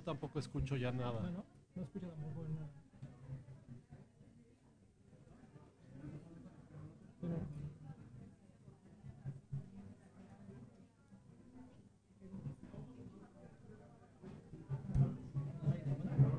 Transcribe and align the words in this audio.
Yo 0.00 0.04
tampoco 0.04 0.38
escucho 0.38 0.78
ya 0.78 0.90
nada. 0.92 1.20
no 1.20 1.82
escucha 1.82 2.06
tampoco 2.08 2.46
nada. 2.48 2.70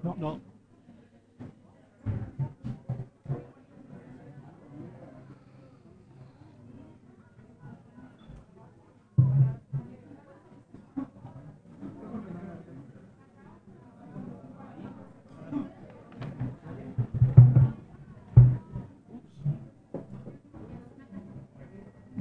No, 0.01 0.15
no. 0.15 0.50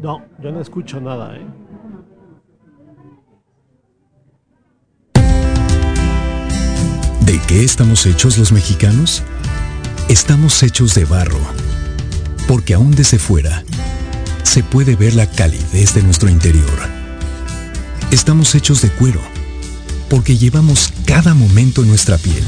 No, 0.02 0.24
yo 0.42 0.50
no 0.50 0.62
escucho 0.62 0.98
nada, 0.98 1.36
¿eh? 1.36 1.46
¿De 7.26 7.38
qué 7.46 7.64
estamos 7.64 8.06
hechos 8.06 8.38
los 8.38 8.50
mexicanos? 8.50 9.22
Estamos 10.08 10.62
hechos 10.62 10.94
de 10.94 11.04
barro, 11.04 11.38
porque 12.48 12.72
aún 12.72 12.92
desde 12.92 13.18
fuera 13.18 13.62
se 14.42 14.62
puede 14.62 14.96
ver 14.96 15.14
la 15.14 15.26
calidez 15.26 15.94
de 15.94 16.02
nuestro 16.02 16.30
interior. 16.30 16.78
Estamos 18.10 18.54
hechos 18.54 18.80
de 18.80 18.88
cuero, 18.88 19.20
porque 20.08 20.38
llevamos 20.38 20.94
cada 21.04 21.34
momento 21.34 21.82
en 21.82 21.88
nuestra 21.88 22.16
piel. 22.16 22.44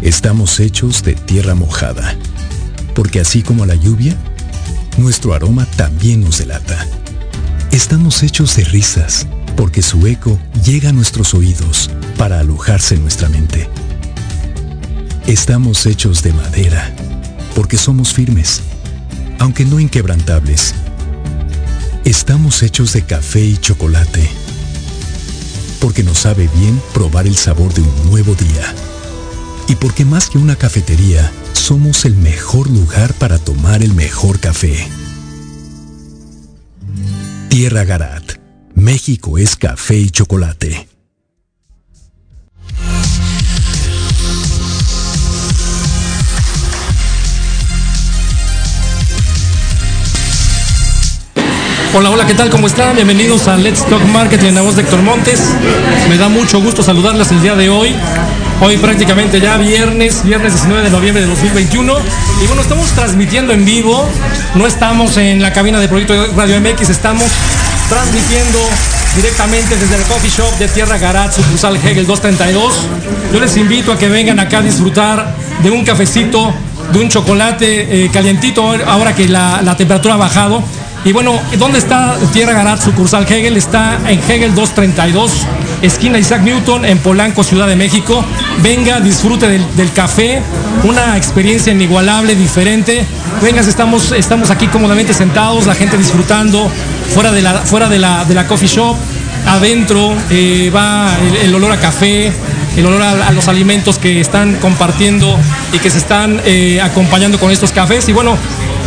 Estamos 0.00 0.60
hechos 0.60 1.02
de 1.02 1.14
tierra 1.14 1.56
mojada, 1.56 2.14
porque 2.94 3.18
así 3.18 3.42
como 3.42 3.66
la 3.66 3.74
lluvia, 3.74 4.16
nuestro 4.98 5.34
aroma 5.34 5.66
también 5.76 6.22
nos 6.22 6.38
delata. 6.38 6.86
Estamos 7.70 8.22
hechos 8.22 8.56
de 8.56 8.64
risas, 8.64 9.26
porque 9.56 9.82
su 9.82 10.06
eco 10.06 10.38
llega 10.64 10.90
a 10.90 10.92
nuestros 10.92 11.34
oídos 11.34 11.90
para 12.16 12.40
alojarse 12.40 12.94
en 12.94 13.02
nuestra 13.02 13.28
mente. 13.28 13.68
Estamos 15.26 15.84
hechos 15.86 16.22
de 16.22 16.32
madera, 16.32 16.94
porque 17.54 17.76
somos 17.76 18.12
firmes, 18.12 18.62
aunque 19.38 19.64
no 19.64 19.80
inquebrantables. 19.80 20.74
Estamos 22.04 22.62
hechos 22.62 22.92
de 22.92 23.02
café 23.02 23.44
y 23.44 23.56
chocolate, 23.56 24.30
porque 25.80 26.02
nos 26.04 26.20
sabe 26.20 26.48
bien 26.56 26.80
probar 26.94 27.26
el 27.26 27.36
sabor 27.36 27.74
de 27.74 27.82
un 27.82 28.10
nuevo 28.10 28.34
día. 28.34 28.74
Y 29.68 29.74
porque 29.74 30.04
más 30.04 30.30
que 30.30 30.38
una 30.38 30.54
cafetería, 30.54 31.30
somos 31.66 32.04
el 32.04 32.14
mejor 32.14 32.70
lugar 32.70 33.12
para 33.14 33.40
tomar 33.40 33.82
el 33.82 33.92
mejor 33.92 34.38
café. 34.38 34.86
Tierra 37.48 37.82
Garat. 37.82 38.34
México 38.76 39.36
es 39.36 39.56
café 39.56 39.96
y 39.96 40.10
chocolate. 40.10 40.86
Hola, 51.92 52.10
hola, 52.10 52.26
¿qué 52.28 52.34
tal? 52.34 52.48
¿Cómo 52.48 52.68
están? 52.68 52.94
Bienvenidos 52.94 53.48
a 53.48 53.56
Let's 53.56 53.84
Talk 53.86 54.04
Marketing 54.04 54.50
en 54.50 54.54
la 54.54 54.62
voz 54.62 54.76
de 54.76 54.82
Héctor 54.82 55.02
Montes. 55.02 55.40
Me 56.08 56.16
da 56.16 56.28
mucho 56.28 56.60
gusto 56.60 56.84
saludarles 56.84 57.32
el 57.32 57.42
día 57.42 57.56
de 57.56 57.70
hoy. 57.70 57.92
Hoy 58.58 58.78
prácticamente 58.78 59.38
ya 59.38 59.58
viernes, 59.58 60.24
viernes 60.24 60.54
19 60.54 60.84
de 60.84 60.90
noviembre 60.90 61.22
de 61.22 61.28
2021. 61.28 61.92
Y 62.42 62.46
bueno, 62.46 62.62
estamos 62.62 62.88
transmitiendo 62.92 63.52
en 63.52 63.66
vivo. 63.66 64.08
No 64.54 64.66
estamos 64.66 65.18
en 65.18 65.42
la 65.42 65.52
cabina 65.52 65.78
de 65.78 65.88
Proyecto 65.88 66.14
Radio 66.34 66.58
MX, 66.60 66.88
estamos 66.88 67.30
transmitiendo 67.90 68.58
directamente 69.14 69.76
desde 69.76 69.96
el 69.96 70.02
coffee 70.04 70.30
shop 70.30 70.58
de 70.58 70.68
Tierra 70.68 70.96
Garat, 70.96 71.34
sucursal 71.34 71.76
Hegel 71.76 72.06
232. 72.06 72.74
Yo 73.32 73.40
les 73.40 73.56
invito 73.58 73.92
a 73.92 73.98
que 73.98 74.08
vengan 74.08 74.40
acá 74.40 74.58
a 74.58 74.62
disfrutar 74.62 75.34
de 75.62 75.70
un 75.70 75.84
cafecito, 75.84 76.52
de 76.92 76.98
un 76.98 77.08
chocolate 77.10 78.04
eh, 78.04 78.10
calientito, 78.10 78.74
ahora 78.86 79.14
que 79.14 79.28
la, 79.28 79.60
la 79.62 79.76
temperatura 79.76 80.14
ha 80.14 80.18
bajado. 80.18 80.62
Y 81.04 81.12
bueno, 81.12 81.38
¿dónde 81.58 81.78
está 81.78 82.16
Tierra 82.32 82.52
Garat, 82.52 82.82
sucursal 82.82 83.24
Hegel? 83.24 83.56
Está 83.56 83.98
en 84.08 84.18
Hegel 84.18 84.54
232, 84.54 85.30
esquina 85.82 86.18
Isaac 86.18 86.42
Newton, 86.42 86.84
en 86.84 86.98
Polanco, 86.98 87.44
Ciudad 87.44 87.66
de 87.66 87.76
México. 87.76 88.24
Venga, 88.62 89.00
disfrute 89.00 89.48
del, 89.48 89.92
café, 89.92 90.42
una 90.84 91.16
experiencia 91.16 91.72
inigualable, 91.72 92.34
diferente. 92.34 93.04
Venga, 93.42 93.60
estamos, 93.60 94.12
estamos 94.12 94.50
aquí 94.50 94.66
cómodamente 94.68 95.14
sentados, 95.14 95.66
la 95.66 95.74
gente 95.74 95.96
disfrutando, 95.96 96.70
fuera 97.14 97.32
de 97.32 97.42
la, 97.42 97.52
fuera 97.60 97.88
de 97.88 97.98
la, 97.98 98.24
de 98.24 98.34
la 98.34 98.46
coffee 98.46 98.68
shop. 98.68 98.96
Adentro 99.46 100.12
eh, 100.30 100.72
va 100.74 101.16
el 101.42 101.54
olor 101.54 101.70
a 101.70 101.78
café, 101.78 102.32
el 102.76 102.86
olor 102.86 103.02
a, 103.02 103.32
los 103.32 103.48
alimentos 103.48 103.98
que 103.98 104.20
están 104.20 104.56
compartiendo 104.56 105.38
y 105.72 105.78
que 105.78 105.90
se 105.90 105.98
están 105.98 106.40
eh, 106.44 106.80
acompañando 106.80 107.38
con 107.38 107.50
estos 107.50 107.72
cafés. 107.72 108.08
Y 108.08 108.12
bueno, 108.12 108.36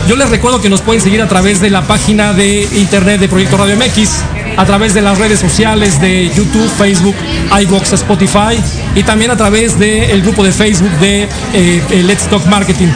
yo 0.08 0.16
les 0.16 0.30
recuerdo 0.30 0.62
que 0.62 0.70
nos 0.70 0.82
pueden 0.82 1.02
seguir 1.02 1.22
a 1.22 1.28
través 1.28 1.60
de 1.60 1.70
la 1.70 1.84
página 1.84 2.34
de 2.34 2.68
internet 2.74 3.20
de 3.20 3.28
Proyecto 3.28 3.58
Radio 3.58 3.76
MX, 3.76 4.24
a 4.58 4.66
través 4.66 4.94
de 4.94 5.02
las 5.02 5.18
redes 5.18 5.40
sociales 5.40 6.00
de 6.02 6.30
YouTube, 6.36 6.70
Facebook, 6.78 7.16
iBox, 7.62 7.94
Spotify 7.94 8.60
y 8.96 9.04
también 9.04 9.32
a 9.32 9.38
través 9.38 9.78
del 9.78 10.22
grupo 10.22 10.44
de 10.44 10.52
Facebook 10.52 10.92
de 11.00 11.28
eh, 11.54 12.04
Let's 12.04 12.28
Talk 12.28 12.46
Marketing. 12.46 12.88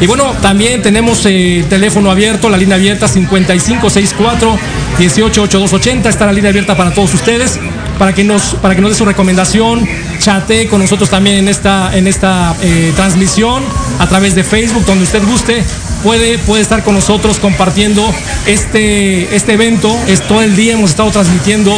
Y 0.00 0.06
bueno, 0.06 0.34
también 0.42 0.82
tenemos 0.82 1.24
eh, 1.26 1.64
teléfono 1.68 2.10
abierto, 2.10 2.48
la 2.48 2.56
línea 2.56 2.76
abierta 2.76 3.06
5564 3.06 4.58
188280, 4.98 6.08
está 6.08 6.26
la 6.26 6.32
línea 6.32 6.50
abierta 6.50 6.76
para 6.76 6.92
todos 6.92 7.14
ustedes, 7.14 7.60
para 8.02 8.16
que 8.16 8.24
nos, 8.24 8.56
para 8.56 8.74
que 8.74 8.80
nos 8.80 8.90
dé 8.90 8.96
su 8.96 9.04
recomendación, 9.04 9.88
chatee 10.18 10.66
con 10.66 10.80
nosotros 10.80 11.08
también 11.08 11.36
en 11.36 11.46
esta, 11.46 11.96
en 11.96 12.08
esta 12.08 12.52
eh, 12.60 12.92
transmisión 12.96 13.62
a 14.00 14.08
través 14.08 14.34
de 14.34 14.42
Facebook, 14.42 14.84
donde 14.84 15.04
usted 15.04 15.22
guste. 15.24 15.62
Puede, 16.02 16.36
puede 16.38 16.62
estar 16.62 16.82
con 16.82 16.96
nosotros 16.96 17.38
compartiendo 17.38 18.04
este, 18.44 19.32
este 19.36 19.52
evento. 19.52 19.96
Es 20.08 20.20
todo 20.26 20.42
el 20.42 20.56
día 20.56 20.72
hemos 20.72 20.90
estado 20.90 21.12
transmitiendo 21.12 21.72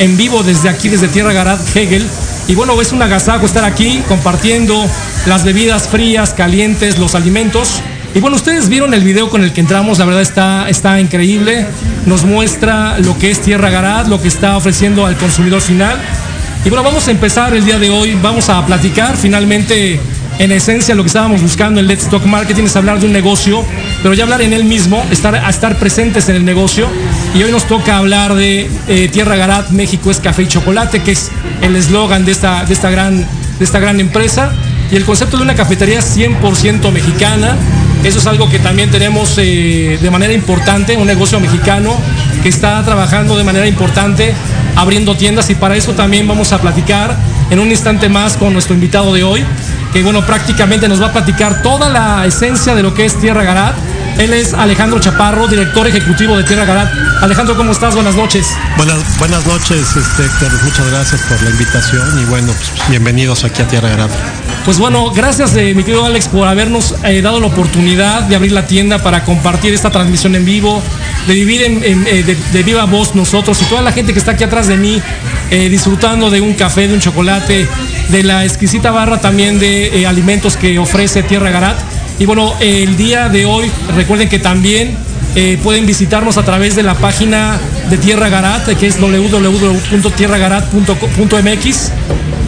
en 0.00 0.18
vivo 0.18 0.42
desde 0.42 0.68
aquí, 0.68 0.90
desde 0.90 1.08
Tierra 1.08 1.32
Garat, 1.32 1.62
Hegel. 1.74 2.06
Y 2.46 2.54
bueno, 2.54 2.78
es 2.82 2.92
un 2.92 3.00
agasajo 3.00 3.46
estar 3.46 3.64
aquí 3.64 4.02
compartiendo 4.06 4.86
las 5.24 5.44
bebidas 5.44 5.88
frías, 5.88 6.34
calientes, 6.34 6.98
los 6.98 7.14
alimentos. 7.14 7.82
Y 8.14 8.18
bueno, 8.20 8.36
ustedes 8.36 8.68
vieron 8.68 8.92
el 8.92 9.04
video 9.04 9.30
con 9.30 9.44
el 9.44 9.52
que 9.52 9.60
entramos, 9.60 9.98
la 9.98 10.04
verdad 10.04 10.22
está, 10.22 10.68
está 10.68 11.00
increíble. 11.00 11.66
Nos 12.06 12.24
muestra 12.24 12.98
lo 12.98 13.16
que 13.18 13.30
es 13.30 13.40
Tierra 13.40 13.70
Garat, 13.70 14.08
lo 14.08 14.20
que 14.20 14.28
está 14.28 14.56
ofreciendo 14.56 15.06
al 15.06 15.16
consumidor 15.16 15.60
final. 15.60 15.96
Y 16.64 16.68
bueno, 16.70 16.82
vamos 16.82 17.06
a 17.06 17.12
empezar 17.12 17.54
el 17.54 17.64
día 17.64 17.78
de 17.78 17.88
hoy, 17.90 18.18
vamos 18.20 18.48
a 18.48 18.66
platicar 18.66 19.16
finalmente 19.16 20.00
en 20.40 20.52
esencia 20.52 20.94
lo 20.94 21.02
que 21.02 21.08
estábamos 21.08 21.42
buscando 21.42 21.80
en 21.80 21.86
Let's 21.86 22.08
Talk 22.08 22.24
Marketing 22.24 22.64
es 22.64 22.74
hablar 22.74 22.98
de 22.98 23.04
un 23.04 23.12
negocio, 23.12 23.62
pero 24.02 24.14
ya 24.14 24.24
hablar 24.24 24.40
en 24.40 24.54
él 24.54 24.64
mismo, 24.64 25.04
estar, 25.10 25.34
a 25.34 25.50
estar 25.50 25.76
presentes 25.78 26.30
en 26.30 26.36
el 26.36 26.46
negocio. 26.46 26.88
Y 27.34 27.42
hoy 27.42 27.52
nos 27.52 27.64
toca 27.64 27.98
hablar 27.98 28.34
de 28.34 28.70
eh, 28.88 29.08
Tierra 29.12 29.36
Garat, 29.36 29.68
México 29.68 30.10
es 30.10 30.18
café 30.18 30.44
y 30.44 30.48
chocolate, 30.48 31.02
que 31.02 31.12
es 31.12 31.30
el 31.60 31.76
eslogan 31.76 32.24
de 32.24 32.32
esta, 32.32 32.64
de, 32.64 32.72
esta 32.72 32.88
gran, 32.88 33.18
de 33.18 33.64
esta 33.64 33.80
gran 33.80 34.00
empresa. 34.00 34.50
Y 34.90 34.96
el 34.96 35.04
concepto 35.04 35.36
de 35.36 35.42
una 35.42 35.54
cafetería 35.54 36.00
100% 36.00 36.90
mexicana, 36.90 37.54
Eso 38.04 38.18
es 38.18 38.26
algo 38.26 38.48
que 38.48 38.58
también 38.58 38.90
tenemos 38.90 39.34
eh, 39.36 39.98
de 40.00 40.10
manera 40.10 40.32
importante, 40.32 40.96
un 40.96 41.06
negocio 41.06 41.38
mexicano 41.38 41.96
que 42.42 42.48
está 42.48 42.82
trabajando 42.82 43.36
de 43.36 43.44
manera 43.44 43.66
importante, 43.66 44.34
abriendo 44.74 45.16
tiendas 45.16 45.50
y 45.50 45.54
para 45.54 45.76
eso 45.76 45.92
también 45.92 46.26
vamos 46.26 46.52
a 46.52 46.60
platicar 46.60 47.14
en 47.50 47.58
un 47.58 47.70
instante 47.70 48.08
más 48.08 48.38
con 48.38 48.54
nuestro 48.54 48.74
invitado 48.74 49.12
de 49.12 49.22
hoy, 49.22 49.44
que 49.92 50.02
bueno, 50.02 50.24
prácticamente 50.24 50.88
nos 50.88 51.02
va 51.02 51.08
a 51.08 51.12
platicar 51.12 51.62
toda 51.62 51.90
la 51.90 52.24
esencia 52.24 52.74
de 52.74 52.82
lo 52.82 52.94
que 52.94 53.04
es 53.04 53.20
Tierra 53.20 53.44
Garat. 53.44 53.74
Él 54.18 54.32
es 54.32 54.54
Alejandro 54.54 54.98
Chaparro, 54.98 55.46
director 55.46 55.86
ejecutivo 55.86 56.36
de 56.36 56.44
Tierra 56.44 56.64
Garat. 56.64 56.90
Alejandro, 57.22 57.56
¿cómo 57.56 57.72
estás? 57.72 57.94
Buenas 57.94 58.14
noches. 58.14 58.46
Buenas, 58.76 58.98
buenas 59.18 59.46
noches, 59.46 59.80
este, 59.96 60.24
Héctor. 60.24 60.50
Muchas 60.64 60.90
gracias 60.90 61.20
por 61.22 61.42
la 61.42 61.50
invitación 61.50 62.22
y 62.22 62.24
bueno, 62.26 62.52
pues, 62.52 62.88
bienvenidos 62.88 63.44
aquí 63.44 63.60
a 63.60 63.68
Tierra 63.68 63.90
Garat. 63.90 64.10
Pues 64.64 64.78
bueno, 64.78 65.10
gracias 65.10 65.54
de 65.54 65.74
mi 65.74 65.82
querido 65.82 66.04
Alex 66.04 66.28
por 66.28 66.46
habernos 66.46 66.94
eh, 67.02 67.22
dado 67.22 67.40
la 67.40 67.46
oportunidad 67.46 68.22
de 68.24 68.36
abrir 68.36 68.52
la 68.52 68.66
tienda 68.66 68.98
para 69.02 69.24
compartir 69.24 69.72
esta 69.72 69.90
transmisión 69.90 70.34
en 70.36 70.44
vivo, 70.44 70.82
de 71.26 71.34
vivir 71.34 71.62
en, 71.62 71.82
eh, 72.06 72.36
de, 72.52 72.62
viva 72.62 72.84
voz 72.84 73.14
nosotros 73.14 73.60
y 73.62 73.64
toda 73.64 73.80
la 73.80 73.90
gente 73.90 74.12
que 74.12 74.18
está 74.18 74.32
aquí 74.32 74.44
atrás 74.44 74.68
de 74.68 74.76
mí 74.76 75.00
eh, 75.50 75.70
disfrutando 75.70 76.30
de 76.30 76.42
un 76.42 76.52
café, 76.52 76.88
de 76.88 76.94
un 76.94 77.00
chocolate, 77.00 77.66
de 78.10 78.22
la 78.22 78.44
exquisita 78.44 78.90
barra 78.90 79.18
también 79.18 79.58
de 79.58 80.06
alimentos 80.06 80.58
que 80.58 80.78
ofrece 80.78 81.22
Tierra 81.22 81.50
Garat. 81.50 81.78
Y 82.18 82.26
bueno, 82.26 82.54
el 82.60 82.98
día 82.98 83.30
de 83.30 83.46
hoy 83.46 83.70
recuerden 83.96 84.28
que 84.28 84.38
también 84.38 84.94
pueden 85.62 85.86
visitarnos 85.86 86.36
a 86.36 86.44
través 86.44 86.76
de 86.76 86.82
la 86.82 86.94
página 86.94 87.58
de 87.90 87.98
Tierra 87.98 88.28
Garat, 88.28 88.68
que 88.76 88.86
es 88.86 89.00
www.tierragarat.mx 89.00 91.92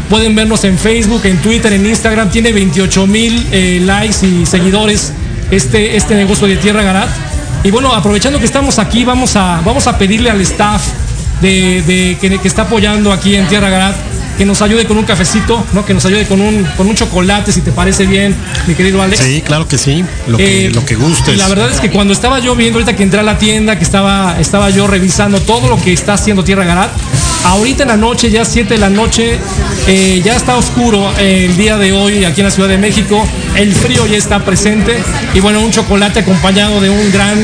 Pueden 0.08 0.34
vernos 0.34 0.64
en 0.64 0.78
Facebook, 0.78 1.20
en 1.24 1.36
Twitter, 1.38 1.72
en 1.72 1.86
Instagram. 1.86 2.30
Tiene 2.30 2.52
28 2.52 3.06
mil 3.06 3.46
eh, 3.50 3.80
likes 3.82 4.26
y 4.26 4.44
seguidores 4.46 5.12
este, 5.50 5.96
este 5.96 6.14
negocio 6.14 6.46
de 6.46 6.56
Tierra 6.56 6.82
Garat. 6.82 7.08
Y 7.64 7.70
bueno, 7.70 7.94
aprovechando 7.94 8.38
que 8.38 8.44
estamos 8.44 8.78
aquí, 8.78 9.04
vamos 9.04 9.36
a, 9.36 9.62
vamos 9.64 9.86
a 9.86 9.96
pedirle 9.96 10.28
al 10.30 10.42
staff 10.42 10.82
de, 11.40 12.18
que, 12.20 12.38
está 12.44 12.62
apoyando 12.62 13.12
aquí 13.12 13.36
en 13.36 13.46
Tierra 13.48 13.70
Garat 13.70 13.96
que 14.42 14.46
nos 14.46 14.60
ayude 14.60 14.86
con 14.86 14.98
un 14.98 15.04
cafecito, 15.04 15.64
¿no? 15.72 15.86
Que 15.86 15.94
nos 15.94 16.04
ayude 16.04 16.26
con 16.26 16.40
un, 16.40 16.64
con 16.76 16.88
un 16.88 16.96
chocolate, 16.96 17.52
si 17.52 17.60
te 17.60 17.70
parece 17.70 18.06
bien, 18.06 18.34
mi 18.66 18.74
querido 18.74 19.00
Alex. 19.00 19.22
Sí, 19.22 19.40
claro 19.40 19.68
que 19.68 19.78
sí, 19.78 20.04
lo 20.26 20.36
que, 20.36 20.66
eh, 20.66 20.70
lo 20.70 20.84
que 20.84 20.96
gustes. 20.96 21.38
La 21.38 21.46
verdad 21.46 21.70
es 21.70 21.78
que 21.78 21.90
cuando 21.92 22.12
estaba 22.12 22.40
yo 22.40 22.56
viendo, 22.56 22.80
ahorita 22.80 22.96
que 22.96 23.04
entré 23.04 23.20
a 23.20 23.22
la 23.22 23.38
tienda, 23.38 23.78
que 23.78 23.84
estaba, 23.84 24.40
estaba 24.40 24.68
yo 24.70 24.88
revisando 24.88 25.40
todo 25.42 25.68
lo 25.68 25.80
que 25.80 25.92
está 25.92 26.14
haciendo 26.14 26.42
Tierra 26.42 26.64
Garat, 26.64 26.90
ahorita 27.44 27.84
en 27.84 27.90
la 27.90 27.96
noche, 27.96 28.32
ya 28.32 28.44
7 28.44 28.74
de 28.74 28.80
la 28.80 28.90
noche, 28.90 29.38
eh, 29.86 30.20
ya 30.24 30.34
está 30.34 30.56
oscuro 30.56 31.08
el 31.20 31.56
día 31.56 31.76
de 31.76 31.92
hoy 31.92 32.24
aquí 32.24 32.40
en 32.40 32.46
la 32.46 32.50
Ciudad 32.50 32.68
de 32.68 32.78
México, 32.78 33.24
el 33.54 33.72
frío 33.72 34.08
ya 34.08 34.16
está 34.16 34.40
presente 34.40 35.00
y 35.34 35.38
bueno, 35.38 35.60
un 35.60 35.70
chocolate 35.70 36.18
acompañado 36.18 36.80
de 36.80 36.90
un 36.90 37.12
gran, 37.12 37.38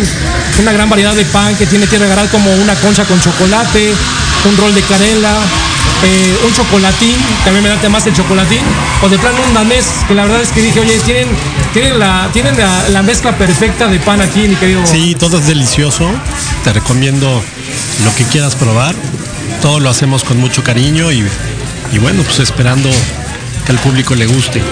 una 0.60 0.72
gran 0.72 0.90
variedad 0.90 1.14
de 1.14 1.24
pan 1.26 1.54
que 1.54 1.66
tiene 1.66 1.86
Tierra 1.86 2.08
Garat 2.08 2.28
como 2.32 2.52
una 2.54 2.74
concha 2.74 3.04
con 3.04 3.20
chocolate, 3.20 3.92
un 4.48 4.56
rol 4.56 4.74
de 4.74 4.80
canela, 4.82 5.36
eh, 6.04 6.38
un 6.46 6.52
chocolatín, 6.52 7.16
también 7.44 7.62
me 7.62 7.68
da 7.68 7.88
más 7.88 8.06
el 8.06 8.14
chocolatín, 8.14 8.60
o 9.02 9.08
de 9.08 9.18
plano 9.18 9.38
un 9.46 9.54
danés, 9.54 9.86
que 10.06 10.14
la 10.14 10.22
verdad 10.22 10.40
es 10.40 10.50
que 10.50 10.62
dije, 10.62 10.80
oye, 10.80 10.98
tienen, 11.00 11.28
tienen, 11.72 11.98
la, 11.98 12.28
tienen 12.32 12.56
la, 12.56 12.88
la, 12.90 13.02
mezcla 13.02 13.36
perfecta 13.36 13.88
de 13.88 13.98
pan 13.98 14.20
aquí, 14.20 14.48
mi 14.48 14.56
querido. 14.56 14.86
Sí, 14.86 15.16
todo 15.18 15.38
es 15.38 15.46
delicioso, 15.46 16.08
te 16.64 16.72
recomiendo 16.72 17.42
lo 18.04 18.14
que 18.14 18.24
quieras 18.24 18.54
probar, 18.54 18.94
todo 19.60 19.80
lo 19.80 19.90
hacemos 19.90 20.24
con 20.24 20.38
mucho 20.38 20.62
cariño 20.62 21.10
y, 21.12 21.24
y 21.92 21.98
bueno, 21.98 22.22
pues 22.22 22.38
esperando 22.40 22.90
que 23.66 23.72
al 23.72 23.78
público 23.78 24.14
le 24.14 24.26
guste. 24.26 24.62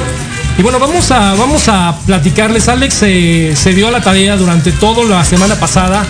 Y 0.58 0.62
bueno, 0.62 0.78
vamos 0.78 1.10
a, 1.10 1.34
vamos 1.34 1.68
a 1.68 1.98
platicarles. 2.06 2.68
Alex 2.68 3.02
eh, 3.02 3.52
se 3.54 3.74
dio 3.74 3.88
a 3.88 3.90
la 3.90 4.00
tarea 4.00 4.36
durante 4.36 4.72
toda 4.72 5.04
la 5.04 5.22
semana 5.22 5.56
pasada 5.56 6.06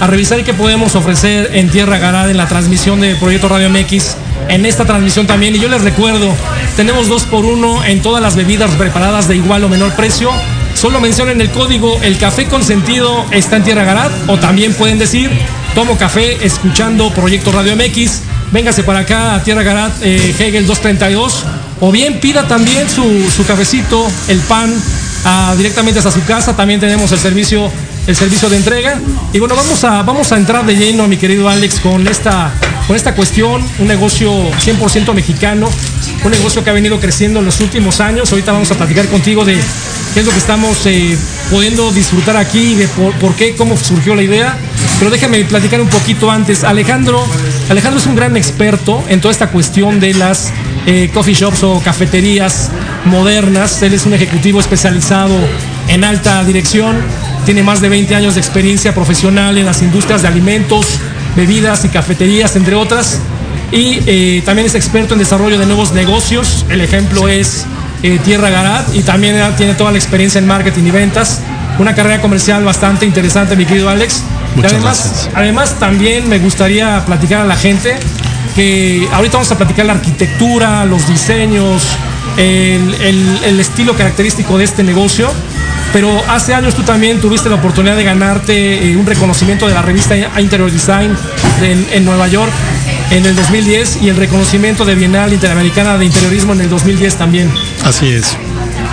a 0.00 0.06
revisar 0.06 0.42
qué 0.44 0.54
podemos 0.54 0.94
ofrecer 0.94 1.50
en 1.54 1.68
Tierra 1.70 1.98
Garada 1.98 2.30
en 2.30 2.36
la 2.36 2.46
transmisión 2.46 3.00
de 3.00 3.16
Proyecto 3.16 3.48
Radio 3.48 3.68
MX, 3.68 4.16
en 4.50 4.66
esta 4.66 4.84
transmisión 4.84 5.26
también. 5.26 5.56
Y 5.56 5.58
yo 5.58 5.68
les 5.68 5.82
recuerdo, 5.82 6.34
tenemos 6.76 7.08
dos 7.08 7.24
por 7.24 7.44
uno 7.44 7.82
en 7.84 8.02
todas 8.02 8.22
las 8.22 8.36
bebidas 8.36 8.70
preparadas 8.72 9.28
de 9.28 9.36
igual 9.36 9.64
o 9.64 9.68
menor 9.68 9.94
precio. 9.94 10.30
Solo 10.74 11.00
mencionen 11.00 11.40
el 11.40 11.50
código 11.50 11.98
El 12.02 12.16
Café 12.16 12.46
Consentido 12.46 13.26
está 13.32 13.56
en 13.56 13.64
Tierra 13.64 13.84
Garat 13.84 14.12
o 14.28 14.38
también 14.38 14.72
pueden 14.72 14.98
decir 14.98 15.30
Tomo 15.74 15.96
café 15.96 16.44
escuchando 16.44 17.10
Proyecto 17.14 17.52
Radio 17.52 17.76
MX. 17.76 18.22
Véngase 18.50 18.82
para 18.82 19.00
acá 19.00 19.36
a 19.36 19.42
Tierra 19.44 19.62
Garat, 19.62 19.92
eh, 20.02 20.34
Hegel 20.38 20.66
232. 20.66 21.44
O 21.80 21.92
bien 21.92 22.18
pida 22.18 22.48
también 22.48 22.90
su, 22.90 23.30
su 23.30 23.46
cafecito, 23.46 24.06
el 24.28 24.38
pan, 24.40 24.74
a, 25.24 25.54
directamente 25.56 26.00
hasta 26.00 26.10
su 26.10 26.24
casa. 26.24 26.56
También 26.56 26.80
tenemos 26.80 27.12
el 27.12 27.20
servicio, 27.20 27.70
el 28.08 28.16
servicio 28.16 28.50
de 28.50 28.56
entrega. 28.56 28.98
Y 29.32 29.38
bueno, 29.38 29.54
vamos 29.54 29.84
a, 29.84 30.02
vamos 30.02 30.32
a 30.32 30.36
entrar 30.36 30.66
de 30.66 30.74
lleno, 30.74 31.06
mi 31.06 31.16
querido 31.16 31.48
Alex, 31.48 31.78
con 31.78 32.06
esta, 32.08 32.52
con 32.90 32.96
esta 32.96 33.14
cuestión. 33.14 33.64
Un 33.78 33.86
negocio 33.86 34.32
100% 34.50 35.14
mexicano. 35.14 35.68
Un 36.24 36.30
negocio 36.32 36.64
que 36.64 36.70
ha 36.70 36.72
venido 36.72 36.98
creciendo 36.98 37.38
en 37.38 37.44
los 37.44 37.60
últimos 37.60 38.00
años. 38.00 38.32
Ahorita 38.32 38.50
vamos 38.50 38.68
a 38.72 38.74
platicar 38.74 39.06
contigo 39.06 39.44
de 39.44 39.56
qué 40.12 40.18
es 40.18 40.26
lo 40.26 40.32
que 40.32 40.38
estamos 40.38 40.84
eh, 40.86 41.16
pudiendo 41.50 41.92
disfrutar 41.92 42.36
aquí, 42.36 42.74
de 42.74 42.88
por, 42.88 43.36
qué, 43.36 43.54
cómo 43.54 43.76
surgió 43.76 44.16
la 44.16 44.24
idea. 44.24 44.58
Pero 44.98 45.12
déjame 45.12 45.44
platicar 45.44 45.80
un 45.80 45.86
poquito 45.86 46.32
antes. 46.32 46.64
Alejandro, 46.64 47.24
Alejandro 47.68 48.00
es 48.00 48.06
un 48.06 48.16
gran 48.16 48.36
experto 48.36 49.04
en 49.08 49.20
toda 49.20 49.30
esta 49.30 49.50
cuestión 49.50 50.00
de 50.00 50.12
las 50.14 50.52
eh, 50.86 51.10
coffee 51.14 51.34
shops 51.34 51.62
o 51.62 51.80
cafeterías 51.84 52.72
modernas. 53.04 53.80
Él 53.82 53.94
es 53.94 54.04
un 54.04 54.14
ejecutivo 54.14 54.58
especializado 54.58 55.36
en 55.86 56.02
alta 56.02 56.42
dirección. 56.42 56.96
Tiene 57.44 57.62
más 57.62 57.80
de 57.80 57.88
20 57.88 58.16
años 58.16 58.34
de 58.34 58.40
experiencia 58.40 58.92
profesional 58.96 59.56
en 59.58 59.66
las 59.66 59.80
industrias 59.80 60.22
de 60.22 60.28
alimentos, 60.28 60.98
bebidas 61.36 61.84
y 61.84 61.88
cafeterías, 61.88 62.56
entre 62.56 62.74
otras. 62.74 63.20
Y 63.72 64.00
eh, 64.06 64.42
también 64.44 64.66
es 64.66 64.74
experto 64.74 65.14
en 65.14 65.20
desarrollo 65.20 65.58
de 65.58 65.66
nuevos 65.66 65.92
negocios. 65.92 66.64
El 66.68 66.80
ejemplo 66.80 67.28
es 67.28 67.66
eh, 68.02 68.18
Tierra 68.24 68.50
Garat 68.50 68.94
y 68.94 69.02
también 69.02 69.36
tiene 69.56 69.74
toda 69.74 69.92
la 69.92 69.98
experiencia 69.98 70.38
en 70.38 70.46
marketing 70.46 70.84
y 70.84 70.90
ventas. 70.90 71.40
Una 71.78 71.94
carrera 71.94 72.20
comercial 72.20 72.64
bastante 72.64 73.06
interesante, 73.06 73.56
mi 73.56 73.64
querido 73.64 73.88
Alex. 73.88 74.22
Muchas 74.56 74.72
y 74.72 74.74
además, 74.74 75.04
gracias. 75.04 75.30
además, 75.34 75.74
también 75.78 76.28
me 76.28 76.38
gustaría 76.38 77.04
platicar 77.06 77.42
a 77.42 77.44
la 77.44 77.56
gente 77.56 77.96
que 78.54 79.08
ahorita 79.12 79.36
vamos 79.36 79.52
a 79.52 79.56
platicar 79.56 79.86
la 79.86 79.92
arquitectura, 79.92 80.84
los 80.84 81.06
diseños, 81.06 81.82
el, 82.36 82.94
el, 83.00 83.38
el 83.44 83.60
estilo 83.60 83.96
característico 83.96 84.58
de 84.58 84.64
este 84.64 84.82
negocio. 84.82 85.30
Pero 85.92 86.22
hace 86.28 86.54
años 86.54 86.74
tú 86.74 86.82
también 86.82 87.20
tuviste 87.20 87.48
la 87.48 87.56
oportunidad 87.56 87.96
de 87.96 88.04
ganarte 88.04 88.90
eh, 88.90 88.96
un 88.96 89.06
reconocimiento 89.06 89.66
de 89.66 89.74
la 89.74 89.82
revista 89.82 90.16
Interior 90.40 90.70
Design 90.70 91.16
en, 91.62 91.86
en 91.92 92.04
Nueva 92.04 92.28
York 92.28 92.52
en 93.10 93.26
el 93.26 93.34
2010 93.34 94.02
y 94.02 94.08
el 94.08 94.16
reconocimiento 94.16 94.84
de 94.84 94.94
Bienal 94.94 95.32
Interamericana 95.32 95.98
de 95.98 96.04
Interiorismo 96.04 96.52
en 96.52 96.60
el 96.60 96.70
2010 96.70 97.16
también. 97.16 97.50
Así 97.84 98.08
es. 98.08 98.36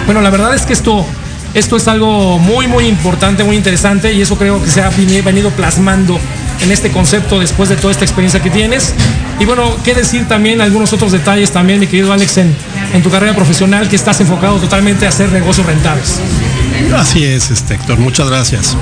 Bueno, 0.05 0.21
la 0.21 0.31
verdad 0.31 0.55
es 0.55 0.65
que 0.65 0.73
esto, 0.73 1.05
esto 1.53 1.75
es 1.75 1.87
algo 1.87 2.39
muy, 2.39 2.67
muy 2.67 2.87
importante, 2.87 3.43
muy 3.43 3.55
interesante 3.55 4.13
y 4.13 4.21
eso 4.21 4.37
creo 4.37 4.63
que 4.63 4.69
se 4.69 4.81
ha 4.81 4.89
venido 4.89 5.51
plasmando 5.51 6.19
en 6.61 6.71
este 6.71 6.91
concepto 6.91 7.39
después 7.39 7.69
de 7.69 7.75
toda 7.75 7.91
esta 7.91 8.05
experiencia 8.05 8.41
que 8.41 8.49
tienes. 8.49 8.93
Y 9.39 9.45
bueno, 9.45 9.75
qué 9.83 9.93
decir 9.93 10.27
también 10.27 10.61
algunos 10.61 10.93
otros 10.93 11.11
detalles 11.11 11.51
también, 11.51 11.79
mi 11.79 11.87
querido 11.87 12.11
Alex, 12.11 12.37
en, 12.37 12.55
en 12.93 13.03
tu 13.03 13.09
carrera 13.09 13.35
profesional 13.35 13.87
que 13.87 13.95
estás 13.95 14.19
enfocado 14.19 14.57
totalmente 14.57 15.05
a 15.05 15.09
hacer 15.09 15.31
negocios 15.31 15.65
rentables. 15.65 16.19
Así 16.95 17.23
es, 17.23 17.51
este, 17.51 17.75
Héctor. 17.75 17.99
Muchas 17.99 18.29
gracias. 18.29 18.75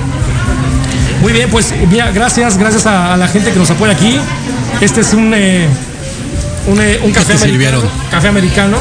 Muy 1.20 1.32
bien, 1.32 1.50
pues 1.50 1.72
mira, 1.90 2.10
gracias, 2.12 2.58
gracias 2.58 2.86
a, 2.86 3.14
a, 3.14 3.16
la 3.16 3.28
gente 3.28 3.52
que 3.52 3.58
nos 3.58 3.70
apoya 3.70 3.92
aquí. 3.92 4.18
Este 4.80 5.00
es 5.00 5.12
un, 5.14 5.32
eh, 5.34 5.66
un, 6.66 6.80
eh, 6.80 7.00
un 7.02 7.12
café, 7.12 7.32
americano, 7.32 7.52
sirvieron? 7.52 7.82
café 8.10 8.28
americano. 8.28 8.78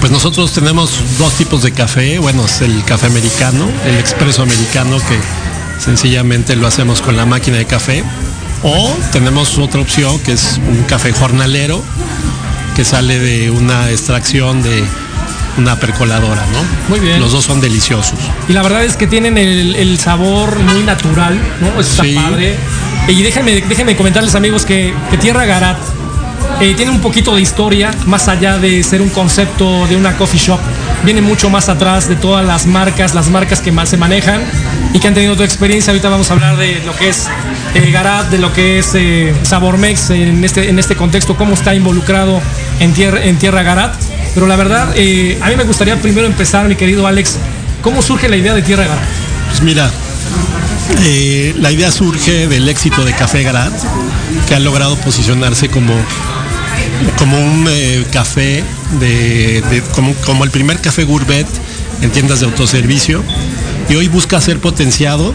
Pues 0.00 0.12
nosotros 0.12 0.52
tenemos 0.52 1.00
dos 1.18 1.32
tipos 1.34 1.62
de 1.62 1.72
café. 1.72 2.18
Bueno, 2.18 2.44
es 2.44 2.60
el 2.60 2.84
café 2.84 3.06
americano, 3.06 3.68
el 3.86 3.96
expreso 3.96 4.42
americano 4.42 4.98
que 4.98 5.18
sencillamente 5.78 6.56
lo 6.56 6.66
hacemos 6.66 7.00
con 7.00 7.16
la 7.16 7.26
máquina 7.26 7.56
de 7.58 7.64
café. 7.66 8.04
O 8.62 8.90
tenemos 9.12 9.56
otra 9.58 9.80
opción 9.80 10.18
que 10.20 10.32
es 10.32 10.58
un 10.68 10.82
café 10.84 11.12
jornalero 11.12 11.82
que 12.74 12.84
sale 12.84 13.18
de 13.18 13.50
una 13.50 13.90
extracción 13.90 14.62
de 14.62 14.84
una 15.58 15.78
percoladora, 15.80 16.44
¿no? 16.52 16.60
Muy 16.88 17.00
bien. 17.00 17.20
Los 17.20 17.32
dos 17.32 17.44
son 17.44 17.60
deliciosos. 17.60 18.18
Y 18.48 18.52
la 18.52 18.62
verdad 18.62 18.84
es 18.84 18.96
que 18.96 19.06
tienen 19.06 19.38
el, 19.38 19.74
el 19.76 19.98
sabor 19.98 20.58
muy 20.60 20.82
natural, 20.82 21.38
¿no? 21.60 21.80
Está 21.80 22.02
Sí. 22.04 22.14
padre. 22.14 22.56
Y 23.08 23.22
déjenme, 23.22 23.60
déjenme 23.62 23.96
comentarles, 23.96 24.34
amigos, 24.34 24.64
que, 24.64 24.92
que 25.10 25.18
Tierra 25.18 25.46
Garat 25.46 25.78
eh, 26.60 26.74
tiene 26.76 26.90
un 26.92 27.00
poquito 27.00 27.34
de 27.34 27.40
historia, 27.40 27.90
más 28.06 28.28
allá 28.28 28.58
de 28.58 28.82
ser 28.84 29.00
un 29.02 29.08
concepto 29.08 29.86
de 29.86 29.96
una 29.96 30.16
coffee 30.16 30.38
shop. 30.38 30.58
Viene 31.04 31.22
mucho 31.22 31.48
más 31.50 31.68
atrás 31.68 32.08
de 32.08 32.16
todas 32.16 32.44
las 32.44 32.66
marcas, 32.66 33.14
las 33.14 33.28
marcas 33.28 33.60
que 33.60 33.72
más 33.72 33.88
se 33.88 33.96
manejan 33.96 34.42
y 34.92 34.98
que 35.00 35.08
han 35.08 35.14
tenido 35.14 35.36
tu 35.36 35.42
experiencia. 35.42 35.90
Ahorita 35.92 36.08
vamos 36.08 36.30
a 36.30 36.34
hablar 36.34 36.56
de 36.56 36.80
lo 36.84 36.94
que 36.96 37.08
es 37.10 37.26
eh, 37.74 37.90
Garat, 37.90 38.30
de 38.30 38.38
lo 38.38 38.52
que 38.52 38.78
es 38.78 38.90
eh, 38.94 39.34
Sabormex 39.42 40.10
en 40.10 40.44
este, 40.44 40.68
en 40.70 40.78
este 40.78 40.96
contexto, 40.96 41.36
cómo 41.36 41.54
está 41.54 41.74
involucrado 41.74 42.40
en 42.80 42.92
Tierra, 42.94 43.22
en 43.24 43.36
tierra 43.38 43.62
Garat. 43.62 43.94
Pero 44.34 44.46
la 44.46 44.56
verdad, 44.56 44.92
eh, 44.96 45.38
a 45.42 45.48
mí 45.48 45.56
me 45.56 45.64
gustaría 45.64 45.96
primero 46.00 46.26
empezar, 46.26 46.66
mi 46.68 46.76
querido 46.76 47.06
Alex, 47.06 47.36
¿Cómo 47.82 48.02
surge 48.02 48.28
la 48.28 48.36
idea 48.36 48.54
de 48.54 48.62
Tierra 48.62 48.84
Garat? 48.84 49.04
Pues 49.48 49.62
mira, 49.62 49.88
eh, 51.04 51.54
la 51.58 51.70
idea 51.70 51.92
surge 51.92 52.48
del 52.48 52.68
éxito 52.68 53.04
de 53.04 53.12
Café 53.12 53.44
Garat, 53.44 53.72
que 54.48 54.54
ha 54.56 54.58
logrado 54.58 54.96
posicionarse 54.96 55.68
como, 55.68 55.94
como 57.18 57.38
un 57.38 57.68
café 58.12 58.64
de- 58.98 59.82
como, 59.94 60.12
como 60.26 60.42
el 60.44 60.50
primer 60.50 60.80
café 60.80 61.04
gourmet 61.04 61.46
en 62.02 62.10
tiendas 62.10 62.40
de 62.40 62.46
autoservicio 62.46 63.22
y 63.88 63.94
hoy 63.94 64.08
busca 64.08 64.40
ser 64.40 64.58
potenciado 64.58 65.34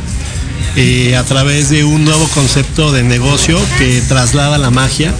eh, 0.75 1.15
a 1.15 1.23
través 1.23 1.69
de 1.69 1.83
un 1.83 2.05
nuevo 2.05 2.27
concepto 2.29 2.91
de 2.91 3.03
negocio 3.03 3.59
que 3.77 4.01
traslada 4.07 4.57
la 4.57 4.71
magia 4.71 5.13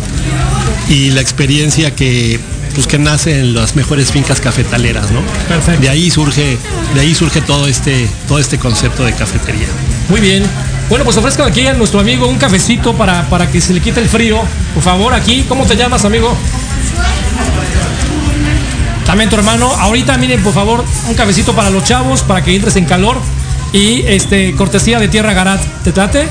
y 0.90 1.12
la 1.12 1.22
experiencia 1.22 1.96
que 1.96 2.40
pues 2.74 2.88
que 2.88 2.98
nace 2.98 3.40
en 3.40 3.54
las 3.54 3.76
mejores 3.76 4.12
fincas 4.12 4.42
cafetaleras, 4.42 5.12
¿no? 5.12 5.22
Perfecto. 5.48 5.80
De 5.82 5.90
ahí 5.90 6.10
surge, 6.10 6.58
de 6.96 7.00
ahí 7.00 7.14
surge 7.14 7.42
todo 7.42 7.68
este, 7.68 8.08
todo 8.28 8.40
este 8.40 8.58
concepto 8.58 9.04
de 9.04 9.14
cafetería. 9.14 9.68
Muy 10.10 10.20
bien. 10.20 10.44
Bueno, 10.90 11.06
pues 11.06 11.16
ofrezcan 11.18 11.48
aquí 11.48 11.66
a 11.68 11.74
nuestro 11.74 12.00
amigo 12.00 12.28
un 12.28 12.38
cafecito 12.38 12.94
para, 12.96 13.30
para 13.30 13.50
que 13.50 13.62
se 13.62 13.74
le 13.74 13.80
quite 13.80 14.00
el 14.00 14.10
frío. 14.10 14.42
Por 14.74 14.84
favor, 14.84 15.14
aquí. 15.14 15.46
¿Cómo 15.48 15.66
te 15.66 15.76
llamas, 15.76 16.04
amigo? 16.04 16.36
También 19.06 19.30
tu 19.30 19.36
hermano. 19.36 19.72
Ahorita, 19.72 20.18
miren, 20.18 20.42
por 20.44 20.54
favor, 20.54 20.84
un 21.08 21.16
cafecito 21.16 21.54
para 21.54 21.70
los 21.70 21.84
chavos, 21.84 22.22
para 22.22 22.44
que 22.44 22.56
entres 22.56 22.76
en 22.76 22.86
calor. 22.86 23.18
Y 23.72 24.02
este, 24.08 24.54
cortesía 24.56 25.00
de 25.00 25.08
Tierra 25.08 25.34
Garat. 25.34 25.62
¿Te 25.84 25.92
trate? 25.92 26.28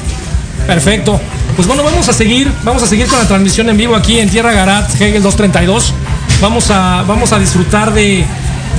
Perfecto. 0.66 1.20
Pues 1.56 1.68
bueno, 1.68 1.82
vamos 1.82 2.08
a 2.08 2.12
seguir, 2.12 2.50
vamos 2.64 2.82
a 2.82 2.86
seguir 2.86 3.06
con 3.08 3.18
la 3.18 3.26
transmisión 3.26 3.68
en 3.68 3.76
vivo 3.76 3.94
aquí 3.94 4.18
en 4.18 4.30
Tierra 4.30 4.52
Garat, 4.52 4.90
Hegel 4.94 5.22
232. 5.22 5.92
Vamos 6.40 6.70
a, 6.70 7.04
vamos 7.06 7.32
a 7.32 7.38
disfrutar 7.38 7.92
de, 7.92 8.24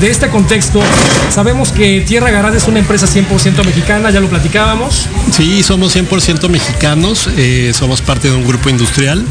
de 0.01 0.09
este 0.09 0.29
contexto. 0.29 0.81
Sabemos 1.29 1.71
que 1.71 2.01
Tierra 2.01 2.31
Garat 2.31 2.55
es 2.55 2.67
una 2.67 2.79
empresa 2.79 3.05
100% 3.05 3.63
mexicana, 3.63 4.09
ya 4.09 4.19
lo 4.19 4.27
platicábamos. 4.27 5.07
Sí, 5.31 5.62
somos 5.62 5.95
100% 5.95 6.50
mexicanos, 6.50 7.29
eh, 7.38 7.71
somos 7.75 8.01
parte 8.01 8.29
de 8.29 8.35
un 8.35 8.47
grupo 8.47 8.69
industrial 8.69 9.23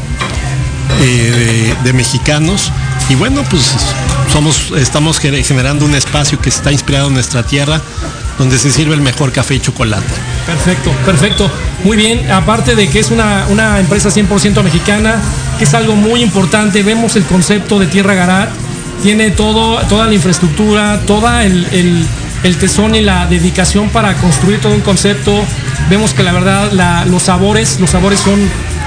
eh, 1.01 1.75
de, 1.75 1.83
de 1.83 1.93
mexicanos 1.93 2.71
y 3.09 3.15
bueno, 3.15 3.43
pues 3.49 3.75
estamos 4.77 5.21
gener- 5.21 5.43
generando 5.43 5.85
un 5.85 5.93
espacio 5.95 6.39
que 6.39 6.49
está 6.49 6.71
inspirado 6.71 7.07
en 7.07 7.13
nuestra 7.13 7.43
tierra, 7.43 7.81
donde 8.37 8.57
se 8.57 8.71
sirve 8.71 8.95
el 8.95 9.01
mejor 9.01 9.31
café 9.31 9.55
y 9.55 9.59
chocolate. 9.59 10.13
Perfecto, 10.45 10.91
perfecto. 11.05 11.51
Muy 11.83 11.97
bien, 11.97 12.31
aparte 12.31 12.75
de 12.75 12.89
que 12.89 12.99
es 12.99 13.11
una, 13.11 13.79
empresa 13.79 14.09
100% 14.09 14.63
mexicana, 14.63 15.15
que 15.57 15.65
es 15.65 15.73
algo 15.73 15.95
muy 15.95 16.23
importante, 16.23 16.81
vemos 16.81 17.15
el 17.15 17.23
concepto 17.25 17.79
de 17.79 17.87
Tierra 17.87 18.15
Garat, 18.15 18.49
tiene 19.03 19.31
todo, 19.31 19.77
toda 19.87 20.07
la 20.07 20.13
infraestructura, 20.13 21.01
toda 21.05 21.43
el, 21.43 22.07
tesón 22.59 22.95
y 22.95 23.01
la 23.01 23.27
dedicación 23.27 23.89
para 23.89 24.15
construir 24.15 24.59
todo 24.59 24.73
un 24.73 24.81
concepto. 24.81 25.43
Vemos 25.89 26.13
que 26.13 26.23
la 26.23 26.31
verdad 26.31 27.05
los 27.05 27.23
sabores, 27.23 27.79
los 27.79 27.91
sabores 27.91 28.19
son 28.19 28.39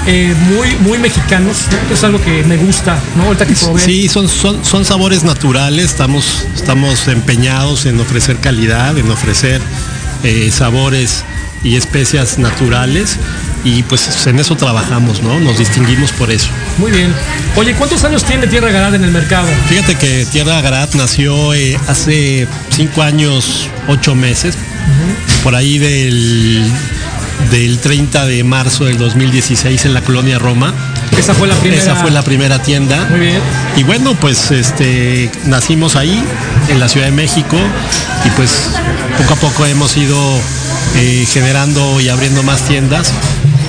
eh, 0.06 0.34
muy, 0.54 0.74
muy 0.76 0.98
mexicanos, 0.98 1.56
¿no? 1.70 1.94
es 1.94 2.04
algo 2.04 2.22
que 2.22 2.44
me 2.44 2.56
gusta, 2.56 2.98
¿no? 3.16 3.24
Ahorita 3.24 3.46
que 3.46 3.54
probé. 3.54 3.80
Sí, 3.80 4.08
son, 4.08 4.28
son, 4.28 4.64
son 4.64 4.84
sabores 4.84 5.24
naturales, 5.24 5.86
estamos, 5.86 6.46
estamos 6.54 7.08
empeñados 7.08 7.86
en 7.86 7.98
ofrecer 7.98 8.36
calidad, 8.38 8.96
en 8.98 9.10
ofrecer 9.10 9.60
eh, 10.22 10.50
sabores 10.52 11.24
y 11.64 11.76
especias 11.76 12.38
naturales 12.38 13.18
y 13.64 13.82
pues 13.82 14.26
en 14.28 14.38
eso 14.38 14.54
trabajamos, 14.54 15.22
¿no? 15.22 15.40
Nos 15.40 15.58
distinguimos 15.58 16.12
por 16.12 16.30
eso. 16.30 16.48
Muy 16.78 16.92
bien. 16.92 17.12
Oye, 17.56 17.74
¿cuántos 17.74 18.04
años 18.04 18.22
tiene 18.24 18.46
Tierra 18.46 18.70
Garat 18.70 18.94
en 18.94 19.02
el 19.02 19.10
mercado? 19.10 19.48
Fíjate 19.68 19.96
que 19.96 20.24
Tierra 20.26 20.60
Garat 20.60 20.94
nació 20.94 21.52
eh, 21.52 21.76
hace 21.88 22.46
cinco 22.70 23.02
años, 23.02 23.68
ocho 23.88 24.14
meses, 24.14 24.56
por 25.42 25.56
ahí 25.56 25.78
del, 25.78 26.62
del 27.50 27.78
30 27.78 28.26
de 28.26 28.44
marzo 28.44 28.84
del 28.84 28.98
2016 28.98 29.84
en 29.84 29.94
la 29.94 30.02
colonia 30.02 30.38
Roma. 30.38 30.74
Esa 31.16 31.34
fue 31.34 31.48
la 31.48 31.54
primera. 31.54 31.82
Esa 31.82 31.96
fue 31.96 32.10
la 32.10 32.22
primera 32.22 32.62
tienda. 32.62 33.06
Muy 33.10 33.20
bien. 33.20 33.40
Y 33.76 33.82
bueno, 33.84 34.14
pues 34.14 34.50
este 34.50 35.30
nacimos 35.44 35.96
ahí, 35.96 36.22
en 36.68 36.80
la 36.80 36.88
Ciudad 36.88 37.06
de 37.06 37.12
México, 37.12 37.56
y 38.24 38.30
pues 38.30 38.70
poco 39.18 39.34
a 39.34 39.36
poco 39.36 39.66
hemos 39.66 39.96
ido 39.96 40.18
eh, 40.96 41.26
generando 41.30 42.00
y 42.00 42.08
abriendo 42.08 42.42
más 42.42 42.62
tiendas. 42.62 43.12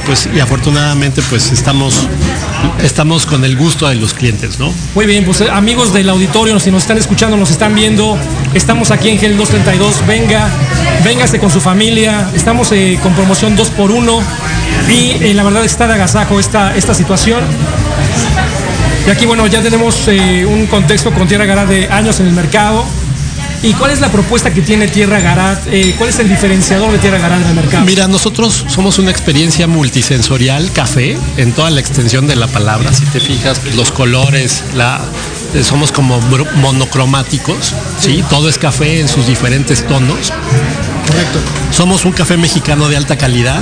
Pues 0.07 0.29
y 0.33 0.39
afortunadamente 0.39 1.21
pues 1.29 1.51
estamos, 1.51 2.07
estamos 2.81 3.25
con 3.25 3.43
el 3.43 3.57
gusto 3.57 3.89
de 3.89 3.95
los 3.95 4.13
clientes, 4.13 4.57
¿no? 4.57 4.73
Muy 4.95 5.05
bien, 5.05 5.25
pues 5.25 5.41
eh, 5.41 5.49
amigos 5.51 5.91
del 5.91 6.07
auditorio, 6.07 6.57
si 6.61 6.71
nos 6.71 6.83
están 6.83 6.97
escuchando, 6.97 7.35
nos 7.35 7.51
están 7.51 7.75
viendo, 7.75 8.17
estamos 8.53 8.91
aquí 8.91 9.09
en 9.09 9.19
Gel 9.19 9.35
232, 9.35 10.07
venga, 10.07 10.49
véngase 11.03 11.39
con 11.39 11.51
su 11.51 11.59
familia, 11.59 12.31
estamos 12.33 12.71
eh, 12.71 12.97
con 13.03 13.15
promoción 13.15 13.57
2x1 13.57 14.21
y 14.87 15.25
eh, 15.25 15.33
la 15.33 15.43
verdad 15.43 15.65
está 15.65 15.87
de 15.87 15.95
agasajo 15.95 16.39
esta, 16.39 16.73
esta 16.77 16.93
situación. 16.93 17.43
Y 19.05 19.09
aquí, 19.09 19.25
bueno, 19.25 19.45
ya 19.47 19.61
tenemos 19.61 20.07
un 20.07 20.67
contexto 20.67 21.11
con 21.11 21.27
Tierra 21.27 21.45
Garat 21.45 21.67
de 21.67 21.87
años 21.89 22.21
en 22.21 22.27
el 22.27 22.33
mercado. 22.33 22.85
¿Y 23.63 23.73
cuál 23.73 23.91
es 23.91 23.99
la 24.01 24.11
propuesta 24.11 24.53
que 24.53 24.61
tiene 24.61 24.87
Tierra 24.87 25.19
Garat? 25.19 25.67
Eh, 25.67 25.95
¿Cuál 25.97 26.09
es 26.09 26.19
el 26.19 26.29
diferenciador 26.29 26.91
de 26.91 26.99
Tierra 26.99 27.17
Garat 27.17 27.41
en 27.41 27.47
el 27.47 27.55
mercado? 27.55 27.85
Mira, 27.85 28.07
nosotros 28.07 28.65
somos 28.67 28.99
una 28.99 29.09
experiencia 29.09 29.67
multisensorial 29.67 30.71
café 30.71 31.17
en 31.37 31.53
toda 31.53 31.69
la 31.71 31.79
extensión 31.79 32.27
de 32.27 32.35
la 32.35 32.47
palabra. 32.47 32.93
Si 32.93 33.05
te 33.05 33.19
fijas, 33.19 33.59
pues, 33.59 33.75
los 33.75 33.91
colores, 33.91 34.63
la, 34.75 35.01
eh, 35.53 35.63
somos 35.63 35.91
como 35.91 36.19
monocromáticos, 36.55 37.73
¿sí? 37.99 38.23
Todo 38.29 38.47
es 38.47 38.57
café 38.57 38.99
en 38.99 39.07
sus 39.07 39.25
diferentes 39.25 39.85
tonos. 39.87 40.31
Correcto. 41.07 41.39
Somos 41.71 42.05
un 42.05 42.11
café 42.11 42.37
mexicano 42.37 42.89
de 42.89 42.97
alta 42.97 43.17
calidad 43.17 43.61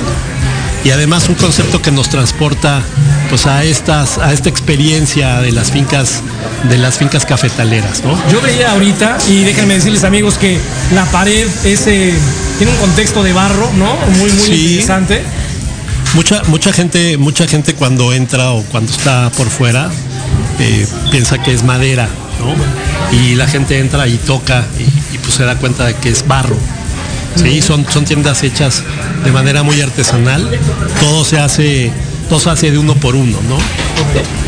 y 0.84 0.90
además 0.90 1.28
un 1.28 1.34
concepto 1.36 1.80
que 1.80 1.90
nos 1.90 2.10
transporta 2.10 2.82
pues 3.28 3.46
a 3.46 3.64
estas 3.64 4.18
a 4.18 4.32
esta 4.32 4.48
experiencia 4.48 5.40
de 5.40 5.50
las 5.50 5.72
fincas 5.72 6.22
de 6.64 6.78
las 6.78 6.98
fincas 6.98 7.24
cafetaleras, 7.26 8.02
¿no? 8.02 8.18
Yo 8.30 8.40
veía 8.40 8.72
ahorita, 8.72 9.18
y 9.28 9.44
déjenme 9.44 9.74
decirles 9.74 10.04
amigos 10.04 10.38
que 10.38 10.58
la 10.94 11.04
pared 11.06 11.46
es, 11.64 11.86
eh, 11.86 12.14
tiene 12.58 12.72
un 12.72 12.78
contexto 12.78 13.22
de 13.22 13.32
barro, 13.32 13.70
¿no? 13.74 13.94
Muy, 14.18 14.30
muy 14.30 14.30
Sí. 14.30 14.66
interesante. 14.70 15.22
Mucha, 16.14 16.42
mucha 16.44 16.72
gente, 16.72 17.18
mucha 17.18 17.46
gente 17.46 17.74
cuando 17.74 18.12
entra 18.12 18.52
o 18.52 18.62
cuando 18.64 18.90
está 18.90 19.30
por 19.36 19.48
fuera 19.50 19.90
eh, 20.60 20.86
piensa 21.10 21.42
que 21.42 21.52
es 21.52 21.62
madera, 21.62 22.08
¿no? 22.40 22.54
Y 23.18 23.34
la 23.34 23.46
gente 23.46 23.78
entra 23.78 24.06
y 24.08 24.16
toca 24.16 24.64
y, 24.78 25.14
y, 25.14 25.18
pues 25.18 25.34
se 25.34 25.44
da 25.44 25.56
cuenta 25.56 25.84
de 25.84 25.94
que 25.94 26.08
es 26.08 26.26
barro. 26.26 26.56
Sí, 27.34 27.60
son, 27.60 27.84
son 27.92 28.06
tiendas 28.06 28.42
hechas 28.44 28.82
de 29.24 29.30
manera 29.30 29.62
muy 29.62 29.78
artesanal. 29.82 30.48
Todo 31.00 31.22
se 31.22 31.38
hace, 31.38 31.92
todo 32.30 32.40
se 32.40 32.48
hace 32.48 32.70
de 32.70 32.78
uno 32.78 32.94
por 32.94 33.14
uno, 33.14 33.36
¿no? 33.46 33.58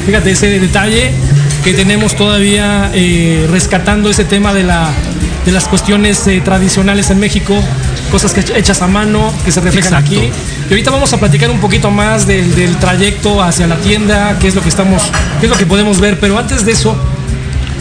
Fíjate 0.07 0.31
ese 0.31 0.59
detalle 0.59 1.11
que 1.69 1.75
tenemos 1.75 2.17
todavía 2.17 2.91
eh, 2.95 3.47
rescatando 3.51 4.09
ese 4.09 4.25
tema 4.25 4.55
de, 4.55 4.63
la, 4.63 4.89
de 5.45 5.53
las 5.53 5.69
cuestiones 5.69 6.27
eh, 6.27 6.41
tradicionales 6.43 7.11
en 7.11 7.21
México, 7.21 7.55
cosas 8.11 8.33
que 8.33 8.41
hechas 8.59 8.81
a 8.81 8.87
mano, 8.87 9.31
que 9.45 9.53
se 9.53 9.61
reflejan 9.61 9.93
Exacto. 9.93 10.19
aquí. 10.19 10.31
Y 10.67 10.71
ahorita 10.71 10.91
vamos 10.91 11.13
a 11.13 11.19
platicar 11.19 11.51
un 11.51 11.61
poquito 11.61 11.91
más 11.91 12.27
del, 12.27 12.55
del 12.55 12.75
trayecto 12.79 13.43
hacia 13.43 13.67
la 13.67 13.77
tienda, 13.77 14.39
qué 14.41 14.49
es 14.49 14.55
lo 14.55 14.63
que 14.63 14.71
estamos, 14.71 15.03
qué 15.41 15.45
es 15.47 15.51
lo 15.51 15.59
que 15.59 15.67
podemos 15.67 16.01
ver. 16.01 16.19
Pero 16.19 16.39
antes 16.39 16.65
de 16.65 16.73
eso, 16.73 16.97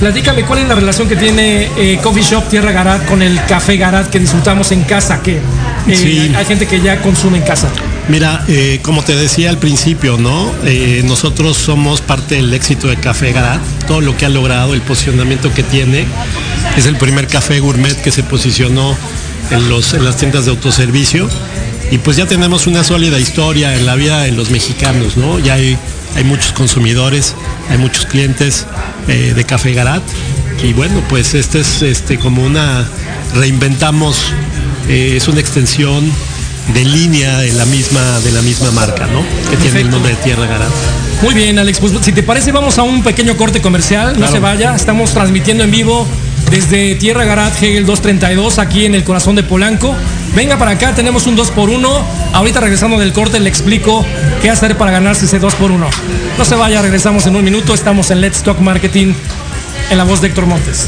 platícame 0.02 0.44
cuál 0.44 0.60
es 0.60 0.68
la 0.68 0.76
relación 0.76 1.08
que 1.08 1.16
tiene 1.16 1.70
eh, 1.78 1.98
Coffee 2.04 2.24
Shop 2.24 2.44
Tierra 2.50 2.74
Garat 2.74 3.06
con 3.06 3.22
el 3.22 3.40
Café 3.46 3.78
Garat 3.78 4.10
que 4.10 4.20
disfrutamos 4.20 4.70
en 4.74 4.82
casa, 4.84 5.22
que 5.24 5.40
Sí. 5.96 6.34
hay 6.36 6.44
gente 6.44 6.66
que 6.68 6.82
ya 6.82 7.02
consume 7.02 7.38
en 7.38 7.46
casa. 7.46 7.70
Mira, 8.10 8.42
eh, 8.48 8.80
como 8.84 9.04
te 9.04 9.16
decía 9.16 9.50
al 9.50 9.58
principio, 9.58 10.18
¿no? 10.18 10.50
Eh, 10.64 11.02
nosotros 11.04 11.58
somos 11.58 12.00
parte 12.00 12.36
del 12.36 12.54
éxito 12.54 12.88
de 12.88 12.96
Café 12.96 13.34
Garat. 13.34 13.60
Todo 13.86 14.00
lo 14.00 14.16
que 14.16 14.26
ha 14.26 14.30
logrado, 14.30 14.74
el 14.74 14.82
posicionamiento 14.82 15.54
que 15.54 15.62
tiene, 15.62 16.06
es 16.78 16.86
el 16.86 16.96
primer 16.96 17.28
café 17.28 17.60
gourmet 17.60 18.02
que 18.02 18.12
se 18.12 18.24
posicionó 18.24 18.96
en, 19.52 19.70
las 19.70 20.18
tiendas 20.18 20.46
de 20.46 20.52
autoservicio. 20.52 21.28
Y 21.92 21.98
pues 21.98 22.16
ya 22.16 22.26
tenemos 22.26 22.66
una 22.66 22.86
sólida 22.86 23.20
historia 23.20 23.76
en 23.76 23.86
la 23.86 23.96
vida 23.96 24.22
de 24.22 24.32
los 24.32 24.52
mexicanos, 24.52 25.18
¿no? 25.18 25.40
Ya 25.40 25.56
hay, 25.56 25.78
muchos 26.24 26.54
consumidores, 26.54 27.36
hay 27.70 27.78
muchos 27.78 28.06
clientes 28.06 28.66
eh, 29.10 29.34
de 29.36 29.44
Café 29.44 29.74
Garat. 29.74 30.04
Y 30.64 30.72
bueno, 30.72 31.04
pues 31.10 31.34
este 31.34 31.60
es 31.60 31.82
este 31.82 32.18
como 32.18 32.42
una 32.42 32.88
reinventamos, 33.36 34.18
es 34.88 35.28
una 35.28 35.42
extensión 35.42 36.10
de 36.74 36.86
línea 36.86 37.38
de 37.40 37.54
la 37.54 37.66
misma 37.66 38.20
de 38.20 38.32
la 38.32 38.42
misma 38.42 38.72
marca, 38.72 39.08
¿no? 39.08 39.24
Que 39.50 39.58
tiene 39.58 39.82
el 39.82 39.90
nombre 39.90 40.12
de 40.12 40.18
Tierra 40.18 40.46
Garat. 40.46 40.72
Muy 41.22 41.34
bien, 41.34 41.58
Alex. 41.58 41.80
Pues 41.80 41.94
si 42.02 42.12
te 42.12 42.24
parece, 42.24 42.52
vamos 42.52 42.78
a 42.78 42.84
un 42.84 43.04
pequeño 43.04 43.36
corte 43.38 43.62
comercial. 43.62 44.20
No 44.20 44.28
se 44.28 44.40
vaya. 44.40 44.76
Estamos 44.76 45.12
transmitiendo 45.12 45.64
en 45.64 45.72
vivo 45.72 46.08
desde 46.52 46.96
Tierra 46.96 47.26
Garat 47.26 47.62
Hegel 47.62 47.86
232, 47.86 48.60
aquí 48.60 48.86
en 48.86 48.96
el 48.96 49.04
corazón 49.04 49.36
de 49.36 49.44
Polanco. 49.44 49.96
Venga 50.36 50.58
para 50.58 50.72
acá, 50.72 50.94
tenemos 50.94 51.26
un 51.26 51.38
2x1. 51.38 51.88
Ahorita 52.34 52.60
regresando 52.60 52.98
del 53.00 53.14
corte 53.14 53.40
le 53.40 53.50
explico 53.50 54.06
qué 54.42 54.50
hacer 54.50 54.78
para 54.78 54.92
ganarse 54.92 55.26
ese 55.26 55.42
2x1. 55.42 55.88
No 56.38 56.46
se 56.46 56.56
vaya, 56.56 56.82
regresamos 56.82 57.26
en 57.26 57.36
un 57.36 57.44
minuto. 57.44 57.74
Estamos 57.74 58.12
en 58.12 58.22
Let's 58.22 58.44
Talk 58.44 58.60
Marketing 58.60 59.14
en 59.90 59.98
la 59.98 60.04
voz 60.04 60.22
de 60.22 60.28
Héctor 60.28 60.46
Montes. 60.46 60.88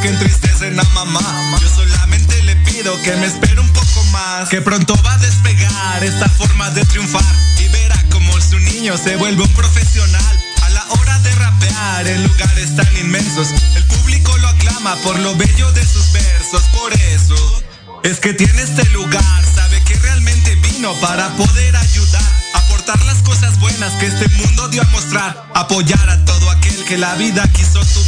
Que 0.00 0.08
entristecen 0.08 0.78
a 0.78 0.84
mamá. 0.94 1.20
Yo 1.60 1.68
solamente 1.68 2.42
le 2.42 2.56
pido 2.56 3.00
que 3.02 3.16
me 3.16 3.26
espere 3.26 3.60
un 3.60 3.72
poco 3.72 4.04
más. 4.12 4.48
Que 4.48 4.60
pronto 4.60 4.94
va 5.04 5.14
a 5.14 5.18
despegar 5.18 6.04
esta 6.04 6.28
forma 6.28 6.70
de 6.70 6.84
triunfar. 6.86 7.22
Y 7.58 7.68
verá 7.68 8.02
como 8.10 8.32
su 8.40 8.58
niño 8.58 8.96
se 8.96 9.16
vuelve 9.16 9.42
un 9.42 9.52
profesional. 9.52 10.44
A 10.62 10.70
la 10.70 10.84
hora 10.90 11.18
de 11.20 11.34
rapear 11.34 12.06
en 12.06 12.22
lugares 12.24 12.76
tan 12.76 12.96
inmensos, 12.98 13.48
el 13.74 13.84
público 13.84 14.36
lo 14.38 14.48
aclama 14.48 14.96
por 14.96 15.18
lo 15.18 15.34
bello 15.36 15.72
de 15.72 15.84
sus 15.84 16.12
versos. 16.12 16.62
Por 16.72 16.92
eso 16.92 17.62
es 18.04 18.20
que 18.20 18.34
tiene 18.34 18.62
este 18.62 18.84
lugar, 18.90 19.44
sabe 19.54 19.82
que 19.84 19.94
realmente 19.94 20.54
vino 20.56 20.92
para 21.00 21.28
poder 21.36 21.76
ayudar, 21.76 22.22
aportar 22.54 23.02
las 23.04 23.18
cosas 23.22 23.58
buenas 23.58 23.92
que 23.94 24.06
este 24.06 24.28
mundo 24.28 24.68
dio 24.68 24.82
a 24.82 24.86
mostrar, 24.86 25.50
apoyar 25.54 26.08
a 26.10 26.24
todo 26.24 26.50
aquel 26.50 26.84
que 26.84 26.96
la 26.98 27.14
vida 27.16 27.46
quiso 27.52 27.80
tumbar, 27.80 28.07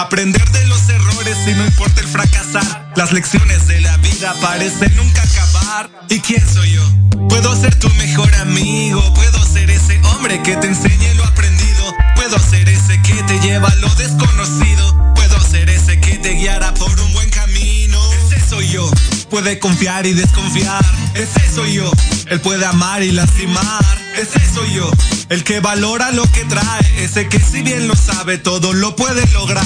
aprender 0.00 0.48
de 0.50 0.66
los 0.66 0.88
errores 0.88 1.36
y 1.46 1.54
no 1.54 1.64
importa 1.64 2.00
el 2.00 2.08
fracasar. 2.08 2.92
Las 2.96 3.12
lecciones 3.12 3.66
de 3.68 3.80
la 3.80 3.96
vida 3.98 4.34
parecen 4.40 4.94
nunca 4.96 5.22
acabar. 5.22 5.90
¿Y 6.08 6.20
quién 6.20 6.42
soy 6.48 6.72
yo? 6.72 6.82
Puedo 7.28 7.54
ser 7.60 7.74
tu 7.78 7.88
mejor 7.94 8.34
amigo, 8.36 9.02
puedo 9.14 9.44
ser 9.44 9.70
ese 9.70 10.00
hombre 10.04 10.42
que 10.42 10.56
te 10.56 10.68
enseñe 10.68 11.14
lo 11.14 11.24
aprendido, 11.24 11.94
puedo 12.16 12.38
ser 12.38 12.68
ese 12.68 13.00
que 13.02 13.22
te 13.24 13.38
lleva 13.40 13.68
a 13.68 13.74
lo 13.76 13.94
desconocido, 13.94 15.14
puedo 15.14 15.40
ser 15.40 15.68
ese 15.68 16.00
que 16.00 16.18
te 16.18 16.30
guiará 16.30 16.72
por 16.74 16.98
un 17.00 17.12
buen 17.12 17.30
camino. 17.30 18.00
Ese 18.12 18.40
soy 18.48 18.68
yo 18.68 18.90
puede 19.30 19.58
confiar 19.58 20.06
y 20.06 20.12
desconfiar. 20.12 20.84
Ese 21.14 21.54
soy 21.54 21.74
yo. 21.74 21.90
Él 22.26 22.40
puede 22.40 22.66
amar 22.66 23.02
y 23.02 23.12
lastimar. 23.12 23.99
Ese 24.16 24.40
soy 24.52 24.74
yo. 24.74 24.90
El 25.28 25.44
que 25.44 25.60
valora 25.60 26.10
lo 26.10 26.30
que 26.32 26.44
trae. 26.44 27.04
Ese 27.04 27.28
que 27.28 27.38
si 27.38 27.62
bien 27.62 27.88
lo 27.88 27.94
sabe 27.94 28.38
todo 28.38 28.72
lo 28.72 28.96
puede 28.96 29.26
lograr. 29.28 29.64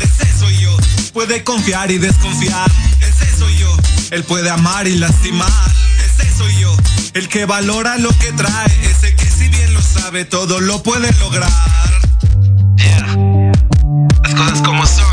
Ese 0.00 0.38
soy 0.38 0.58
yo. 0.58 0.76
Puede 1.12 1.44
confiar 1.44 1.90
y 1.90 1.98
desconfiar. 1.98 2.70
Ese 3.00 3.36
soy 3.36 3.56
yo. 3.58 3.76
Él 4.10 4.24
puede 4.24 4.50
amar 4.50 4.86
y 4.86 4.96
lastimar. 4.96 5.50
Ese 6.04 6.30
soy 6.36 6.54
yo. 6.60 6.76
El 7.14 7.28
que 7.28 7.46
valora 7.46 7.96
lo 7.98 8.10
que 8.18 8.32
trae. 8.32 8.90
Ese 8.90 9.14
que 9.14 9.28
si 9.30 9.48
bien 9.48 9.72
lo 9.74 9.80
sabe 9.80 10.24
todo 10.24 10.60
lo 10.60 10.82
puede 10.82 11.10
lograr. 11.18 11.50
Yeah. 12.76 13.16
Las 14.22 14.34
cosas 14.34 14.62
como 14.62 14.86
son, 14.86 15.05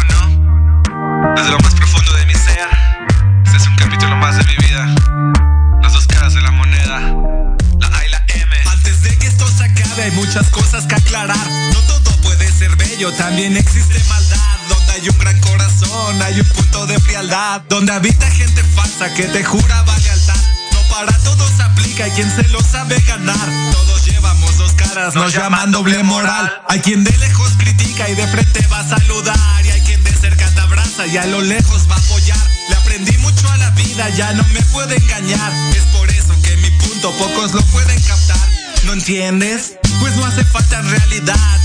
también 13.12 13.58
existe 13.58 14.00
maldad. 14.08 14.38
Donde 14.70 14.94
hay 14.94 15.10
un 15.10 15.18
gran 15.18 15.40
corazón, 15.42 16.22
hay 16.22 16.40
un 16.40 16.48
punto 16.48 16.86
de 16.86 17.00
frialdad. 17.00 17.62
Donde 17.68 17.92
habita 17.92 18.30
gente 18.32 18.64
falsa 18.76 19.14
que 19.14 19.24
te 19.24 19.44
jura 19.44 19.84
lealtad. 19.84 20.36
No 20.72 20.80
para 20.90 21.18
todos 21.20 21.60
aplica, 21.60 22.06
hay 22.06 22.12
quien 22.12 22.34
se 22.34 22.48
lo 22.50 22.62
sabe 22.62 23.00
ganar. 23.02 23.50
Todos 23.74 24.06
llevamos 24.06 24.58
dos 24.58 24.72
caras, 24.74 25.16
nos, 25.16 25.34
llaman 25.34 25.72
doble 25.72 26.02
moral. 26.04 26.62
Hay 26.70 26.80
quien 26.80 27.04
de 27.04 27.16
lejos 27.18 27.52
critica 27.58 28.10
y 28.10 28.16
de 28.16 28.28
frente 28.28 28.66
va 28.72 28.80
a 28.80 28.88
saludar. 28.88 29.66
Y 29.66 29.72
hay 29.72 29.82
quien 29.82 30.02
de 30.04 30.12
cerca 30.14 30.50
te 30.50 30.62
abraza 30.62 31.06
y 31.06 31.18
a 31.18 31.26
lo 31.26 31.42
lejos 31.42 31.90
va 31.90 31.96
a 31.96 32.00
apoyar. 32.00 32.48
Le 32.70 32.76
aprendí 32.76 33.18
mucho 33.18 33.50
a 33.50 33.58
la 33.58 33.70
vida, 33.72 34.10
ya 34.12 34.32
no 34.34 34.44
me 34.54 34.62
puede 34.72 34.96
engañar. 34.96 35.52
Es 35.76 35.84
por 35.98 36.10
eso 36.10 36.34
que 36.42 36.56
mi 36.58 36.70
punto 36.70 37.12
pocos 37.18 37.54
lo 37.54 37.62
pueden 37.64 38.02
captar. 38.04 38.50
¿No 38.86 38.94
entiendes? 38.94 39.74
Pues 40.00 40.16
no 40.16 40.26
hace 40.26 40.44
falta 40.46 40.82
realidad. 40.82 41.60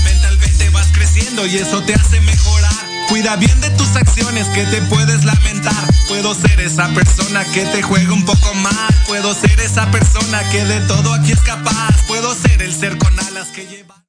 Creciendo 0.99 1.47
y 1.47 1.55
eso 1.55 1.81
te 1.83 1.93
hace 1.95 2.19
mejorar. 2.19 2.73
Cuida 3.07 3.37
bien 3.37 3.61
de 3.61 3.69
tus 3.69 3.95
acciones 3.95 4.47
que 4.49 4.65
te 4.65 4.81
puedes 4.81 5.23
lamentar. 5.23 5.73
Puedo 6.09 6.35
ser 6.35 6.59
esa 6.59 6.89
persona 6.89 7.45
que 7.53 7.63
te 7.67 7.81
juega 7.81 8.11
un 8.11 8.25
poco 8.25 8.53
mal. 8.55 8.93
Puedo 9.07 9.33
ser 9.33 9.57
esa 9.61 9.89
persona 9.91 10.43
que 10.49 10.65
de 10.65 10.81
todo 10.81 11.13
aquí 11.13 11.31
es 11.31 11.39
capaz. 11.39 11.95
Puedo 12.05 12.35
ser 12.35 12.61
el 12.61 12.73
ser 12.73 12.97
con 12.97 13.17
alas 13.17 13.47
que 13.47 13.65
lleva. 13.65 14.08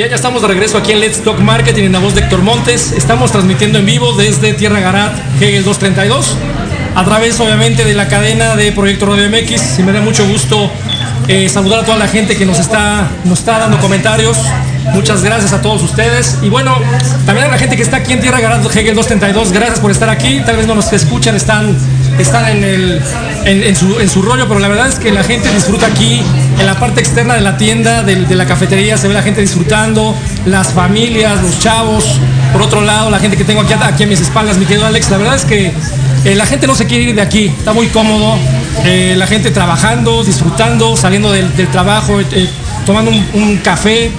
Ya, 0.00 0.06
ya 0.06 0.14
estamos 0.14 0.40
de 0.40 0.48
regreso 0.48 0.78
aquí 0.78 0.92
en 0.92 1.00
Let's 1.00 1.22
Talk 1.22 1.38
Marketing 1.40 1.82
en 1.82 1.92
la 1.92 1.98
voz 1.98 2.14
de 2.14 2.22
Héctor 2.22 2.40
Montes. 2.40 2.92
Estamos 2.92 3.32
transmitiendo 3.32 3.80
en 3.80 3.84
vivo 3.84 4.14
desde 4.14 4.54
Tierra 4.54 4.80
Garat, 4.80 5.12
Hegel 5.42 5.62
232, 5.62 6.38
a 6.94 7.04
través 7.04 7.38
obviamente 7.38 7.84
de 7.84 7.92
la 7.92 8.08
cadena 8.08 8.56
de 8.56 8.72
Proyecto 8.72 9.04
Radio 9.04 9.28
MX. 9.28 9.78
Y 9.78 9.82
me 9.82 9.92
da 9.92 10.00
mucho 10.00 10.26
gusto 10.26 10.70
eh, 11.28 11.50
saludar 11.50 11.80
a 11.80 11.84
toda 11.84 11.98
la 11.98 12.08
gente 12.08 12.34
que 12.34 12.46
nos 12.46 12.58
está, 12.58 13.10
nos 13.24 13.40
está 13.40 13.58
dando 13.58 13.78
comentarios. 13.78 14.38
Muchas 14.94 15.22
gracias 15.22 15.52
a 15.52 15.60
todos 15.60 15.82
ustedes. 15.82 16.38
Y 16.40 16.48
bueno, 16.48 16.78
también 17.26 17.48
a 17.48 17.50
la 17.50 17.58
gente 17.58 17.76
que 17.76 17.82
está 17.82 17.98
aquí 17.98 18.14
en 18.14 18.22
Tierra 18.22 18.40
Garat, 18.40 18.64
Hegel 18.74 18.94
232, 18.94 19.52
gracias 19.52 19.80
por 19.80 19.90
estar 19.90 20.08
aquí. 20.08 20.40
Tal 20.46 20.56
vez 20.56 20.66
no 20.66 20.74
nos 20.74 20.90
escuchan, 20.94 21.36
están, 21.36 21.76
están 22.22 22.48
en, 22.48 22.64
el, 22.64 23.02
en, 23.44 23.76
su, 23.76 23.98
en 23.98 24.08
su 24.08 24.22
rollo, 24.22 24.46
pero 24.48 24.60
la 24.60 24.68
verdad 24.68 24.88
es 24.88 24.96
que 24.96 25.12
la 25.12 25.24
gente 25.24 25.52
disfruta 25.52 25.86
aquí 25.86 26.22
en 26.58 26.66
la 26.66 26.78
parte 26.78 27.00
externa 27.00 27.34
de 27.34 27.40
la 27.40 27.56
tienda, 27.56 28.02
de, 28.02 28.34
la 28.34 28.46
cafetería, 28.46 28.96
se 28.98 29.08
ve 29.08 29.14
la 29.14 29.22
gente 29.22 29.40
disfrutando, 29.40 30.14
las 30.46 30.72
familias, 30.72 31.42
los 31.42 31.58
chavos. 31.58 32.20
Por 32.52 32.62
otro 32.62 32.80
lado, 32.80 33.10
la 33.10 33.18
gente 33.18 33.36
que 33.36 33.44
tengo 33.44 33.62
aquí, 33.62 33.72
aquí 33.72 34.04
a 34.04 34.06
mis 34.06 34.20
espaldas, 34.20 34.58
mi 34.58 34.66
querido 34.66 34.86
Alex, 34.86 35.10
la 35.10 35.18
verdad 35.18 35.36
es 35.36 35.44
que 35.44 35.72
eh, 36.24 36.34
la 36.34 36.44
gente 36.44 36.66
no 36.66 36.74
se 36.74 36.86
quiere 36.86 37.04
ir 37.04 37.14
de 37.14 37.22
aquí, 37.22 37.46
está 37.46 37.72
muy 37.72 37.86
cómodo. 37.88 38.36
Eh, 38.84 39.14
la 39.16 39.26
gente 39.26 39.50
trabajando, 39.50 40.22
disfrutando, 40.22 40.96
saliendo 40.96 41.32
del, 41.32 41.50
trabajo, 41.68 42.20
eh, 42.20 42.48
tomando 42.84 43.10
un, 43.10 43.56
café, 43.58 44.10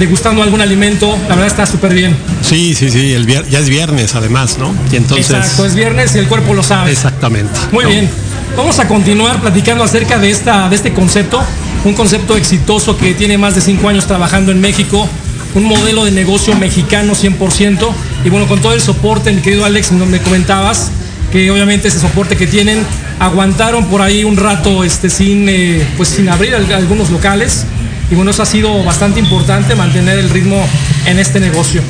degustando 0.00 0.42
algún 0.42 0.60
alimento, 0.60 1.16
la 1.28 1.36
verdad 1.36 1.46
está 1.46 1.66
súper 1.66 1.94
bien. 1.94 2.16
Sí, 2.42 2.74
sí, 2.74 2.90
sí, 2.90 3.12
el 3.12 3.26
ya 3.26 3.58
es 3.60 3.68
viernes 3.68 4.16
además, 4.16 4.58
¿no? 4.58 4.74
Y 4.90 4.96
entonces... 4.96 5.30
Exacto, 5.30 5.64
es 5.64 5.76
viernes 5.76 6.16
y 6.16 6.18
el 6.18 6.26
cuerpo 6.26 6.54
lo 6.54 6.64
sabe. 6.64 6.90
Exactamente. 6.90 7.52
Muy 7.70 7.84
bien. 7.84 8.10
Vamos 8.56 8.80
a 8.80 8.88
continuar 8.88 9.40
platicando 9.40 9.84
acerca 9.84 10.18
de, 10.18 10.30
esta, 10.30 10.68
de 10.68 10.74
este 10.74 10.92
concepto 10.92 11.40
un 11.84 11.94
concepto 11.94 12.36
exitoso 12.36 12.96
que 12.96 13.14
tiene 13.14 13.38
más 13.38 13.54
de 13.54 13.60
cinco 13.60 13.88
años 13.88 14.06
trabajando 14.06 14.52
en 14.52 14.60
México, 14.60 15.08
un 15.54 15.64
modelo 15.64 16.04
de 16.04 16.10
negocio 16.10 16.54
mexicano 16.54 17.14
100%, 17.14 17.88
y 18.24 18.28
bueno, 18.28 18.46
con 18.46 18.60
todo 18.60 18.74
el 18.74 18.80
soporte, 18.80 19.32
mi 19.32 19.40
querido 19.40 19.64
Alex, 19.64 19.92
me 19.92 20.20
comentabas, 20.20 20.90
que 21.32 21.50
obviamente 21.50 21.88
ese 21.88 22.00
soporte 22.00 22.36
que 22.36 22.46
tienen, 22.46 22.84
aguantaron 23.18 23.86
por 23.86 24.02
ahí 24.02 24.24
un 24.24 24.36
rato 24.36 24.84
este, 24.84 25.08
sin, 25.08 25.48
eh, 25.48 25.86
pues 25.96 26.10
sin 26.10 26.28
abrir 26.28 26.54
algunos 26.54 27.10
locales, 27.10 27.64
y 28.10 28.14
bueno, 28.14 28.30
eso 28.30 28.42
ha 28.42 28.46
sido 28.46 28.82
bastante 28.82 29.20
importante, 29.20 29.74
mantener 29.74 30.18
el 30.18 30.30
ritmo 30.30 30.62
en 31.06 31.18
este 31.18 31.40
negocio. 31.40 31.82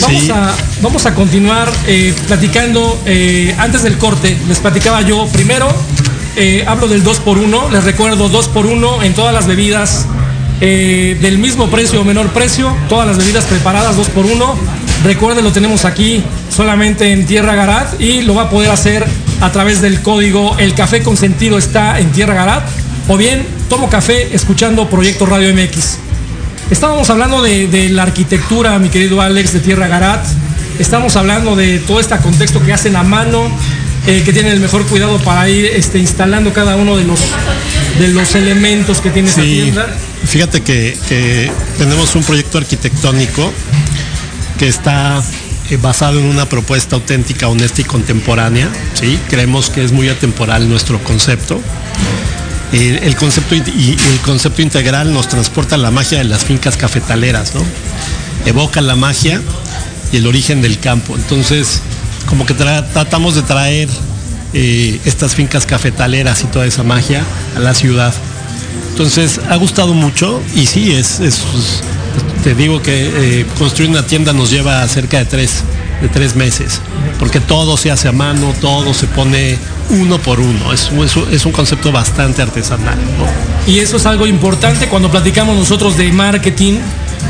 Vamos, 0.00 0.30
a, 0.30 0.54
vamos 0.80 1.06
a 1.06 1.14
continuar 1.14 1.70
eh, 1.86 2.14
platicando, 2.26 3.02
eh, 3.04 3.54
antes 3.58 3.82
del 3.82 3.98
corte, 3.98 4.36
les 4.46 4.58
platicaba 4.60 5.02
yo 5.02 5.26
primero 5.28 5.68
eh, 6.36 6.64
hablo 6.66 6.86
del 6.86 7.02
2x1, 7.04 7.70
les 7.70 7.84
recuerdo 7.84 8.30
2x1 8.30 9.04
en 9.04 9.14
todas 9.14 9.34
las 9.34 9.46
bebidas 9.46 10.06
del 10.60 11.38
mismo 11.38 11.68
precio 11.68 12.00
o 12.00 12.04
menor 12.04 12.30
precio, 12.30 12.74
todas 12.88 13.06
las 13.06 13.16
bebidas 13.16 13.44
preparadas 13.44 13.96
2x1, 13.96 14.56
Recuerden, 15.04 15.44
lo 15.44 15.52
tenemos 15.52 15.84
aquí 15.84 16.24
solamente 16.50 17.12
en 17.12 17.24
Tierra 17.24 17.54
Garat 17.54 18.00
y 18.00 18.22
lo 18.22 18.34
va 18.34 18.44
a 18.44 18.50
poder 18.50 18.70
hacer 18.70 19.06
a 19.40 19.52
través 19.52 19.80
del 19.80 20.02
código 20.02 20.56
El 20.58 20.74
Café 20.74 21.02
Consentido 21.02 21.56
está 21.56 22.00
en 22.00 22.10
Tierra 22.10 22.34
Garat 22.34 22.64
o 23.06 23.16
bien 23.16 23.46
tomo 23.68 23.90
café 23.90 24.34
escuchando 24.34 24.88
Proyecto 24.88 25.26
Radio 25.26 25.52
MX. 25.54 25.98
Estábamos 26.70 27.08
hablando 27.10 27.42
de, 27.42 27.88
la 27.90 28.02
arquitectura, 28.02 28.78
mi 28.78 28.88
querido 28.88 29.20
Alex, 29.20 29.52
de 29.52 29.60
Tierra 29.60 29.88
Garat. 29.88 30.24
Estamos 30.78 31.16
hablando 31.16 31.54
de 31.54 31.78
todo 31.80 32.00
este 32.00 32.16
contexto 32.18 32.64
que 32.64 32.72
hacen 32.72 32.96
a 32.96 33.02
mano, 33.02 33.50
eh, 34.06 34.22
que 34.24 34.32
tienen 34.32 34.52
el 34.52 34.60
mejor 34.60 34.86
cuidado 34.86 35.18
para 35.18 35.48
ir 35.48 35.66
este, 35.66 35.98
instalando 35.98 36.52
cada 36.52 36.76
uno 36.76 36.96
de 36.96 37.04
los, 37.04 37.20
de 37.98 38.08
los 38.08 38.34
elementos 38.34 39.00
que 39.00 39.10
tiene 39.10 39.28
esa 39.28 39.42
tienda. 39.42 39.86
Fíjate 40.24 40.62
que, 40.62 41.50
tenemos 41.76 42.14
un 42.14 42.22
proyecto 42.22 42.58
arquitectónico 42.58 43.52
que 44.58 44.68
está 44.68 45.22
eh, 45.70 45.78
basado 45.80 46.20
en 46.20 46.26
una 46.26 46.48
propuesta 46.48 46.96
auténtica, 46.96 47.48
honesta 47.48 47.82
y 47.82 47.84
contemporánea. 47.84 48.68
¿sí? 48.94 49.18
Creemos 49.28 49.68
que 49.68 49.84
es 49.84 49.92
muy 49.92 50.08
atemporal 50.08 50.68
nuestro 50.68 51.02
concepto. 51.04 51.60
El, 52.72 53.16
concepto 53.16 53.54
y 53.54 53.96
el 54.12 54.18
concepto 54.24 54.62
integral 54.62 55.12
nos 55.12 55.28
transporta 55.28 55.76
a 55.76 55.78
la 55.78 55.90
magia 55.90 56.18
de 56.18 56.24
las 56.24 56.44
fincas 56.44 56.76
cafetaleras, 56.76 57.54
¿no? 57.54 57.62
Evoca 58.46 58.80
la 58.80 58.96
magia 58.96 59.40
y 60.12 60.18
el 60.18 60.26
origen 60.26 60.62
del 60.62 60.78
campo. 60.78 61.16
Entonces, 61.16 61.80
como 62.26 62.46
que 62.46 62.54
tratamos 62.54 63.34
de 63.34 63.42
traer 63.42 63.88
eh, 64.52 65.00
estas 65.04 65.34
fincas 65.34 65.66
cafetaleras 65.66 66.42
y 66.42 66.46
toda 66.46 66.66
esa 66.66 66.82
magia 66.82 67.24
a 67.56 67.60
la 67.60 67.74
ciudad. 67.74 68.14
Entonces 68.90 69.40
ha 69.48 69.56
gustado 69.56 69.94
mucho 69.94 70.42
y 70.54 70.66
sí, 70.66 70.92
es, 70.92 71.20
te 72.42 72.54
digo 72.54 72.82
que 72.82 73.40
eh, 73.40 73.46
construir 73.58 73.90
una 73.90 74.06
tienda 74.06 74.32
nos 74.32 74.50
lleva 74.50 74.86
cerca 74.88 75.18
de 75.18 75.24
tres, 75.26 75.62
de 76.00 76.08
tres 76.08 76.36
meses, 76.36 76.80
porque 77.18 77.40
todo 77.40 77.76
se 77.76 77.90
hace 77.90 78.08
a 78.08 78.12
mano, 78.12 78.54
todo 78.60 78.94
se 78.94 79.06
pone 79.06 79.58
uno 79.90 80.18
por 80.18 80.40
uno, 80.40 80.72
es, 80.72 80.90
es, 81.32 81.46
un 81.46 81.52
concepto 81.52 81.90
bastante 81.90 82.42
artesanal. 82.42 82.98
Y 83.66 83.80
eso 83.80 83.96
es 83.96 84.06
algo 84.06 84.26
importante 84.26 84.88
cuando 84.88 85.10
platicamos 85.10 85.56
nosotros 85.56 85.96
de 85.96 86.12
marketing, 86.12 86.74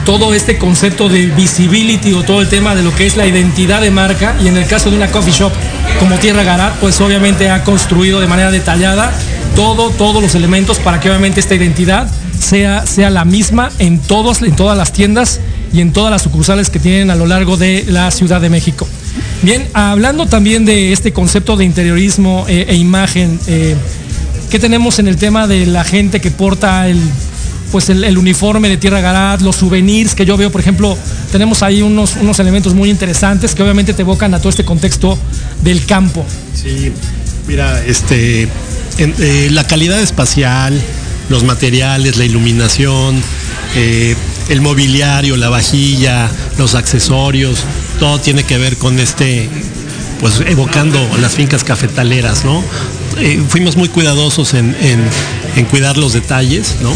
todo 0.04 0.34
este 0.34 0.58
concepto 0.58 1.08
de 1.08 1.26
visibility 1.26 2.12
o 2.12 2.22
todo 2.22 2.40
el 2.40 2.48
tema 2.48 2.74
de 2.74 2.82
lo 2.82 2.94
que 2.94 3.06
es 3.06 3.16
la 3.16 3.26
identidad 3.26 3.80
de 3.80 3.90
marca 3.90 4.36
y 4.42 4.48
en 4.48 4.56
el 4.56 4.66
caso 4.66 4.90
de 4.90 4.96
una 4.96 5.10
coffee 5.10 5.32
shop 5.32 5.52
como 5.98 6.18
Tierra 6.18 6.44
Garat, 6.44 6.76
pues 6.76 7.00
obviamente 7.00 7.50
ha 7.50 7.64
construido 7.64 8.20
de 8.20 8.26
manera 8.26 8.50
detallada 8.50 9.12
todo, 9.56 9.90
todos 9.90 10.22
los 10.22 10.34
elementos 10.34 10.78
para 10.78 11.00
que 11.00 11.08
obviamente 11.08 11.40
esta 11.40 11.54
identidad 11.54 12.08
sea, 12.38 12.86
sea 12.86 13.10
la 13.10 13.24
misma 13.24 13.70
en, 13.78 13.98
todos, 13.98 14.42
en 14.42 14.54
todas 14.54 14.76
las 14.76 14.92
tiendas 14.92 15.40
y 15.72 15.80
en 15.80 15.92
todas 15.92 16.10
las 16.10 16.22
sucursales 16.22 16.70
que 16.70 16.78
tienen 16.78 17.10
a 17.10 17.16
lo 17.16 17.26
largo 17.26 17.56
de 17.56 17.84
la 17.88 18.10
Ciudad 18.10 18.40
de 18.40 18.50
México. 18.50 18.86
Bien, 19.42 19.68
hablando 19.72 20.26
también 20.26 20.64
de 20.64 20.92
este 20.92 21.12
concepto 21.12 21.56
de 21.56 21.64
interiorismo 21.64 22.46
eh, 22.48 22.66
e 22.68 22.76
imagen, 22.76 23.38
eh, 23.46 23.76
¿qué 24.50 24.58
tenemos 24.58 24.98
en 24.98 25.08
el 25.08 25.16
tema 25.16 25.46
de 25.46 25.66
la 25.66 25.84
gente 25.84 26.20
que 26.20 26.30
porta 26.30 26.88
el, 26.88 26.98
pues 27.70 27.88
el, 27.90 28.18
uniforme 28.18 28.68
de 28.68 28.76
Tierra 28.76 29.00
Garat, 29.00 29.40
los 29.42 29.56
souvenirs 29.56 30.14
que 30.14 30.24
yo 30.24 30.36
veo, 30.36 30.50
por 30.50 30.60
ejemplo, 30.60 30.96
tenemos 31.30 31.62
ahí 31.62 31.82
unos, 31.82 32.16
unos 32.16 32.38
elementos 32.40 32.74
muy 32.74 32.90
interesantes 32.90 33.54
que 33.54 33.62
obviamente 33.62 33.92
te 33.92 34.02
evocan 34.02 34.34
a 34.34 34.38
todo 34.38 34.48
este 34.48 34.64
contexto 34.64 35.18
del 35.62 35.84
campo. 35.84 36.24
Sí, 36.54 36.92
mira, 37.46 37.84
este, 37.84 38.48
eh, 38.98 39.48
la 39.52 39.66
calidad 39.66 40.00
espacial, 40.00 40.80
los 41.28 41.44
materiales, 41.44 42.16
la 42.16 42.24
iluminación, 42.24 43.22
el 44.48 44.60
mobiliario, 44.60 45.36
la 45.36 45.48
vajilla, 45.48 46.30
los 46.56 46.74
accesorios, 46.74 47.64
todo 47.98 48.20
tiene 48.20 48.44
que 48.44 48.58
ver 48.58 48.76
con 48.76 48.98
este, 48.98 49.48
pues 50.20 50.40
evocando 50.46 50.98
las 51.20 51.34
fincas 51.34 51.64
cafetaleras, 51.64 52.44
¿no? 52.44 52.62
Eh, 53.18 53.42
fuimos 53.48 53.76
muy 53.76 53.88
cuidadosos 53.88 54.54
en, 54.54 54.76
en, 54.80 55.64
cuidar 55.66 55.96
los 55.96 56.12
detalles, 56.12 56.76
¿no? 56.82 56.92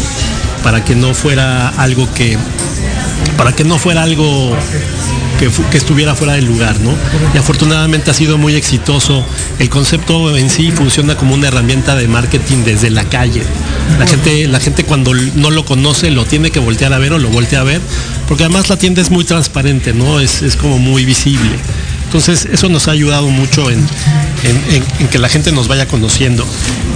Para 0.63 0.83
que 0.85 0.95
no 0.95 1.13
fuera 1.13 1.69
algo 1.69 2.11
que, 2.13 2.37
para 3.37 3.53
que 3.53 3.63
no 3.63 3.77
fuera 3.77 4.03
algo 4.03 4.55
que, 5.71 5.77
estuviera 5.77 6.15
fuera 6.15 6.33
del 6.33 6.45
lugar, 6.45 6.79
¿no? 6.79 6.93
Y 7.33 7.37
afortunadamente 7.37 8.11
ha 8.11 8.13
sido 8.13 8.37
muy 8.37 8.55
exitoso. 8.55 9.25
El 9.59 9.69
concepto 9.69 10.37
en 10.37 10.49
sí 10.49 10.71
funciona 10.71 11.15
como 11.15 11.33
una 11.33 11.47
herramienta 11.47 11.95
de 11.95 12.07
marketing 12.07 12.63
desde 12.63 12.89
la 12.89 13.03
calle. 13.05 13.43
La 13.99 14.07
gente, 14.07 14.47
la 14.47 14.59
gente 14.59 14.83
cuando 14.83 15.13
no 15.13 15.51
lo 15.51 15.65
conoce 15.65 16.11
lo 16.11 16.25
tiene 16.25 16.51
que 16.51 16.59
voltear 16.59 16.93
a 16.93 16.97
ver 16.97 17.13
o 17.13 17.19
lo 17.19 17.29
voltea 17.29 17.61
a 17.61 17.63
ver, 17.63 17.81
porque 18.27 18.43
además 18.43 18.69
la 18.69 18.77
tienda 18.77 19.01
es 19.01 19.09
muy 19.09 19.25
transparente, 19.25 19.93
¿no? 19.93 20.19
Es, 20.19 20.41
como 20.55 20.77
muy 20.77 21.03
visible. 21.05 21.51
Entonces 22.05 22.47
eso 22.51 22.69
nos 22.69 22.87
ha 22.87 22.91
ayudado 22.91 23.27
mucho 23.27 23.71
en, 23.71 23.79
en, 24.99 25.07
que 25.07 25.17
la 25.17 25.29
gente 25.29 25.51
nos 25.51 25.67
vaya 25.67 25.87
conociendo. 25.87 26.45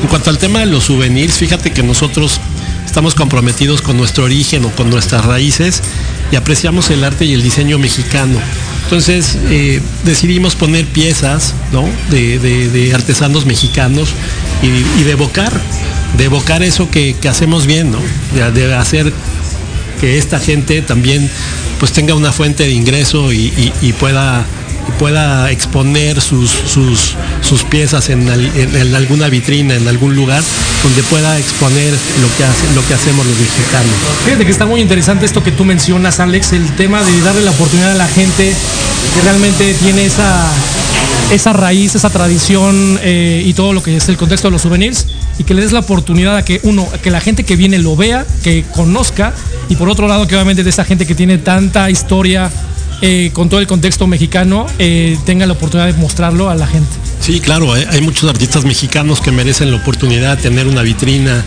En 0.01 0.07
cuanto 0.07 0.29
al 0.29 0.37
tema 0.37 0.59
de 0.59 0.67
los 0.67 0.85
souvenirs, 0.85 1.33
fíjate 1.37 1.71
que 1.71 1.81
nosotros 1.81 2.39
estamos 2.97 3.13
comprometidos 3.13 3.83
con 3.83 3.95
nuestro 3.95 4.23
origen 4.23 4.65
o 4.65 4.71
con 4.71 4.89
nuestras 4.89 5.23
raíces 5.23 5.83
y 6.31 6.35
apreciamos 6.35 6.89
el 6.89 7.03
arte 7.03 7.25
y 7.25 7.33
el 7.33 7.43
diseño 7.43 7.77
mexicano. 7.77 8.39
Entonces 8.85 9.37
eh, 9.51 9.79
decidimos 10.03 10.55
poner 10.55 10.87
piezas 10.87 11.53
de, 12.09 12.91
artesanos 12.95 13.45
mexicanos 13.45 14.09
y, 14.63 15.03
de 15.03 15.11
evocar, 15.11 15.53
de 16.17 16.23
evocar 16.23 16.63
eso 16.63 16.89
que, 16.89 17.15
hacemos 17.29 17.67
bien, 17.67 17.91
¿no? 17.91 17.99
de, 18.33 18.73
hacer 18.73 19.13
que 20.01 20.17
esta 20.17 20.39
gente 20.39 20.81
también 20.81 21.29
pues 21.79 21.91
tenga 21.91 22.15
una 22.15 22.31
fuente 22.31 22.63
de 22.63 22.71
ingreso 22.71 23.31
y 23.31 23.93
pueda 23.99 24.43
pueda 24.93 25.51
exponer 25.51 26.21
sus, 26.21 26.49
sus, 26.49 27.15
sus 27.41 27.63
piezas 27.63 28.09
en, 28.09 28.27
alguna 28.95 29.29
vitrina, 29.29 29.75
en 29.75 29.87
algún 29.87 30.15
lugar, 30.15 30.43
donde 30.83 31.03
pueda 31.03 31.37
exponer 31.39 31.93
lo 31.93 32.37
que, 32.37 32.43
hace, 32.43 32.73
lo 32.75 32.85
que 32.87 32.93
hacemos 32.93 33.25
los 33.25 33.37
mexicanos. 33.37 33.93
Fíjate 34.25 34.45
que 34.45 34.51
está 34.51 34.65
muy 34.65 34.81
interesante 34.81 35.25
esto 35.25 35.43
que 35.43 35.51
tú 35.51 35.65
mencionas, 35.65 36.19
Alex, 36.19 36.53
el 36.53 36.65
tema 36.75 37.03
de 37.03 37.21
darle 37.21 37.41
la 37.41 37.51
oportunidad 37.51 37.91
a 37.91 37.95
la 37.95 38.07
gente 38.07 38.53
que 39.15 39.21
realmente 39.21 39.73
tiene 39.75 40.05
esa, 40.05 40.51
esa 41.31 41.53
raíz, 41.53 41.95
esa 41.95 42.09
tradición 42.09 42.99
eh, 43.01 43.43
y 43.45 43.53
todo 43.53 43.73
lo 43.73 43.83
que 43.83 43.97
es 43.97 44.09
el 44.09 44.17
contexto 44.17 44.47
de 44.47 44.53
los 44.53 44.61
souvenirs 44.61 45.07
y 45.39 45.43
que 45.43 45.53
le 45.53 45.61
des 45.61 45.71
la 45.71 45.79
oportunidad 45.79 46.37
a 46.37 46.45
que 46.45 46.59
uno, 46.63 46.87
que 47.03 47.11
la 47.11 47.21
gente 47.21 47.43
que 47.43 47.55
viene 47.55 47.77
lo 47.79 47.95
vea, 47.95 48.25
que 48.43 48.63
conozca 48.73 49.33
y 49.69 49.75
por 49.75 49.89
otro 49.89 50.07
lado 50.07 50.27
que 50.27 50.35
obviamente 50.35 50.63
de 50.63 50.69
esa 50.69 50.85
gente 50.85 51.05
que 51.05 51.15
tiene 51.15 51.37
tanta 51.37 51.89
historia 51.89 52.49
eh, 53.01 53.29
con 53.33 53.49
todo 53.49 53.59
el 53.59 53.67
contexto 53.67 54.07
mexicano, 54.07 54.65
eh, 54.79 55.17
tenga 55.25 55.45
la 55.45 55.53
oportunidad 55.53 55.87
de 55.87 55.93
mostrarlo 55.93 56.49
a 56.49 56.55
la 56.55 56.67
gente. 56.67 56.89
Sí, 57.19 57.39
claro, 57.39 57.73
hay 57.73 58.01
muchos 58.01 58.29
artistas 58.29 58.63
mexicanos 58.63 59.21
que 59.21 59.31
merecen 59.31 59.71
la 59.71 59.77
oportunidad 59.77 60.37
de 60.37 60.43
tener 60.43 60.67
una 60.67 60.81
vitrina 60.81 61.43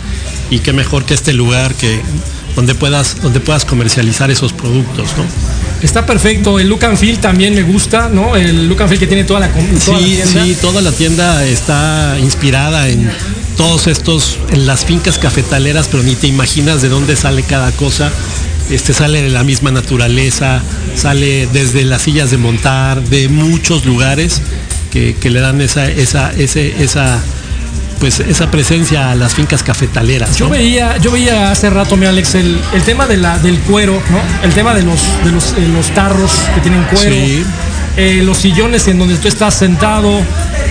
y 0.49 0.59
qué 0.59 0.73
mejor 0.73 1.05
que 1.05 1.13
este 1.13 1.33
lugar 1.33 1.73
que 1.75 2.01
donde 2.55 2.75
puedas, 2.75 3.21
donde 3.21 3.39
puedas 3.39 3.65
comercializar 3.65 4.29
esos 4.29 4.53
productos, 4.53 5.09
¿no? 5.17 5.23
Está 5.81 6.05
perfecto, 6.05 6.59
el 6.59 6.67
look 6.67 6.83
and 6.85 6.97
feel 6.97 7.17
también 7.17 7.55
me 7.55 7.63
gusta, 7.63 8.09
¿no? 8.09 8.35
El 8.35 8.67
look 8.67 8.81
and 8.81 8.89
feel 8.89 8.99
que 8.99 9.07
tiene 9.07 9.23
toda 9.23 9.39
la, 9.39 9.49
toda 9.49 9.99
sí, 9.99 10.05
tienda. 10.05 10.45
Sí, 10.45 10.57
toda 10.61 10.81
la 10.81 10.91
tienda 10.91 11.45
está 11.45 12.17
inspirada 12.21 12.89
en 12.89 13.09
todos 13.57 13.87
estos, 13.87 14.37
en 14.51 14.67
las 14.67 14.85
fincas 14.85 15.17
cafetaleras, 15.17 15.87
pero 15.87 16.03
ni 16.03 16.15
te 16.15 16.27
imaginas 16.27 16.81
de 16.81 16.89
dónde 16.89 17.15
sale 17.15 17.43
cada 17.43 17.71
cosa 17.71 18.11
este 18.71 18.93
sale 18.93 19.21
de 19.21 19.29
la 19.29 19.43
misma 19.43 19.71
naturaleza, 19.71 20.61
sale 20.95 21.47
desde 21.47 21.83
las 21.83 22.03
sillas 22.03 22.31
de 22.31 22.37
montar, 22.37 23.03
de 23.03 23.29
muchos 23.29 23.85
lugares 23.85 24.41
que, 24.91 25.15
le 25.23 25.39
dan 25.39 25.61
esa, 25.61 25.89
esa, 25.89 26.31
esa, 26.33 27.21
pues 28.01 28.19
esa 28.19 28.49
presencia 28.49 29.11
a 29.11 29.15
las 29.15 29.35
fincas 29.35 29.61
cafetaleras. 29.61 30.35
Yo 30.35 30.49
veía, 30.49 30.97
yo 30.97 31.11
veía 31.11 31.51
hace 31.51 31.69
rato, 31.69 31.95
mi 31.95 32.07
Alex, 32.07 32.33
el, 32.33 32.59
tema 32.83 33.05
de 33.05 33.15
la, 33.15 33.37
del 33.37 33.59
cuero, 33.59 33.93
¿no? 33.93 34.19
El 34.43 34.51
tema 34.53 34.73
de 34.73 34.81
los, 34.81 34.99
de 35.23 35.31
los, 35.31 35.51
eh, 35.51 35.67
los 35.71 35.91
tarros 35.91 36.31
que 36.55 36.61
tienen 36.61 36.83
cuero. 36.85 37.15
Eh, 37.97 38.21
los 38.23 38.37
sillones 38.37 38.87
en 38.87 38.97
donde 38.97 39.17
tú 39.17 39.27
estás 39.27 39.53
sentado, 39.53 40.19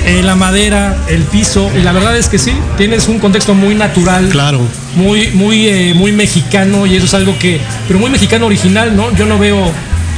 eh, 0.06 0.22
la 0.24 0.34
madera, 0.34 0.96
el 1.08 1.22
piso, 1.22 1.70
y 1.78 1.82
la 1.82 1.92
verdad 1.92 2.16
es 2.16 2.28
que 2.28 2.38
sí, 2.38 2.52
tienes 2.76 3.06
un 3.06 3.20
contexto 3.20 3.54
muy 3.54 3.76
natural. 3.76 4.28
Claro. 4.30 4.60
Muy, 4.96 5.28
muy, 5.28 5.68
eh, 5.68 5.94
muy 5.94 6.10
mexicano, 6.10 6.84
y 6.84 6.96
eso 6.96 7.06
es 7.06 7.14
algo 7.14 7.38
que, 7.38 7.60
pero 7.86 8.00
muy 8.00 8.10
mexicano 8.10 8.46
original, 8.46 8.96
¿no? 8.96 9.14
Yo 9.14 9.24
no 9.26 9.38
veo 9.38 9.70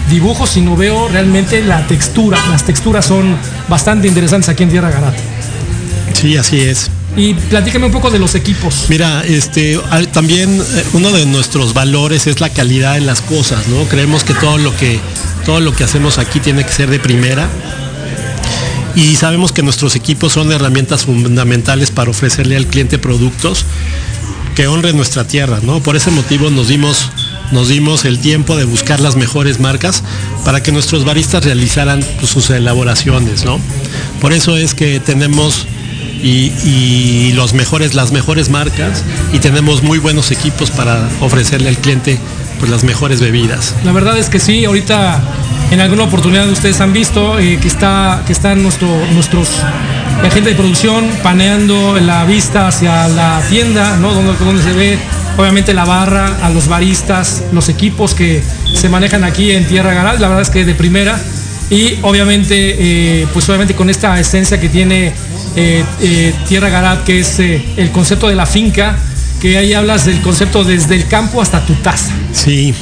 dibujos, 0.09 0.49
sino 0.49 0.77
veo 0.77 1.09
realmente 1.09 1.63
la 1.63 1.87
textura. 1.87 2.39
Las 2.51 2.65
texturas 2.65 3.05
son 3.05 3.37
bastante 3.69 4.09
interesantes 4.09 4.49
aquí 4.49 4.63
en 4.63 4.71
Tierra 4.71 4.91
Garata. 4.91 5.19
Sí, 6.15 6.39
así 6.39 6.61
es. 6.61 6.91
Y 7.17 7.35
platícame 7.35 7.87
un 7.87 7.93
poco 7.93 8.11
de 8.11 8.19
los 8.19 8.35
equipos. 8.35 8.87
Mira, 8.89 9.23
este, 9.23 9.79
también 10.13 10.63
uno 10.95 11.13
de 11.13 11.27
nuestros 11.27 11.75
valores 11.75 12.27
es 12.27 12.41
la 12.41 12.49
calidad 12.49 12.97
en 12.97 13.07
las 13.07 13.21
cosas, 13.21 13.69
¿no? 13.69 13.85
Creemos 13.85 14.25
que 14.25 14.35
todo 14.35 14.57
lo 14.59 14.75
que 14.77 14.99
todo 15.45 15.61
lo 15.61 15.75
que 15.75 15.85
hacemos 15.85 16.19
aquí 16.19 16.41
tiene 16.41 16.65
que 16.65 16.73
ser 16.73 16.89
de 16.89 16.99
primera. 16.99 17.49
Y 18.95 19.17
sabemos 19.17 19.53
que 19.53 19.63
nuestros 19.63 19.97
equipos 19.97 20.33
son 20.33 20.53
herramientas 20.53 21.05
fundamentales 21.05 21.91
para 21.91 22.11
ofrecerle 22.11 22.57
al 22.57 22.67
cliente 22.67 22.99
productos 22.99 23.65
que 24.55 24.67
honren 24.67 24.97
nuestra 24.97 25.27
tierra, 25.27 25.61
¿no? 25.63 25.83
Por 25.83 25.97
ese 25.97 26.11
motivo 26.11 26.51
nos 26.51 26.69
dimos 26.69 27.11
nos 27.53 27.69
dimos 27.69 28.07
el 28.07 28.19
tiempo 28.19 28.57
de 28.57 28.65
buscar 28.65 29.01
las 29.01 29.17
mejores 29.17 29.61
marcas 29.61 30.03
para 30.45 30.63
que 30.63 30.73
nuestros 30.73 31.05
baristas 31.05 31.45
realizaran 31.45 32.03
pues, 32.19 32.31
sus 32.31 32.49
elaboraciones, 32.49 33.45
¿no? 33.45 33.61
Por 34.23 34.33
eso 34.33 34.57
es 34.57 34.75
que 34.75 35.01
tenemos 35.01 35.67
y, 36.23 37.33
los 37.35 37.55
mejores, 37.55 37.95
las 37.95 38.13
mejores 38.13 38.51
marcas 38.51 39.03
y 39.33 39.39
tenemos 39.39 39.83
muy 39.83 39.99
buenos 39.99 40.31
equipos 40.31 40.71
para 40.71 41.09
ofrecerle 41.21 41.69
al 41.69 41.77
cliente 41.79 42.19
pues, 42.59 42.71
las 42.71 42.85
mejores 42.85 43.21
bebidas. 43.21 43.75
La 43.85 43.93
verdad 43.93 44.19
es 44.19 44.29
que 44.29 44.39
sí, 44.39 44.65
ahorita 44.65 45.21
en 45.71 45.81
alguna 45.81 46.05
oportunidad 46.05 46.49
ustedes 46.51 46.81
han 46.81 46.93
visto 46.93 47.39
eh, 47.39 47.59
que 47.61 47.69
está 47.69 48.23
que 48.27 48.33
están 48.33 48.63
nuestro, 48.63 48.89
nuestros 49.15 49.49
agentes 50.23 50.53
de 50.53 50.55
producción 50.55 51.05
paneando 51.23 51.99
la 51.99 52.25
vista 52.25 52.69
hacia 52.69 53.09
la 53.09 53.43
tienda, 53.49 53.97
¿no? 53.97 54.15
donde, 54.15 54.33
donde 54.45 54.63
se 54.63 54.73
ve 54.73 54.99
obviamente 55.37 55.73
la 55.75 55.85
barra, 55.85 56.39
a 56.43 56.51
los 56.51 56.69
baristas, 56.69 57.43
los 57.53 57.69
equipos 57.69 58.15
que 58.15 58.43
se 58.75 58.89
manejan 58.89 59.25
aquí 59.25 59.53
en 59.53 59.67
Tierra 59.67 59.95
Garal, 59.95 60.21
la 60.21 60.29
verdad 60.29 60.43
es 60.43 60.51
que 60.51 60.65
de 60.65 60.75
primera 60.75 61.19
y 61.73 61.99
obviamente 62.03 63.23
eh, 63.23 63.27
pues 63.33 63.49
obviamente 63.49 63.75
con 63.75 63.89
esta 63.89 64.21
esencia 64.21 64.61
que 64.61 64.69
tiene 64.69 65.15
eh, 65.57 65.83
eh, 66.03 66.35
Tierra 66.47 66.69
Garat, 66.69 67.03
que 67.05 67.21
es 67.21 67.39
el 67.41 67.91
concepto 67.93 68.29
de 68.29 68.35
la 68.35 68.45
finca, 68.45 68.99
que 69.41 69.57
ahí 69.57 69.73
hablas 69.73 70.05
del 70.05 70.21
concepto 70.21 70.65
desde 70.65 70.97
el 70.97 71.09
campo 71.09 71.41
hasta 71.41 71.65
tu 71.65 71.73
taza. 71.77 72.13
Sí. 72.35 72.75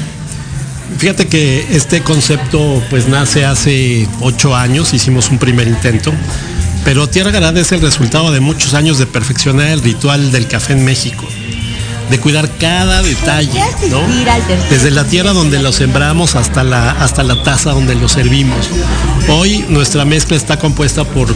Fíjate 0.98 1.29
que 1.29 1.68
este 1.70 2.03
concepto 2.03 2.83
pues 2.90 3.07
nace 3.07 3.44
hace 3.44 4.09
ocho 4.20 4.57
años, 4.57 4.92
hicimos 4.92 5.31
un 5.31 5.38
primer 5.38 5.68
intento, 5.68 6.12
pero 6.85 7.09
Tierra 7.09 7.31
Garat 7.31 7.57
es 7.59 7.70
el 7.70 7.81
resultado 7.81 8.33
de 8.33 8.40
muchos 8.40 8.74
años 8.74 8.98
de 8.98 9.07
perfeccionar 9.07 9.68
el 9.68 9.83
ritual 9.83 10.33
del 10.33 10.48
café 10.48 10.72
en 10.72 10.85
México 10.85 11.29
de 12.11 12.18
cuidar 12.18 12.51
cada 12.59 13.03
detalle, 13.03 13.62
¿no? 13.88 14.01
Desde 14.68 14.90
la 14.90 15.05
tierra 15.05 15.33
donde 15.33 15.61
lo 15.61 15.73
sembramos 15.73 16.35
hasta 16.35 16.64
la, 16.64 16.90
hasta 16.90 17.23
la 17.23 17.42
taza 17.42 17.70
donde 17.70 17.94
lo 17.94 18.09
servimos. 18.09 18.68
Hoy 19.29 19.64
nuestra 19.68 20.05
mezcla 20.05 20.37
está 20.37 20.59
compuesta 20.59 21.05
por 21.05 21.35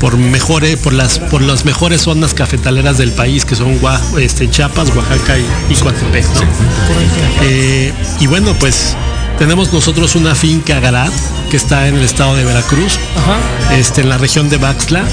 por 0.00 0.16
mejores, 0.16 0.78
por 0.78 0.92
las, 0.92 1.20
por 1.20 1.42
las 1.42 1.64
mejores 1.64 2.02
zonas 2.02 2.34
cafetaleras 2.34 2.98
del 2.98 3.12
país, 3.12 3.44
que 3.44 3.54
son 3.54 3.78
este, 4.18 4.50
Chiapas, 4.50 4.88
Oaxaca 4.96 5.38
y, 5.38 5.74
Coatepec. 5.76 6.26
Eh, 7.42 7.92
y 8.18 8.26
bueno, 8.26 8.52
pues 8.58 8.96
tenemos 9.38 9.72
nosotros 9.72 10.16
una 10.16 10.34
finca 10.34 10.80
Garat, 10.80 11.12
que 11.52 11.56
está 11.56 11.86
en 11.86 11.94
el 11.94 12.02
estado 12.02 12.34
de 12.34 12.44
Veracruz, 12.44 12.98
Este, 13.70 14.00
en 14.00 14.08
la 14.08 14.18
región 14.18 14.48
de 14.48 14.56
Baxla, 14.56 15.04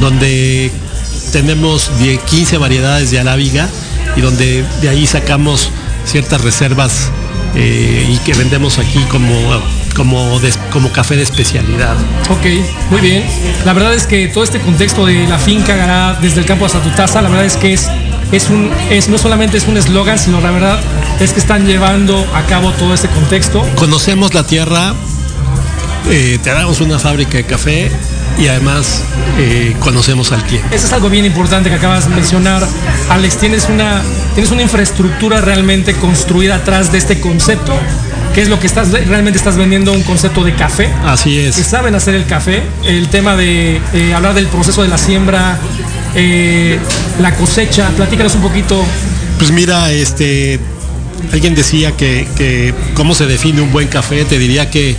donde 0.00 0.72
tenemos 1.30 1.92
15 2.28 2.58
variedades 2.58 3.12
de 3.12 3.20
arábiga 3.20 3.68
y 4.16 4.20
donde 4.20 4.64
de 4.80 4.88
ahí 4.88 5.06
sacamos 5.06 5.70
ciertas 6.04 6.40
reservas 6.40 7.10
eh, 7.54 8.06
y 8.08 8.16
que 8.18 8.34
vendemos 8.34 8.78
aquí 8.78 9.00
como 9.10 9.34
como, 9.94 10.40
como 10.70 10.90
café 10.90 11.16
de 11.16 11.22
especialidad. 11.22 11.96
Ok, 12.30 12.46
muy 12.90 13.00
bien. 13.00 13.24
La 13.64 13.72
verdad 13.72 13.94
es 13.94 14.06
que 14.06 14.28
todo 14.28 14.44
este 14.44 14.58
contexto 14.60 15.04
de 15.06 15.26
la 15.26 15.38
finca 15.38 15.76
Gará, 15.76 16.18
desde 16.20 16.40
el 16.40 16.46
campo 16.46 16.66
hasta 16.66 16.80
tu 16.80 16.90
taza, 16.90 17.20
la 17.22 17.28
verdad 17.28 17.44
es 17.44 17.56
que 17.56 17.72
es, 17.72 17.88
es 18.32 18.48
un, 18.48 18.70
es, 18.90 19.08
no 19.08 19.18
solamente 19.18 19.58
es 19.58 19.66
un 19.68 19.76
eslogan, 19.76 20.18
sino 20.18 20.40
la 20.40 20.50
verdad 20.50 20.80
es 21.20 21.32
que 21.32 21.40
están 21.40 21.66
llevando 21.66 22.26
a 22.34 22.42
cabo 22.46 22.72
todo 22.72 22.94
este 22.94 23.08
contexto. 23.08 23.66
Conocemos 23.76 24.34
la 24.34 24.46
tierra, 24.46 24.94
eh, 26.10 26.38
te 26.42 26.50
damos 26.50 26.80
una 26.80 26.98
fábrica 26.98 27.36
de 27.36 27.44
café 27.44 27.90
y 28.38 28.48
además 28.48 29.02
eh, 29.38 29.74
conocemos 29.80 30.32
al 30.32 30.42
cliente. 30.44 30.74
Eso 30.74 30.86
es 30.86 30.92
algo 30.92 31.08
bien 31.08 31.24
importante 31.24 31.70
que 31.70 31.76
acabas 31.76 32.08
de 32.08 32.14
mencionar. 32.14 32.66
Alex, 33.10 33.36
tienes 33.38 33.68
una, 33.68 34.02
tienes 34.34 34.50
una 34.50 34.62
infraestructura 34.62 35.40
realmente 35.40 35.94
construida 35.94 36.56
atrás 36.56 36.92
de 36.92 36.98
este 36.98 37.20
concepto 37.20 37.72
¿Qué 38.34 38.40
es 38.40 38.48
lo 38.48 38.58
que 38.58 38.66
estás 38.66 38.90
realmente 38.90 39.36
estás 39.36 39.56
vendiendo 39.56 39.92
un 39.92 40.02
concepto 40.02 40.42
de 40.42 40.54
café. 40.54 40.88
Así 41.04 41.38
es. 41.38 41.56
Que 41.56 41.64
saben 41.64 41.94
hacer 41.94 42.14
el 42.14 42.24
café. 42.24 42.62
El 42.84 43.08
tema 43.08 43.36
de 43.36 43.78
eh, 43.92 44.14
hablar 44.14 44.34
del 44.34 44.46
proceso 44.46 44.82
de 44.82 44.88
la 44.88 44.96
siembra, 44.96 45.58
eh, 46.14 46.78
la 47.20 47.34
cosecha. 47.34 47.90
Platícanos 47.90 48.34
un 48.34 48.40
poquito. 48.42 48.82
Pues 49.38 49.50
mira, 49.50 49.92
este, 49.92 50.58
alguien 51.30 51.54
decía 51.54 51.92
que, 51.94 52.72
cómo 52.94 53.14
se 53.14 53.26
define 53.26 53.60
un 53.60 53.70
buen 53.70 53.88
café. 53.88 54.24
Te 54.24 54.38
diría 54.38 54.70
que, 54.70 54.96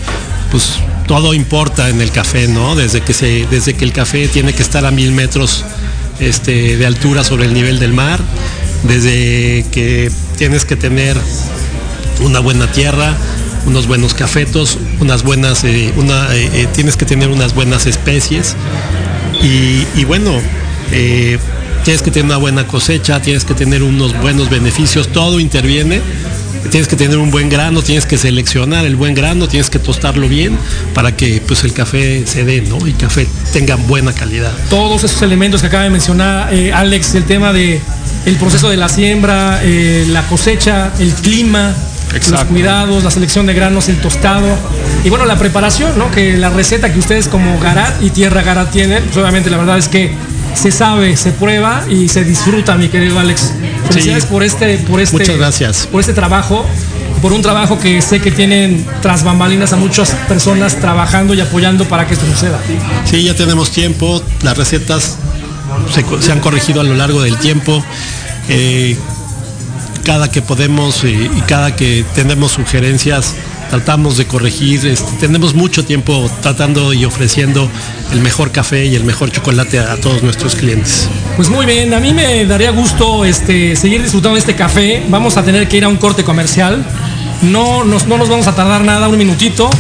pues 0.51 0.73
todo 1.07 1.33
importa 1.33 1.89
en 1.89 2.01
el 2.01 2.11
café, 2.11 2.47
¿no? 2.47 2.75
Desde 2.75 3.01
que 3.01 3.13
se, 3.13 3.47
desde 3.49 3.73
que 3.73 3.85
el 3.85 3.93
café 3.93 4.27
tiene 4.27 4.53
que 4.53 4.63
estar 4.63 4.85
a 4.85 4.91
mil 4.91 5.11
metros 5.11 5.63
este, 6.19 6.77
de 6.77 6.85
altura 6.85 7.23
sobre 7.23 7.45
el 7.45 7.53
nivel 7.53 7.79
del 7.79 7.93
mar, 7.93 8.19
desde 8.83 9.65
que 9.71 10.11
tienes 10.37 10.65
que 10.65 10.75
tener 10.75 11.17
una 12.21 12.39
buena 12.39 12.71
tierra, 12.71 13.15
unos 13.65 13.87
buenos 13.87 14.13
cafetos, 14.13 14.77
unas 14.99 15.23
buenas, 15.23 15.63
eh, 15.63 15.93
una, 15.95 16.35
eh, 16.35 16.49
eh, 16.53 16.67
tienes 16.73 16.97
que 16.97 17.05
tener 17.05 17.29
unas 17.29 17.53
buenas 17.53 17.85
especies 17.85 18.55
y, 19.41 20.05
bueno, 20.05 20.31
tienes 21.83 22.01
que 22.01 22.11
tener 22.11 22.25
una 22.25 22.37
buena 22.37 22.65
cosecha, 22.65 23.21
tienes 23.21 23.43
que 23.43 23.53
tener 23.53 23.83
unos 23.83 24.17
buenos 24.21 24.49
beneficios, 24.49 25.09
todo 25.09 25.39
interviene. 25.39 26.01
Tienes 26.69 26.87
que 26.87 26.95
tener 26.95 27.17
un 27.17 27.31
buen 27.31 27.49
grano, 27.49 27.81
tienes 27.81 28.05
que 28.05 28.17
seleccionar 28.17 28.85
el 28.85 28.95
buen 28.95 29.13
grano, 29.13 29.47
tienes 29.47 29.69
que 29.69 29.79
tostarlo 29.79 30.27
bien 30.27 30.57
para 30.93 31.15
que 31.15 31.41
pues 31.45 31.63
el 31.63 31.73
café 31.73 32.25
se 32.25 32.43
dé, 32.43 32.61
¿no? 32.61 32.87
Y 32.87 32.93
café 32.93 33.27
tenga 33.51 33.75
buena 33.75 34.13
calidad. 34.13 34.51
Todos 34.69 35.03
esos 35.03 35.21
elementos 35.21 35.61
que 35.61 35.67
acaba 35.67 35.83
de 35.83 35.89
mencionar 35.89 36.51
Alex, 36.73 37.15
el 37.15 37.25
tema 37.25 37.53
de 37.53 37.81
el 38.25 38.35
proceso 38.35 38.69
de 38.69 38.77
la 38.77 38.89
siembra, 38.89 39.61
la 39.63 40.27
cosecha, 40.27 40.91
el 40.99 41.13
clima, 41.13 41.75
los 42.13 42.43
cuidados, 42.45 43.03
la 43.03 43.11
selección 43.11 43.45
de 43.45 43.53
granos, 43.53 43.89
el 43.89 43.97
tostado 43.97 44.47
y 45.03 45.09
bueno, 45.09 45.25
la 45.25 45.37
preparación, 45.37 45.97
¿no? 45.97 46.11
Que 46.11 46.37
la 46.37 46.49
receta 46.49 46.93
que 46.93 46.99
ustedes 46.99 47.27
como 47.27 47.59
Garat 47.59 48.01
y 48.01 48.09
Tierra 48.09 48.41
Garat 48.41 48.71
tienen, 48.71 49.03
pues 49.03 49.17
obviamente 49.17 49.49
la 49.49 49.57
verdad 49.57 49.77
es 49.77 49.87
que 49.87 50.11
se 50.55 50.71
sabe, 50.71 51.17
se 51.17 51.31
prueba 51.31 51.83
y 51.89 52.07
se 52.09 52.23
disfruta, 52.23 52.75
mi 52.75 52.87
querido 52.87 53.19
Alex. 53.19 53.53
Felicidades 53.89 54.25
por 54.25 54.43
este, 54.43 54.77
por 54.79 54.99
este, 54.99 55.17
Muchas 55.17 55.37
gracias. 55.37 55.87
por 55.87 56.01
este 56.01 56.13
trabajo, 56.13 56.65
por 57.21 57.33
un 57.33 57.41
trabajo 57.41 57.79
que 57.79 58.01
sé 58.01 58.19
que 58.19 58.31
tienen 58.31 58.85
tras 59.01 59.23
bambalinas 59.23 59.73
a 59.73 59.77
muchas 59.77 60.11
personas 60.27 60.79
trabajando 60.79 61.33
y 61.33 61.41
apoyando 61.41 61.85
para 61.85 62.07
que 62.07 62.13
esto 62.13 62.25
suceda. 62.25 62.59
Sí, 63.05 63.23
ya 63.23 63.35
tenemos 63.35 63.71
tiempo, 63.71 64.21
las 64.41 64.57
recetas 64.57 65.17
se, 66.21 66.31
han 66.31 66.39
corregido 66.39 66.81
a 66.81 66.83
lo 66.83 66.95
largo 66.95 67.21
del 67.21 67.37
tiempo. 67.37 67.83
Eh, 68.49 68.97
cada 70.03 70.29
que 70.29 70.41
podemos 70.41 71.03
y 71.05 71.29
cada 71.47 71.75
que 71.77 72.03
tenemos 72.13 72.51
sugerencias 72.51 73.35
tratamos 73.73 74.17
de 74.17 74.27
corregir. 74.27 74.85
Este, 74.85 75.13
tenemos 75.19 75.55
mucho 75.55 75.83
tiempo 75.83 76.29
tratando 76.43 76.93
y 76.93 77.05
ofreciendo 77.05 77.67
el 78.11 78.21
mejor 78.21 78.51
café 78.51 78.85
y 78.85 78.93
el 78.95 79.03
mejor 79.03 79.31
chocolate 79.31 79.79
a, 79.79 79.97
todos 79.97 80.21
nuestros 80.21 80.55
clientes. 80.55 81.09
Pues 81.35 81.49
muy 81.49 81.65
bien, 81.65 81.91
a 81.91 81.99
mí 81.99 82.13
me 82.13 82.45
daría 82.45 82.69
gusto 82.69 83.25
este, 83.25 83.75
seguir 83.75 84.03
disfrutando 84.03 84.35
de 84.35 84.41
este 84.41 84.55
café. 84.55 85.03
Vamos 85.09 85.37
a 85.37 85.43
tener 85.43 85.67
que 85.67 85.77
ir 85.77 85.85
a 85.85 85.87
un 85.87 85.97
corte 85.97 86.23
comercial. 86.23 86.85
No 87.41 87.83
nos, 87.83 88.05
no 88.05 88.19
nos 88.19 88.29
vamos 88.29 88.45
a 88.45 88.53
tardar 88.53 88.83
nada, 88.83 89.07
un 89.07 89.17
minutito 89.17 89.71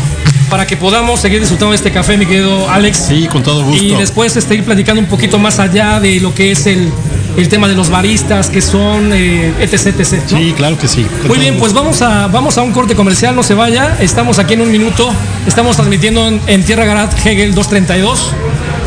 para 0.49 0.65
que 0.65 0.75
podamos 0.75 1.19
seguir 1.19 1.39
disfrutando 1.39 1.73
de 1.73 1.77
este 1.77 1.91
café, 1.91 2.17
mi 2.17 2.25
querido 2.25 2.67
Alex. 2.71 2.97
Sí, 3.09 3.27
con 3.27 3.43
todo 3.43 3.63
gusto. 3.63 3.83
Y 3.83 3.93
después 3.93 4.35
este, 4.35 4.55
ir 4.55 4.63
platicando 4.63 5.01
un 5.01 5.07
poquito 5.07 5.37
más 5.37 5.59
allá 5.59 5.99
de 5.99 6.19
lo 6.19 6.33
que 6.33 6.51
es 6.51 6.65
el, 6.65 6.91
el 7.37 7.49
tema 7.49 7.67
de 7.67 7.75
los 7.75 7.89
baristas 7.89 8.49
que 8.49 8.61
son 8.61 9.11
eh, 9.13 9.53
etc, 9.59 9.99
etc. 9.99 10.21
Sí, 10.27 10.53
claro 10.55 10.77
que 10.77 10.87
sí. 10.87 11.05
Muy 11.27 11.39
bien, 11.39 11.57
pues 11.57 11.73
vamos 11.73 12.01
a, 12.01 12.27
vamos 12.27 12.57
a 12.57 12.61
un 12.61 12.71
corte 12.71 12.95
comercial, 12.95 13.35
no 13.35 13.43
se 13.43 13.53
vaya. 13.53 13.97
Estamos 13.99 14.39
aquí 14.39 14.53
en 14.53 14.61
un 14.61 14.71
minuto. 14.71 15.11
Estamos 15.47 15.75
transmitiendo 15.75 16.27
en, 16.27 16.63
Tierra 16.63 16.85
Garat 16.85 17.13
Hegel 17.25 17.53
232. 17.53 18.31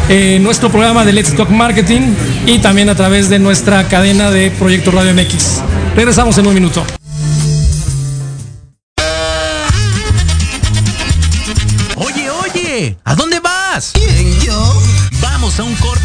Eh, 0.08 0.38
nuestro 0.40 0.70
programa 0.70 1.04
de 1.04 1.12
Let's 1.12 1.34
Talk 1.34 1.50
Marketing 1.50 2.14
y 2.46 2.58
también 2.60 2.88
a 2.88 2.94
través 2.94 3.28
de 3.28 3.40
nuestra 3.40 3.88
cadena 3.88 4.30
de 4.30 4.50
Proyecto 4.52 4.92
Radio 4.92 5.12
MX. 5.14 5.62
Regresamos 5.96 6.38
en 6.38 6.46
un 6.46 6.54
minuto. 6.54 6.84
Oye, 11.96 12.30
oye, 12.30 12.96
¿a 13.04 13.14
dónde 13.16 13.40
vas? 13.40 13.92
¿Quién, 13.94 14.40
yo? 14.40 14.80
Vamos 15.20 15.58
a 15.58 15.64
un 15.64 15.74
corte 15.74 15.95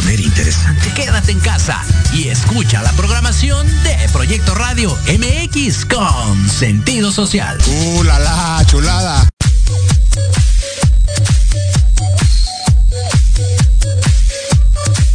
poner 0.00 0.20
interesante. 0.20 0.92
Quédate 0.94 1.32
en 1.32 1.40
casa 1.40 1.82
y 2.12 2.28
escucha 2.28 2.82
la 2.82 2.92
programación 2.92 3.66
de 3.82 3.96
Proyecto 4.12 4.54
Radio 4.54 4.96
MX 5.06 5.84
con 5.84 6.48
sentido 6.48 7.12
social. 7.12 7.58
¡Uh, 7.66 8.02
la, 8.04 8.18
la 8.18 8.64
chulada! 8.66 9.28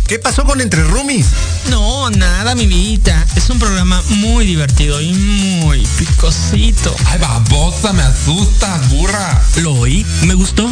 ¿Qué 0.08 0.20
pasó 0.20 0.44
con 0.44 0.62
Entre 0.62 0.84
Rumis? 0.84 1.28
No, 1.70 2.12
nada, 2.12 2.54
mi 2.54 2.68
vida. 2.68 3.26
Es 3.36 3.50
un 3.50 3.58
programa 3.58 4.04
muy 4.10 4.46
divertido 4.46 5.02
y 5.02 5.14
muy 5.14 5.88
picosito. 5.98 6.96
Ay, 7.08 7.18
babosa, 7.18 7.92
me 7.92 8.04
asustas, 8.04 8.90
burra. 8.90 9.42
¿Lo 9.62 9.74
oí? 9.74 10.06
¿Me 10.24 10.36
gustó? 10.36 10.70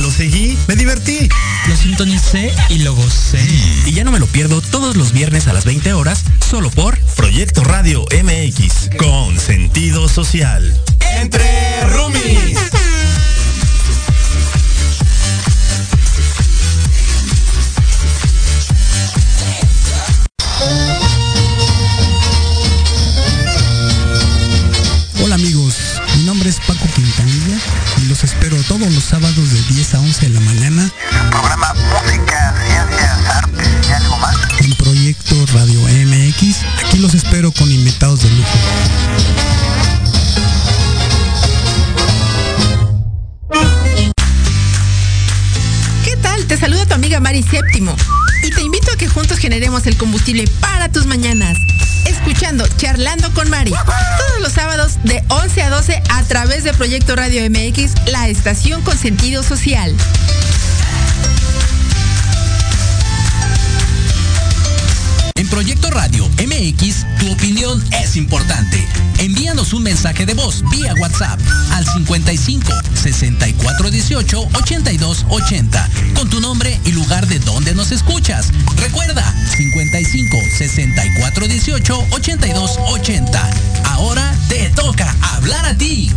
Lo 0.00 0.10
seguí, 0.10 0.56
me 0.66 0.76
divertí. 0.76 1.28
Lo 1.68 1.76
sintonicé 1.76 2.52
y 2.68 2.78
lo 2.78 2.94
gocé. 2.94 3.40
Y 3.86 3.92
ya 3.92 4.04
no 4.04 4.10
me 4.10 4.18
lo 4.18 4.26
pierdo 4.26 4.60
todos 4.60 4.96
los 4.96 5.12
viernes 5.12 5.46
a 5.46 5.52
las 5.52 5.64
20 5.64 5.92
horas, 5.92 6.24
solo 6.48 6.70
por 6.70 6.98
Proyecto 7.16 7.62
Radio 7.64 8.04
MX, 8.22 8.90
con 8.96 9.38
sentido 9.38 10.08
social. 10.08 10.74
Entre 11.20 11.86
Rumis. 11.90 12.89
Radio 57.16 57.42
MX, 57.50 57.94
la 58.12 58.28
estación 58.28 58.82
con 58.82 58.96
sentido 58.96 59.42
social. 59.42 59.96
En 65.34 65.48
Proyecto 65.48 65.90
Radio 65.90 66.28
MX, 66.38 67.06
tu 67.18 67.32
opinión 67.32 67.82
es 68.00 68.16
importante. 68.16 68.86
Envíanos 69.18 69.72
un 69.72 69.82
mensaje 69.82 70.24
de 70.24 70.34
voz 70.34 70.62
vía 70.70 70.94
WhatsApp 71.00 71.40
al 71.72 71.84
55 71.84 72.72
64 72.94 73.90
18 73.90 74.48
82 74.54 75.26
80 75.28 75.88
con 76.14 76.30
tu 76.30 76.40
nombre 76.40 76.78
y 76.84 76.92
lugar 76.92 77.26
de 77.26 77.40
donde 77.40 77.74
nos 77.74 77.90
escuchas. 77.90 78.52
Recuerda 78.76 79.34
55 79.56 80.38
64 80.58 81.48
18 81.48 82.06
82 82.10 82.78
80. 82.78 83.50
Ahora 83.84 84.32
te 84.48 84.68
toca 84.70 85.14
hablar 85.22 85.66
a 85.66 85.76
ti. 85.76 86.12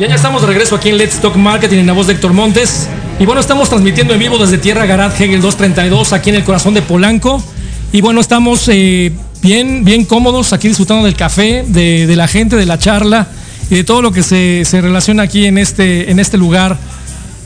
Ya, 0.00 0.08
ya 0.08 0.14
estamos 0.14 0.40
de 0.40 0.48
regreso 0.48 0.76
aquí 0.76 0.88
en 0.88 0.96
Let's 0.96 1.20
Talk 1.20 1.36
Marketing 1.36 1.76
en 1.76 1.86
la 1.86 1.92
voz 1.92 2.06
de 2.06 2.14
Héctor 2.14 2.32
Montes. 2.32 2.88
Y 3.18 3.26
bueno, 3.26 3.38
estamos 3.38 3.68
transmitiendo 3.68 4.14
en 4.14 4.20
vivo 4.20 4.38
desde 4.38 4.56
Tierra 4.56 4.86
Garat 4.86 5.12
Hegel 5.20 5.42
232 5.42 6.14
aquí 6.14 6.30
en 6.30 6.36
el 6.36 6.44
corazón 6.44 6.72
de 6.72 6.80
Polanco. 6.80 7.44
Y 7.92 8.00
bueno, 8.00 8.22
estamos 8.22 8.66
eh, 8.68 9.12
bien, 9.42 9.84
bien 9.84 10.06
cómodos 10.06 10.54
aquí 10.54 10.68
disfrutando 10.68 11.04
del 11.04 11.16
café, 11.16 11.66
de, 11.68 12.06
de, 12.06 12.16
la 12.16 12.28
gente, 12.28 12.56
de 12.56 12.64
la 12.64 12.78
charla 12.78 13.28
y 13.68 13.74
de 13.74 13.84
todo 13.84 14.00
lo 14.00 14.10
que 14.10 14.22
se, 14.22 14.64
se 14.64 14.80
relaciona 14.80 15.24
aquí 15.24 15.44
en 15.44 15.58
este, 15.58 16.10
en 16.10 16.18
este 16.18 16.38
lugar. 16.38 16.78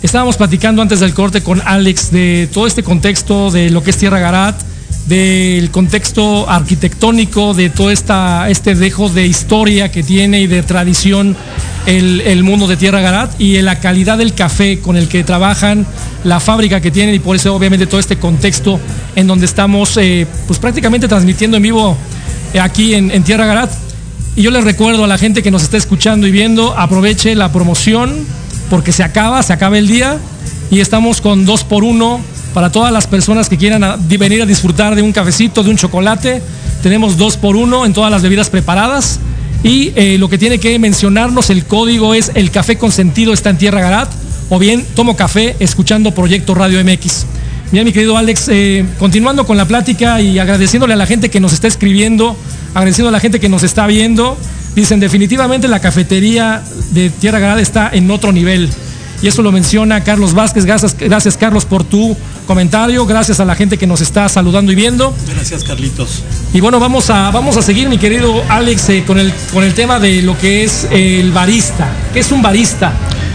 Estábamos 0.05 0.37
platicando 0.37 0.81
antes 0.81 1.01
del 1.01 1.13
corte 1.13 1.43
con 1.43 1.61
Alex 1.65 2.13
de 2.13 2.49
todo 2.55 2.69
este 2.69 2.85
contexto 2.85 3.51
de 3.51 3.71
lo 3.71 3.83
que 3.83 3.91
es 3.91 3.97
Tierra 3.97 4.21
Garat, 4.21 4.55
del 5.07 5.73
contexto 5.73 6.49
arquitectónico, 6.49 7.53
de 7.53 7.71
todo 7.71 7.91
esta, 7.91 8.49
este 8.49 8.77
dejo 8.77 9.09
de 9.09 9.27
historia 9.27 9.91
que 9.91 10.05
tiene 10.05 10.41
y 10.41 10.47
de 10.47 10.63
tradición 10.63 11.37
el, 11.87 12.43
mundo 12.43 12.67
de 12.67 12.77
Tierra 12.77 13.01
Garat 13.01 13.41
y 13.41 13.61
la 13.61 13.79
calidad 13.81 14.19
del 14.19 14.35
café 14.35 14.81
con 14.81 14.97
el 14.97 15.09
que 15.09 15.25
trabajan, 15.25 15.87
la 16.25 16.41
fábrica 16.41 16.81
que 16.81 16.91
tienen 16.91 17.15
y 17.15 17.19
por 17.19 17.37
eso 17.37 17.55
obviamente 17.55 17.87
todo 17.87 18.01
este 18.01 18.17
contexto 18.17 18.81
en 19.15 19.27
donde 19.27 19.47
estamos 19.47 19.97
eh, 19.97 20.27
pues 20.47 20.59
prácticamente 20.59 21.09
transmitiendo 21.09 21.57
en 21.57 21.63
vivo 21.63 21.97
eh, 22.53 22.61
aquí 22.61 22.95
en, 22.95 23.23
Tierra 23.23 23.47
Garat. 23.47 23.71
Y 24.37 24.43
yo 24.43 24.51
les 24.51 24.65
recuerdo 24.65 25.05
a 25.05 25.07
la 25.07 25.19
gente 25.19 25.43
que 25.43 25.51
nos 25.51 25.63
está 25.63 25.77
escuchando 25.77 26.27
y 26.27 26.31
viendo, 26.31 26.77
aproveche 26.77 27.35
la 27.35 27.53
promoción 27.53 28.27
porque 28.71 28.91
se 28.91 29.03
acaba, 29.03 29.43
se 29.43 29.53
acaba 29.53 29.79
el 29.79 29.87
día 29.87 30.19
y 30.71 30.81
estamos 30.81 31.21
con 31.21 31.45
dos 31.45 31.63
por 31.63 31.85
uno 31.85 32.21
para 32.53 32.73
todas 32.73 32.93
las 32.93 33.07
personas 33.07 33.49
que 33.49 33.59
quieran 33.59 33.85
venir 34.09 34.43
a 34.43 34.47
disfrutar 34.47 34.95
de 34.95 35.03
un 35.03 35.13
cafecito, 35.13 35.63
de 35.63 35.71
un 35.71 35.77
chocolate. 35.77 36.43
Tenemos 36.83 37.17
dos 37.17 37.37
por 37.37 37.57
uno 37.57 37.85
en 37.85 37.93
todas 37.93 38.11
las 38.11 38.23
bebidas 38.23 38.51
preparadas. 38.51 39.21
Y 39.65 39.93
eh, 39.97 40.19
lo 40.19 40.29
que 40.29 40.37
tiene 40.37 40.59
que 40.59 40.79
mencionarnos 40.79 41.49
el 41.49 41.65
código 41.65 42.13
es 42.13 42.31
el 42.35 42.51
café 42.51 42.77
consentido 42.77 43.33
está 43.33 43.49
en 43.49 43.57
Tierra 43.57 43.81
Garat 43.81 44.13
o 44.51 44.59
bien 44.59 44.85
tomo 44.95 45.17
café 45.17 45.57
escuchando 45.59 46.15
Proyecto 46.15 46.55
Radio 46.55 46.85
MX. 46.85 47.25
Mira 47.73 47.83
mi 47.83 47.93
querido 47.93 48.19
Alex, 48.19 48.49
eh, 48.51 48.85
continuando 48.99 49.47
con 49.47 49.57
la 49.57 49.67
plática 49.67 50.21
y 50.21 50.39
agradeciéndole 50.39 50.93
a 50.93 50.97
la 50.97 51.07
gente 51.07 51.31
que 51.31 51.41
nos 51.41 51.55
está 51.55 51.67
escribiendo, 51.67 52.37
agradeciendo 52.75 53.09
a 53.09 53.13
la 53.13 53.21
gente 53.21 53.41
que 53.41 53.49
nos 53.49 53.63
está 53.63 53.87
viendo, 53.87 54.37
dicen 54.77 55.01
definitivamente 55.01 55.67
la 55.67 55.81
cafetería 55.81 56.63
de 56.91 57.09
Tierra 57.09 57.39
Garat 57.39 57.61
está 57.61 57.89
en 57.91 58.11
otro 58.11 58.33
nivel. 58.33 58.69
Y 59.23 59.29
eso 59.29 59.41
lo 59.41 59.51
menciona 59.51 60.05
Carlos 60.05 60.35
Vázquez. 60.35 60.67
Gracias, 60.67 60.95
gracias 60.99 61.39
Carlos 61.39 61.65
por 61.65 61.85
tu 61.85 62.15
comentario. 62.45 63.07
Gracias 63.07 63.41
a 63.41 63.45
la 63.45 63.55
gente 63.55 63.79
que 63.79 63.87
nos 63.87 64.01
está 64.01 64.29
saludando 64.29 64.73
y 64.73 64.75
viendo. 64.75 65.15
Gracias 65.35 65.65
Carlitos. 65.65 66.23
Y 66.53 66.61
bueno, 66.61 66.79
vamos 66.81 67.11
a, 67.11 67.31
vamos 67.31 67.57
a 67.57 67.63
seguir, 67.63 67.89
mi 67.89 67.99
querido 67.99 68.43
Alex, 68.49 68.89
eh, 68.91 69.05
con, 69.07 69.19
el, 69.19 69.33
con 69.53 69.65
el 69.65 69.75
tema 69.75 69.99
de 69.99 70.23
lo 70.23 70.39
que 70.39 70.65
es 70.65 70.87
el 70.91 71.33
barista. 71.33 71.89
¿Qué 72.13 72.21
es 72.21 72.33
un 72.33 72.43
barista? 72.43 72.93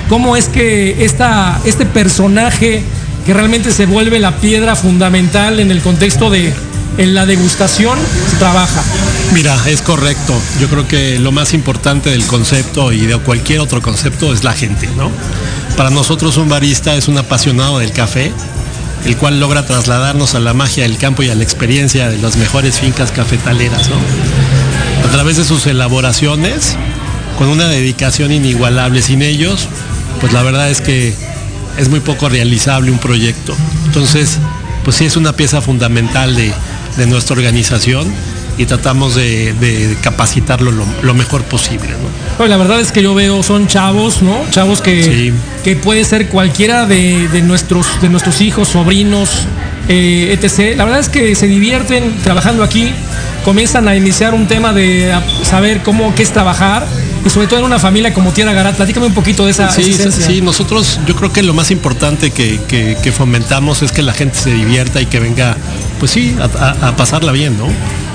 ¿Cómo 0.08 0.36
es 0.36 0.48
que 0.48 1.04
esta, 1.04 1.60
este 1.66 1.86
personaje 1.86 2.84
que 3.26 3.34
realmente 3.34 3.72
se 3.72 3.86
vuelve 3.86 4.20
la 4.20 4.38
piedra 4.38 4.76
fundamental 4.76 5.60
en 5.60 5.72
el 5.72 5.82
contexto 5.82 6.30
de 6.30 6.54
en 6.98 7.14
la 7.14 7.26
degustación 7.26 7.98
se 8.30 8.38
trabaja? 8.38 8.84
Mira, 9.34 9.58
es 9.68 9.82
correcto. 9.82 10.34
Yo 10.60 10.68
creo 10.68 10.88
que 10.88 11.20
lo 11.20 11.32
más 11.32 11.54
importante 11.54 12.10
del 12.10 12.26
concepto 12.26 12.92
y 12.92 13.06
de 13.06 13.18
cualquier 13.18 13.60
otro 13.60 13.82
concepto 13.82 14.34
es 14.34 14.44
la 14.44 14.54
gente, 14.54 14.90
¿no? 14.98 15.10
Para 15.78 15.90
nosotros 15.92 16.38
un 16.38 16.50
barista 16.50 16.96
es 16.96 17.08
un 17.08 17.18
apasionado 17.18 17.80
del 17.80 17.92
café, 17.94 18.34
el 19.06 19.18
cual 19.18 19.40
logra 19.40 19.66
trasladarnos 19.66 20.36
a 20.36 20.40
la 20.40 20.54
magia 20.54 20.84
del 20.84 20.98
campo 20.98 21.24
y 21.24 21.30
a 21.30 21.36
la 21.36 21.44
experiencia 21.44 22.10
de 22.10 22.18
las 22.18 22.38
mejores 22.38 22.80
fincas 22.80 23.12
cafetaleras, 23.12 23.90
¿no? 23.90 23.96
A 25.08 25.12
través 25.12 25.38
de 25.38 25.46
sus 25.46 25.66
elaboraciones, 25.68 26.76
con 27.38 27.48
una 27.48 27.68
dedicación 27.68 28.32
inigualable. 28.32 29.02
Sin 29.02 29.22
ellos, 29.22 29.68
pues 30.20 30.34
la 30.34 30.44
verdad 30.44 30.70
es 30.70 30.82
que 30.82 31.14
es 31.78 31.90
muy 31.90 32.02
poco 32.02 32.30
realizable 32.30 32.92
un 32.92 33.00
proyecto. 33.00 33.56
Entonces, 33.86 34.38
pues 34.84 34.98
sí 34.98 35.06
es 35.06 35.16
una 35.16 35.34
pieza 35.34 35.62
fundamental 35.62 36.36
de, 36.36 36.54
de 36.98 37.08
nuestra 37.08 37.36
organización 37.36 38.12
y 38.60 38.66
tratamos 38.66 39.16
de, 39.16 39.54
de 39.54 39.96
capacitarlo 40.02 40.72
lo, 40.72 40.86
lo, 41.02 41.14
mejor 41.14 41.44
posible. 41.44 41.92
¿no? 42.38 42.46
La 42.46 42.58
verdad 42.58 42.82
es 42.82 42.92
que 42.92 43.02
yo 43.02 43.16
veo, 43.16 43.42
son 43.42 43.68
chavos, 43.68 44.22
¿no? 44.22 44.38
Chavos 44.52 44.82
que, 44.82 45.02
sí. 45.02 45.34
que 45.64 45.78
puede 45.78 46.04
ser 46.04 46.28
cualquiera 46.28 46.86
de, 46.86 47.30
de, 47.30 47.42
nuestros, 47.42 47.88
de 48.02 48.10
nuestros 48.10 48.42
hijos, 48.42 48.68
sobrinos, 48.68 49.30
eh, 49.88 50.38
etc. 50.38 50.76
La 50.76 50.84
verdad 50.84 51.00
es 51.00 51.08
que 51.08 51.36
se 51.36 51.48
divierten 51.48 52.18
trabajando 52.22 52.62
aquí, 52.62 52.92
comienzan 53.46 53.88
a 53.88 53.96
iniciar 53.96 54.34
un 54.34 54.46
tema 54.46 54.74
de 54.74 55.18
saber 55.44 55.82
cómo, 55.82 56.14
qué 56.14 56.24
es 56.24 56.34
trabajar. 56.34 56.86
Y 57.26 57.30
sobre 57.30 57.48
todo 57.48 57.60
en 57.60 57.66
una 57.66 57.80
familia 57.80 58.14
como 58.14 58.32
Tierra 58.32 58.52
Garat, 58.52 58.76
platícame 58.76 59.06
un 59.06 59.14
poquito 59.14 59.46
de 59.46 59.52
esa 59.52 59.70
sí, 59.72 59.94
sí, 59.94 60.10
sí, 60.10 60.42
nosotros 60.42 61.00
yo 61.06 61.16
creo 61.16 61.34
que 61.34 61.44
lo 61.44 61.54
más 61.54 61.70
importante 61.70 62.32
que, 62.32 62.62
que, 62.66 62.98
que, 63.02 63.12
fomentamos 63.12 63.82
es 63.82 63.92
que 63.92 64.02
la 64.02 64.14
gente 64.14 64.38
se 64.38 64.54
divierta 64.54 65.02
y 65.02 65.06
que 65.06 65.20
venga, 65.20 65.58
pues 66.00 66.12
sí, 66.12 66.38
a, 66.40 66.46
a, 66.66 66.88
a 66.88 66.96
pasarla 66.96 67.34
bien, 67.34 67.58
¿no? 67.58 67.68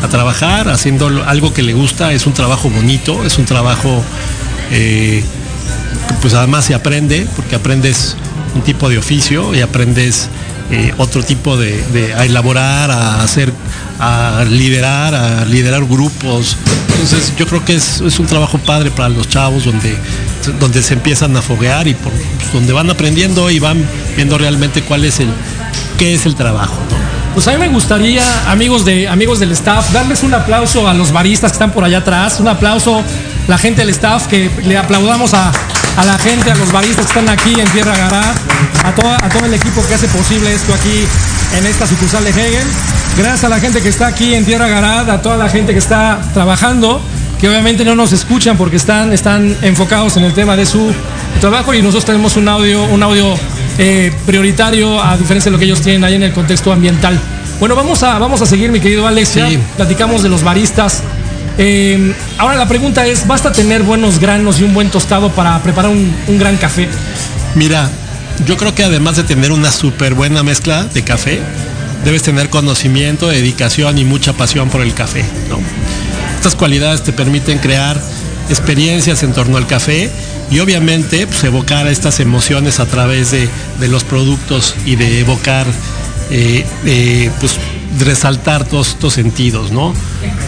A 0.05 0.09
trabajar 0.09 0.69
haciendo 0.69 1.07
algo 1.27 1.53
que 1.53 1.63
le 1.63 1.73
gusta, 1.73 2.13
es 2.13 2.27
un 2.27 2.35
trabajo 2.35 2.69
bonito, 2.71 3.25
es 3.25 3.39
un 3.39 3.47
trabajo 3.47 4.03
eh, 4.71 5.25
pues 6.21 6.35
además 6.35 6.67
se 6.67 6.75
aprende, 6.75 7.27
porque 7.37 7.55
aprendes 7.55 8.17
un 8.55 8.63
tipo 8.63 8.89
de 8.89 8.99
oficio 8.99 9.55
y 9.55 9.61
aprendes 9.61 10.29
eh, 10.71 10.93
otro 10.99 11.23
tipo 11.23 11.57
de, 11.57 12.15
a 12.17 12.25
elaborar, 12.25 12.91
a 12.91 13.23
hacer, 13.23 13.53
a 13.99 14.45
liderar, 14.49 15.15
a 15.15 15.45
liderar 15.45 15.85
grupos. 15.85 16.57
Entonces 16.93 17.33
yo 17.37 17.47
creo 17.47 17.65
que 17.65 17.75
es, 17.75 18.01
es 18.01 18.19
un 18.19 18.27
trabajo 18.27 18.59
padre 18.59 18.91
para 18.91 19.09
los 19.09 19.29
chavos 19.29 19.65
donde, 19.65 19.97
donde 20.61 20.83
se 20.83 20.95
empiezan 20.95 21.37
a 21.37 21.43
foguear 21.43 21.89
y 21.89 21.95
por, 21.95 22.13
donde 22.53 22.73
van 22.73 22.91
aprendiendo 22.91 23.51
y 23.51 23.59
van 23.59 23.85
viendo 24.17 24.39
realmente 24.39 24.83
cuál 24.83 25.05
es 25.05 25.21
el, 25.21 25.29
qué 25.99 26.15
es 26.15 26.27
el 26.27 26.35
trabajo. 26.35 26.79
Pues 27.35 27.49
a 27.49 27.51
mí 27.51 27.59
me 27.59 27.69
gustaría, 27.69 28.23
amigos, 28.49 28.85
de, 28.85 29.09
amigos 29.09 29.41
del 29.41 29.51
staff, 29.51 29.91
darles 29.93 30.23
un 30.23 30.33
aplauso 30.33 30.87
a 30.87 30.95
los 30.95 31.11
baristas 31.11 31.51
que 31.51 31.57
están 31.57 31.73
por 31.73 31.83
allá 31.83 31.99
atrás, 31.99 32.39
un 32.39 32.47
aplauso 32.47 33.03
la 33.49 33.59
gente 33.59 33.81
del 33.81 33.91
staff, 33.91 34.29
que 34.29 34.49
le 34.63 34.79
aplaudamos 34.79 35.35
a, 35.35 35.51
a 35.97 36.05
la 36.05 36.17
gente, 36.17 36.53
a 36.53 36.55
los 36.55 36.71
baristas 36.71 37.07
que 37.07 37.19
están 37.19 37.29
aquí 37.29 37.59
en 37.59 37.67
Tierra 37.73 37.97
Gará, 37.97 38.35
a, 38.85 38.95
toda, 38.95 39.17
a 39.17 39.29
todo 39.29 39.47
el 39.47 39.55
equipo 39.55 39.85
que 39.85 39.95
hace 39.95 40.07
posible 40.07 40.55
esto 40.55 40.73
aquí 40.75 41.05
en 41.59 41.67
esta 41.67 41.89
sucursal 41.89 42.23
de 42.23 42.31
Hegel. 42.31 42.69
Gracias 43.19 43.43
a 43.43 43.49
la 43.49 43.59
gente 43.59 43.83
que 43.83 43.89
está 43.89 44.07
aquí 44.07 44.33
en 44.37 44.45
Tierra 44.45 44.69
Garad, 44.69 45.11
a 45.11 45.21
toda 45.21 45.37
la 45.37 45.49
gente 45.49 45.73
que 45.73 45.81
está 45.81 46.21
trabajando, 46.35 47.03
que 47.41 47.49
obviamente 47.49 47.85
no 47.85 47.97
nos 47.97 48.13
escuchan 48.13 48.57
porque 48.57 48.77
están, 48.77 49.13
están 49.13 49.57
enfocados 49.63 50.17
en 50.17 50.23
el 50.23 50.35
tema 50.35 50.55
de 50.55 50.67
su 50.67 50.95
trabajo 51.41 51.75
y 51.75 51.83
nosotros 51.83 52.05
tenemos 52.05 52.37
un 52.37 52.49
audio, 52.49 52.85
un 52.85 53.03
audio 53.03 53.35
eh, 53.79 54.13
prioritario 54.27 55.03
a 55.03 55.17
diferencia 55.17 55.51
de 55.51 55.53
lo 55.53 55.59
que 55.59 55.65
ellos 55.65 55.81
tienen 55.81 56.05
ahí 56.05 56.15
en 56.15 56.23
el 56.23 56.33
contexto 56.33 56.73
ambiental. 56.73 57.19
Bueno, 57.61 57.75
vamos 57.75 58.03
a, 58.03 58.19
vamos 58.19 58.43
a 58.43 58.47
seguir, 58.47 58.71
mi 58.71 58.81
querido 58.81 59.07
Alex. 59.07 59.35
Ya 59.35 59.49
platicamos 59.77 60.23
de 60.23 60.29
los 60.29 60.43
baristas. 60.43 61.03
Eh, 61.57 62.13
ahora 62.39 62.57
la 62.57 62.67
pregunta 62.67 63.07
es, 63.07 63.27
¿basta 63.27 63.53
tener 63.53 63.83
buenos 63.83 64.19
granos 64.19 64.61
y 64.61 64.65
un 64.65 64.75
buen 64.75 64.91
tostado 64.91 65.31
para 65.31 65.63
preparar 65.63 65.91
un, 65.91 66.15
un 66.27 66.39
gran 66.39 66.57
café? 66.57 66.89
Mira, 67.55 67.89
yo 68.47 68.57
creo 68.57 68.75
que 68.75 68.83
además 68.83 69.17
de 69.17 69.23
tener 69.23 69.53
una 69.53 69.71
súper 69.71 70.15
buena 70.15 70.43
mezcla 70.43 70.85
de 70.85 71.05
café, 71.05 71.41
debes 72.05 72.23
tener 72.23 72.51
conocimiento, 72.51 73.29
dedicación 73.29 73.99
y 73.99 74.05
mucha 74.05 74.33
pasión 74.33 74.69
por 74.69 74.83
el 74.83 74.93
café. 74.95 75.25
¿no? 75.49 75.59
Estas 76.37 76.55
cualidades 76.55 77.03
te 77.03 77.13
permiten 77.13 77.59
crear 77.59 78.01
experiencias 78.49 79.23
en 79.23 79.33
torno 79.33 79.57
al 79.57 79.67
café 79.67 80.11
y 80.51 80.61
obviamente 80.61 81.27
pues, 81.27 81.45
evocar 81.45 81.87
estas 81.87 82.21
emociones 82.21 82.81
a 82.81 82.87
través 82.87 83.31
de, 83.31 83.49
de 83.81 83.89
los 83.89 84.05
productos 84.05 84.75
y 84.85 84.97
de 84.97 85.21
evocar, 85.21 85.67
eh, 86.31 86.65
eh, 86.85 87.31
pues 87.41 87.57
resaltar 87.99 88.65
todos 88.65 88.89
estos 88.89 89.15
sentidos, 89.15 89.71
¿no? 89.71 89.95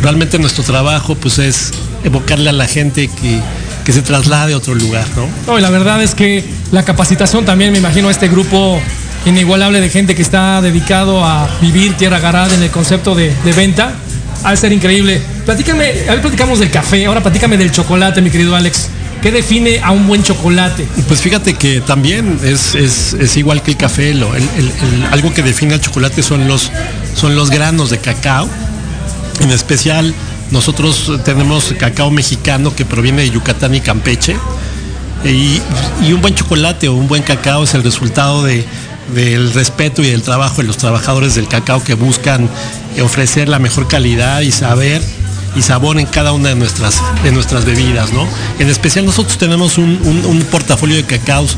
Realmente 0.02 0.38
nuestro 0.38 0.64
trabajo 0.64 1.14
pues 1.14 1.38
es 1.38 1.70
evocarle 2.04 2.50
a 2.50 2.52
la 2.52 2.66
gente 2.66 3.08
que, 3.08 3.40
que 3.84 3.92
se 3.92 4.02
traslade 4.02 4.52
a 4.52 4.56
otro 4.56 4.74
lugar, 4.74 5.06
¿no? 5.16 5.28
No, 5.46 5.58
y 5.58 5.62
la 5.62 5.70
verdad 5.70 6.02
es 6.02 6.14
que 6.14 6.44
la 6.72 6.84
capacitación 6.84 7.44
también, 7.44 7.72
me 7.72 7.78
imagino, 7.78 8.10
este 8.10 8.28
grupo 8.28 8.80
inigualable 9.24 9.80
de 9.80 9.90
gente 9.90 10.14
que 10.14 10.22
está 10.22 10.60
dedicado 10.60 11.24
a 11.24 11.48
vivir 11.60 11.94
Tierra 11.94 12.18
Garada 12.18 12.54
en 12.54 12.62
el 12.62 12.70
concepto 12.70 13.14
de 13.14 13.32
venta, 13.56 13.92
ha 14.44 14.50
de 14.50 14.56
ser 14.56 14.72
increíble. 14.72 15.20
Platícame, 15.44 15.84
a 16.08 16.12
ver, 16.12 16.20
platicamos 16.20 16.58
del 16.58 16.70
café, 16.70 17.06
ahora 17.06 17.22
platícame 17.22 17.56
del 17.56 17.70
chocolate, 17.70 18.20
mi 18.22 18.30
querido 18.30 18.54
Alex. 18.56 18.88
¿Qué 19.22 19.32
define 19.32 19.80
a 19.80 19.90
un 19.90 20.06
buen 20.06 20.22
chocolate? 20.22 20.86
Pues 21.08 21.20
fíjate 21.20 21.54
que 21.54 21.80
también 21.80 22.38
es, 22.44 23.36
igual 23.36 23.62
que 23.62 23.72
el 23.72 23.76
café, 23.76 24.14
lo, 24.14 24.30
algo 25.10 25.32
que 25.34 25.42
define 25.42 25.74
al 25.74 25.80
chocolate 25.80 26.22
son 26.22 26.46
los, 26.46 26.70
son 27.14 27.34
los 27.34 27.50
granos 27.50 27.90
de 27.90 27.98
cacao. 27.98 28.48
En 29.40 29.50
especial, 29.50 30.14
nosotros 30.50 31.10
tenemos 31.24 31.74
cacao 31.78 32.10
mexicano 32.10 32.74
que 32.74 32.84
proviene 32.84 33.22
de 33.22 33.30
Yucatán 33.30 33.74
y 33.74 33.80
Campeche. 33.80 34.36
Y 35.24 35.60
un 36.12 36.20
buen 36.20 36.34
chocolate 36.34 36.88
o 36.88 36.94
un 36.94 37.08
buen 37.08 37.22
cacao 37.22 37.64
es 37.64 37.74
el 37.74 37.82
resultado 37.82 38.44
de, 38.44 38.64
del 39.14 39.52
respeto 39.52 40.02
y 40.02 40.10
del 40.10 40.22
trabajo 40.22 40.62
de 40.62 40.64
los 40.64 40.76
trabajadores 40.76 41.34
del 41.34 41.48
cacao 41.48 41.82
que 41.82 41.94
buscan 41.94 42.48
ofrecer 43.02 43.48
la 43.48 43.58
mejor 43.58 43.88
calidad 43.88 44.40
y 44.40 44.52
saber 44.52 45.02
y 45.54 45.62
sabor 45.62 45.98
en 45.98 46.06
cada 46.06 46.32
una 46.32 46.50
de 46.50 46.54
nuestras, 46.54 47.00
de 47.22 47.32
nuestras 47.32 47.64
bebidas, 47.64 48.12
¿no? 48.12 48.26
En 48.58 48.68
especial 48.68 49.06
nosotros 49.06 49.38
tenemos 49.38 49.78
un, 49.78 49.98
un, 50.04 50.26
un 50.26 50.42
portafolio 50.42 50.96
de 50.96 51.04
cacaos 51.04 51.56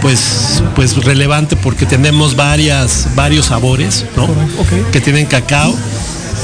pues, 0.00 0.62
pues 0.74 0.96
relevante 1.04 1.56
porque 1.56 1.86
tenemos 1.86 2.36
varias, 2.36 3.08
varios 3.14 3.46
sabores, 3.46 4.06
¿no? 4.16 4.24
Okay. 4.24 4.84
Que 4.92 5.00
tienen 5.00 5.26
cacao 5.26 5.74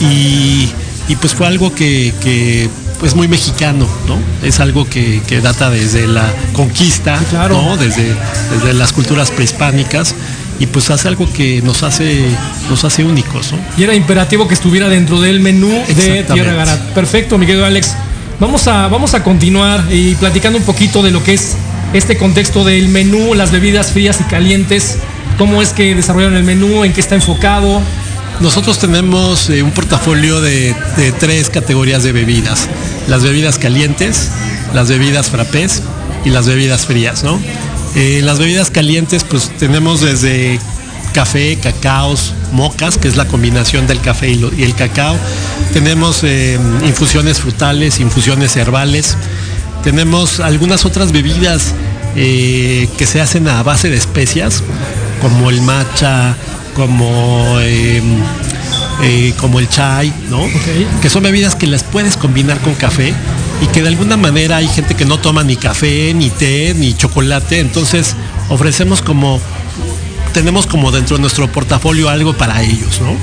y, 0.00 0.68
y 1.08 1.16
pues 1.20 1.34
fue 1.34 1.46
algo 1.46 1.74
que, 1.74 2.12
que 2.22 2.68
pues 3.00 3.14
muy 3.14 3.28
mexicano, 3.28 3.86
¿no? 4.06 4.18
Es 4.46 4.60
algo 4.60 4.86
que, 4.88 5.22
que 5.26 5.40
data 5.40 5.70
desde 5.70 6.06
la 6.06 6.30
conquista, 6.52 7.18
claro. 7.30 7.60
¿no? 7.62 7.76
Desde, 7.78 8.14
desde 8.52 8.74
las 8.74 8.92
culturas 8.92 9.30
prehispánicas 9.30 10.14
y 10.60 10.66
pues 10.66 10.90
hace 10.90 11.08
algo 11.08 11.30
que 11.32 11.60
nos 11.62 11.82
hace 11.82 12.24
nos 12.68 12.84
hace 12.84 13.02
únicos 13.02 13.52
¿no? 13.52 13.58
y 13.76 13.82
era 13.82 13.94
imperativo 13.94 14.46
que 14.46 14.54
estuviera 14.54 14.88
dentro 14.88 15.20
del 15.20 15.40
menú 15.40 15.68
de 15.88 16.22
Tierra 16.22 16.52
Garat. 16.52 16.80
Perfecto 16.92 17.38
mi 17.38 17.46
querido 17.46 17.64
Alex. 17.64 17.96
Vamos 18.38 18.68
a 18.68 18.86
vamos 18.88 19.14
a 19.14 19.24
continuar 19.24 19.84
y 19.90 20.14
platicando 20.14 20.58
un 20.58 20.64
poquito 20.64 21.02
de 21.02 21.10
lo 21.10 21.24
que 21.24 21.34
es 21.34 21.56
este 21.92 22.16
contexto 22.16 22.62
del 22.64 22.88
menú 22.88 23.34
las 23.34 23.50
bebidas 23.50 23.90
frías 23.92 24.20
y 24.20 24.24
calientes. 24.24 24.98
Cómo 25.38 25.62
es 25.62 25.70
que 25.70 25.94
desarrollaron 25.94 26.36
el 26.36 26.44
menú 26.44 26.84
en 26.84 26.92
qué 26.92 27.00
está 27.00 27.14
enfocado 27.14 27.80
nosotros 28.40 28.78
tenemos 28.78 29.50
eh, 29.50 29.62
un 29.62 29.70
portafolio 29.70 30.40
de, 30.40 30.74
de, 30.96 31.12
tres 31.12 31.50
categorías 31.50 32.02
de 32.04 32.12
bebidas. 32.12 32.70
Las 33.06 33.22
bebidas 33.22 33.58
calientes 33.58 34.30
las 34.74 34.88
bebidas 34.88 35.30
frappés 35.30 35.82
y 36.24 36.30
las 36.30 36.46
bebidas 36.46 36.86
frías 36.86 37.24
no 37.24 37.40
eh, 37.96 38.20
las 38.22 38.38
bebidas 38.38 38.70
calientes 38.70 39.24
pues 39.24 39.50
tenemos 39.58 40.00
desde 40.00 40.58
café, 41.12 41.58
cacaos, 41.60 42.34
mocas, 42.52 42.98
que 42.98 43.08
es 43.08 43.16
la 43.16 43.26
combinación 43.26 43.86
del 43.86 44.00
café 44.00 44.30
y, 44.30 44.36
lo, 44.36 44.52
y 44.54 44.62
el 44.62 44.74
cacao. 44.74 45.16
Tenemos 45.72 46.20
eh, 46.22 46.58
infusiones 46.84 47.40
frutales, 47.40 48.00
infusiones 48.00 48.56
herbales. 48.56 49.16
Tenemos 49.82 50.40
algunas 50.40 50.84
otras 50.84 51.12
bebidas 51.12 51.74
eh, 52.16 52.88
que 52.98 53.06
se 53.06 53.20
hacen 53.20 53.48
a 53.48 53.62
base 53.62 53.88
de 53.88 53.96
especias, 53.96 54.62
como 55.20 55.50
el 55.50 55.62
matcha, 55.62 56.36
como, 56.74 57.56
eh, 57.60 58.02
como 59.38 59.58
el 59.58 59.68
chai, 59.68 60.12
¿no? 60.28 60.42
Okay. 60.42 60.86
Que 61.02 61.10
son 61.10 61.22
bebidas 61.22 61.54
que 61.54 61.66
las 61.66 61.82
puedes 61.82 62.16
combinar 62.16 62.58
con 62.60 62.74
café 62.74 63.14
y 63.60 63.66
que 63.68 63.82
de 63.82 63.88
alguna 63.88 64.16
manera 64.16 64.56
hay 64.56 64.68
gente 64.68 64.94
que 64.94 65.04
no 65.04 65.18
toma 65.18 65.44
ni 65.44 65.56
café, 65.56 66.14
ni 66.14 66.30
té, 66.30 66.74
ni 66.74 66.94
chocolate, 66.94 67.60
entonces 67.60 68.14
ofrecemos 68.48 69.02
como 69.02 69.40
tenemos 70.32 70.66
como 70.66 70.90
dentro 70.92 71.16
de 71.16 71.22
nuestro 71.22 71.50
portafolio 71.50 72.08
algo 72.08 72.34
para 72.34 72.62
ellos, 72.62 73.00
¿no? 73.00 73.16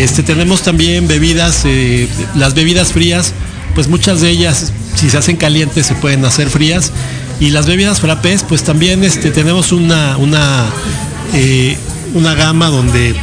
Este 0.00 0.22
tenemos 0.22 0.62
también 0.62 1.06
bebidas, 1.06 1.62
eh, 1.64 2.08
las 2.34 2.54
bebidas 2.54 2.92
frías, 2.92 3.34
pues 3.74 3.88
muchas 3.88 4.20
de 4.20 4.30
ellas, 4.30 4.72
si 4.94 5.10
se 5.10 5.18
hacen 5.18 5.36
calientes, 5.36 5.86
se 5.86 5.94
pueden 5.94 6.24
hacer 6.24 6.48
frías. 6.48 6.92
Y 7.40 7.50
las 7.50 7.66
bebidas 7.66 8.00
frappés, 8.00 8.44
pues 8.46 8.62
también 8.62 9.02
este, 9.02 9.30
tenemos 9.30 9.72
una, 9.72 10.16
una, 10.18 10.66
eh, 11.34 11.76
una 12.14 12.34
gama 12.34 12.68
donde 12.68 13.14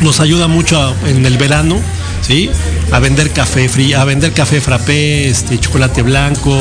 nos 0.00 0.20
ayuda 0.20 0.48
mucho 0.48 0.94
en 1.06 1.26
el 1.26 1.36
verano, 1.36 1.78
¿sí? 2.20 2.50
A 2.92 2.98
vender 2.98 3.30
café 3.30 3.68
frío, 3.68 4.00
a 4.00 4.04
vender 4.04 4.32
café 4.32 4.60
frappé, 4.60 5.28
este, 5.28 5.58
chocolate 5.58 6.02
blanco. 6.02 6.56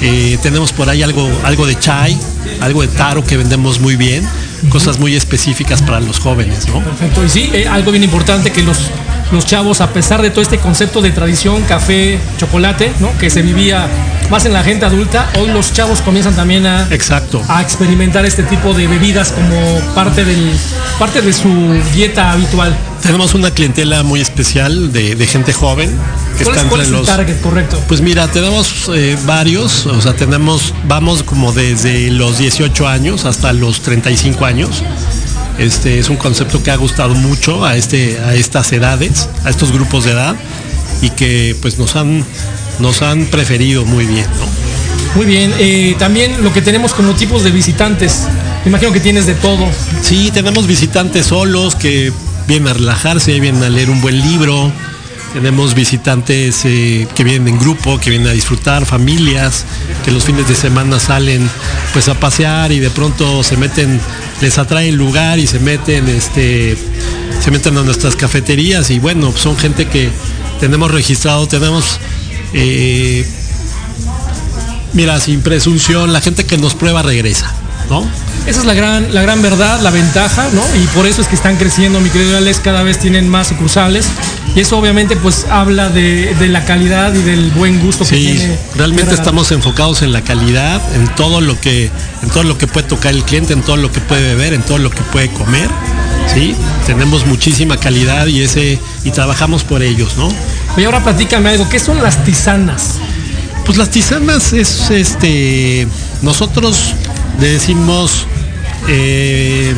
Eh, 0.00 0.38
tenemos 0.42 0.72
por 0.72 0.88
ahí 0.88 1.02
algo, 1.02 1.28
algo 1.44 1.66
de 1.66 1.78
chai, 1.78 2.18
algo 2.60 2.82
de 2.82 2.88
taro 2.88 3.24
que 3.24 3.36
vendemos 3.36 3.80
muy 3.80 3.96
bien. 3.96 4.26
Cosas 4.68 4.98
muy 4.98 5.16
específicas 5.16 5.82
para 5.82 6.00
los 6.00 6.20
jóvenes, 6.20 6.68
¿no? 6.68 6.80
Perfecto. 6.84 7.24
Y 7.24 7.28
sí, 7.28 7.50
eh, 7.52 7.66
algo 7.66 7.90
bien 7.90 8.04
importante 8.04 8.52
que 8.52 8.62
los, 8.62 8.90
los 9.32 9.46
chavos, 9.46 9.80
a 9.80 9.92
pesar 9.92 10.22
de 10.22 10.30
todo 10.30 10.42
este 10.42 10.58
concepto 10.58 11.00
de 11.00 11.10
tradición, 11.10 11.62
café, 11.62 12.20
chocolate, 12.38 12.92
¿no? 13.00 13.16
Que 13.18 13.30
se 13.30 13.42
vivía 13.42 13.88
más 14.30 14.44
en 14.46 14.52
la 14.52 14.62
gente 14.62 14.84
adulta, 14.86 15.28
hoy 15.38 15.48
los 15.48 15.72
chavos 15.72 16.00
comienzan 16.00 16.34
también 16.34 16.66
a, 16.66 16.86
Exacto. 16.90 17.42
a 17.48 17.60
experimentar 17.62 18.24
este 18.24 18.42
tipo 18.44 18.72
de 18.72 18.86
bebidas 18.86 19.32
como 19.32 19.80
parte, 19.94 20.24
del, 20.24 20.50
parte 20.98 21.20
de 21.22 21.32
su 21.32 21.48
dieta 21.94 22.32
habitual. 22.32 22.74
Tenemos 23.02 23.34
una 23.34 23.50
clientela 23.50 24.02
muy 24.02 24.20
especial 24.20 24.92
de, 24.92 25.16
de 25.16 25.26
gente 25.26 25.52
joven 25.52 25.90
que 26.38 26.44
¿Cuál 26.44 26.56
está 26.56 26.66
es, 26.66 26.70
cuál 26.70 26.80
entre 26.82 26.82
es 26.82 26.88
los. 26.90 27.06
target 27.06 27.40
correcto? 27.40 27.82
Pues 27.88 28.00
mira, 28.00 28.28
tenemos 28.28 28.90
eh, 28.94 29.18
varios, 29.26 29.86
o 29.86 30.00
sea, 30.00 30.14
tenemos, 30.14 30.72
vamos 30.86 31.22
como 31.22 31.52
desde 31.52 32.10
los 32.10 32.38
18 32.38 32.88
años 32.88 33.24
hasta 33.24 33.52
los 33.52 33.80
35 33.82 34.44
años. 34.46 34.82
Este 35.58 35.98
es 35.98 36.08
un 36.08 36.16
concepto 36.16 36.62
que 36.62 36.70
ha 36.70 36.76
gustado 36.76 37.14
mucho 37.14 37.64
a, 37.64 37.76
este, 37.76 38.18
a 38.20 38.34
estas 38.34 38.72
edades, 38.72 39.28
a 39.44 39.50
estos 39.50 39.72
grupos 39.72 40.04
de 40.04 40.12
edad, 40.12 40.34
y 41.00 41.10
que 41.10 41.56
pues 41.60 41.78
nos 41.78 41.96
han, 41.96 42.24
nos 42.78 43.02
han 43.02 43.26
preferido 43.26 43.84
muy 43.84 44.06
bien, 44.06 44.26
¿no? 44.38 44.46
Muy 45.14 45.26
bien, 45.26 45.52
eh, 45.58 45.94
también 45.98 46.42
lo 46.42 46.52
que 46.52 46.62
tenemos 46.62 46.94
como 46.94 47.12
tipos 47.12 47.44
de 47.44 47.50
visitantes, 47.50 48.22
me 48.64 48.70
imagino 48.70 48.92
que 48.92 49.00
tienes 49.00 49.26
de 49.26 49.34
todo. 49.34 49.68
Sí, 50.00 50.30
tenemos 50.32 50.66
visitantes 50.66 51.26
solos 51.26 51.74
que 51.74 52.12
vienen 52.46 52.68
a 52.68 52.72
relajarse, 52.72 53.38
vienen 53.38 53.62
a 53.62 53.68
leer 53.68 53.90
un 53.90 54.00
buen 54.00 54.18
libro, 54.20 54.72
tenemos 55.32 55.74
visitantes 55.74 56.62
eh, 56.64 57.06
que 57.14 57.24
vienen 57.24 57.48
en 57.48 57.58
grupo, 57.58 57.98
que 57.98 58.10
vienen 58.10 58.28
a 58.28 58.32
disfrutar, 58.32 58.84
familias, 58.84 59.64
que 60.04 60.10
los 60.10 60.24
fines 60.24 60.46
de 60.46 60.54
semana 60.54 61.00
salen 61.00 61.48
pues 61.92 62.08
a 62.08 62.14
pasear 62.14 62.70
y 62.70 62.80
de 62.80 62.90
pronto 62.90 63.42
se 63.42 63.56
meten, 63.56 63.98
les 64.42 64.58
atrae 64.58 64.88
el 64.88 64.96
lugar 64.96 65.38
y 65.38 65.46
se 65.46 65.60
meten, 65.60 66.08
este, 66.08 66.76
se 67.40 67.50
meten 67.50 67.78
a 67.78 67.82
nuestras 67.82 68.16
cafeterías 68.16 68.90
y 68.90 68.98
bueno, 68.98 69.32
son 69.34 69.56
gente 69.56 69.86
que 69.86 70.10
tenemos 70.60 70.90
registrado, 70.90 71.46
tenemos 71.46 71.98
eh, 72.52 73.24
mira, 74.92 75.18
sin 75.20 75.42
presunción, 75.42 76.12
la 76.12 76.20
gente 76.20 76.44
que 76.44 76.58
nos 76.58 76.74
prueba 76.74 77.02
regresa. 77.02 77.54
¿No? 77.92 78.08
Esa 78.46 78.60
es 78.60 78.64
la 78.64 78.72
gran, 78.74 79.14
la 79.14 79.20
gran 79.22 79.42
verdad, 79.42 79.80
la 79.82 79.90
ventaja, 79.90 80.48
¿no? 80.52 80.62
Y 80.82 80.86
por 80.88 81.06
eso 81.06 81.20
es 81.20 81.28
que 81.28 81.34
están 81.36 81.56
creciendo, 81.56 82.00
mi 82.00 82.08
querido 82.10 82.36
Alex, 82.38 82.58
cada 82.58 82.82
vez 82.82 82.98
tienen 82.98 83.28
más 83.28 83.48
sucursales. 83.48 84.06
Y 84.56 84.60
eso 84.60 84.78
obviamente 84.78 85.14
pues 85.16 85.46
habla 85.50 85.90
de, 85.90 86.34
de 86.34 86.48
la 86.48 86.64
calidad 86.64 87.14
y 87.14 87.22
del 87.22 87.50
buen 87.52 87.78
gusto 87.80 88.04
que 88.04 88.16
Sí, 88.16 88.32
tiene. 88.38 88.58
realmente 88.74 89.14
estamos 89.14 89.52
enfocados 89.52 90.00
en 90.02 90.12
la 90.12 90.22
calidad, 90.22 90.80
en 90.96 91.06
todo 91.14 91.40
lo 91.40 91.60
que, 91.60 91.90
en 92.22 92.30
todo 92.30 92.42
lo 92.44 92.56
que 92.58 92.66
puede 92.66 92.88
tocar 92.88 93.12
el 93.12 93.22
cliente, 93.24 93.52
en 93.52 93.62
todo 93.62 93.76
lo 93.76 93.92
que 93.92 94.00
puede 94.00 94.22
beber, 94.22 94.54
en 94.54 94.62
todo 94.62 94.78
lo 94.78 94.90
que 94.90 95.02
puede 95.12 95.30
comer. 95.30 95.68
Sí, 96.32 96.54
tenemos 96.86 97.26
muchísima 97.26 97.76
calidad 97.76 98.26
y 98.26 98.42
ese 98.42 98.78
y 99.04 99.10
trabajamos 99.10 99.64
por 99.64 99.82
ellos, 99.82 100.16
¿no? 100.16 100.32
Y 100.76 100.84
ahora 100.84 101.02
platícame 101.04 101.50
algo, 101.50 101.68
¿qué 101.68 101.78
son 101.78 102.02
las 102.02 102.24
tisanas? 102.24 102.94
Pues 103.64 103.78
las 103.78 103.90
tisanas 103.90 104.52
es 104.52 104.90
este. 104.90 105.86
Nosotros 106.20 106.94
le 107.40 107.48
decimos. 107.48 108.26
eh, 108.88 109.74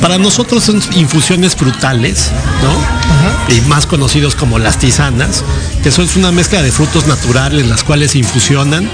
para 0.00 0.16
nosotros 0.16 0.64
son 0.64 0.82
infusiones 0.96 1.54
frutales, 1.54 2.30
¿no? 2.62 3.54
Y 3.54 3.60
más 3.62 3.86
conocidos 3.86 4.34
como 4.34 4.58
las 4.58 4.78
tisanas, 4.78 5.44
que 5.82 5.90
eso 5.90 6.02
es 6.02 6.16
una 6.16 6.32
mezcla 6.32 6.62
de 6.62 6.72
frutos 6.72 7.06
naturales, 7.06 7.66
las 7.66 7.84
cuales 7.84 8.12
se 8.12 8.18
infusionan 8.18 8.88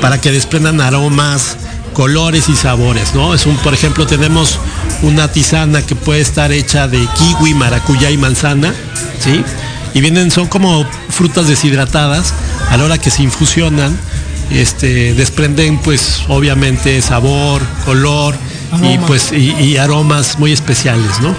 para 0.00 0.20
que 0.20 0.30
desprendan 0.30 0.80
aromas, 0.80 1.56
colores 1.94 2.48
y 2.48 2.56
sabores, 2.56 3.14
¿no? 3.14 3.34
Es 3.34 3.46
un, 3.46 3.56
por 3.58 3.72
ejemplo, 3.72 4.06
tenemos 4.06 4.58
una 5.02 5.28
tisana 5.28 5.82
que 5.82 5.94
puede 5.94 6.20
estar 6.20 6.52
hecha 6.52 6.86
de 6.86 6.98
kiwi, 6.98 7.54
maracuyá 7.54 8.10
y 8.10 8.18
manzana, 8.18 8.74
¿sí? 9.20 9.42
Y 9.94 10.00
vienen, 10.00 10.30
son 10.30 10.48
como 10.48 10.86
frutas 11.08 11.48
deshidratadas, 11.48 12.34
a 12.70 12.76
la 12.76 12.84
hora 12.84 12.98
que 12.98 13.10
se 13.10 13.22
infusionan, 13.22 13.98
este, 14.60 15.14
desprenden 15.14 15.78
pues 15.78 16.22
obviamente 16.28 17.00
sabor, 17.02 17.62
color 17.84 18.34
y 18.82 18.94
Aromas. 18.94 19.06
pues 19.06 19.32
y, 19.32 19.50
y 19.62 19.76
aromas 19.76 20.38
muy 20.38 20.50
especiales, 20.52 21.20
¿no? 21.20 21.34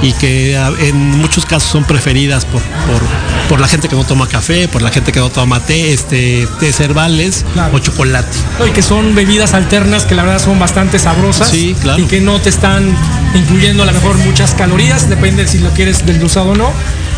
Y 0.00 0.12
que 0.12 0.56
a- 0.56 0.72
en 0.80 0.96
muchos 1.18 1.44
casos 1.44 1.70
son 1.70 1.84
preferidas 1.84 2.46
por, 2.46 2.62
por, 2.62 3.02
por 3.48 3.60
la 3.60 3.68
gente 3.68 3.88
que 3.88 3.94
no 3.96 4.04
toma 4.04 4.26
café, 4.26 4.68
por 4.68 4.80
la 4.80 4.90
gente 4.90 5.12
que 5.12 5.20
no 5.20 5.28
toma 5.28 5.60
té, 5.60 5.92
este, 5.92 6.48
té 6.58 6.72
cervales 6.72 7.44
o 7.74 7.78
chocolate. 7.78 8.34
Y 8.66 8.70
que 8.70 8.80
son 8.82 9.14
bebidas 9.14 9.52
alternas 9.52 10.06
que 10.06 10.14
la 10.14 10.22
verdad 10.22 10.42
son 10.42 10.58
bastante 10.58 10.98
sabrosas. 10.98 11.50
Sí, 11.50 11.76
claro. 11.78 11.98
Y 12.02 12.06
que 12.06 12.20
no 12.22 12.40
te 12.40 12.48
están 12.48 12.96
incluyendo 13.34 13.82
a 13.82 13.86
lo 13.86 13.92
mejor 13.92 14.16
muchas 14.18 14.54
calorías, 14.54 15.10
depende 15.10 15.46
si 15.46 15.58
lo 15.58 15.68
quieres 15.70 16.06
desglosado 16.06 16.50
o 16.50 16.56
no. 16.56 16.70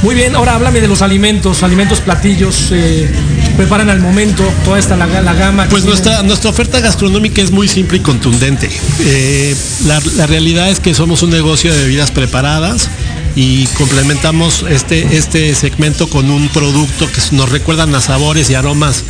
Muy 0.02 0.14
bien, 0.14 0.34
ahora 0.34 0.54
háblame 0.54 0.80
de 0.80 0.88
los 0.88 1.02
alimentos, 1.02 1.62
alimentos, 1.62 2.00
platillos, 2.00 2.70
eh, 2.72 3.10
preparan 3.56 3.90
al 3.90 4.00
momento, 4.00 4.42
toda 4.64 4.78
esta 4.78 4.96
la, 4.96 5.06
la 5.06 5.34
gama. 5.34 5.66
Pues 5.68 5.82
tienen. 5.82 5.90
nuestra, 5.90 6.22
nuestra 6.22 6.50
oferta 6.50 6.80
gastronómica 6.80 7.42
es 7.42 7.50
muy 7.50 7.68
simple 7.68 7.98
y 7.98 8.00
contundente. 8.00 8.70
Eh, 9.00 9.54
la, 9.84 10.00
la 10.16 10.26
realidad 10.26 10.70
es 10.70 10.80
que 10.80 10.94
somos 10.94 11.22
un 11.22 11.30
negocio 11.30 11.72
de 11.72 11.82
bebidas 11.82 12.10
preparadas 12.10 12.88
y 13.36 13.66
complementamos 13.68 14.64
este, 14.68 15.16
este 15.16 15.54
segmento 15.54 16.08
con 16.08 16.30
un 16.30 16.48
producto 16.48 17.06
que 17.06 17.20
nos 17.32 17.50
recuerdan 17.50 17.94
a 17.94 18.00
sabores 18.00 18.48
y 18.50 18.54
aromas 18.54 19.04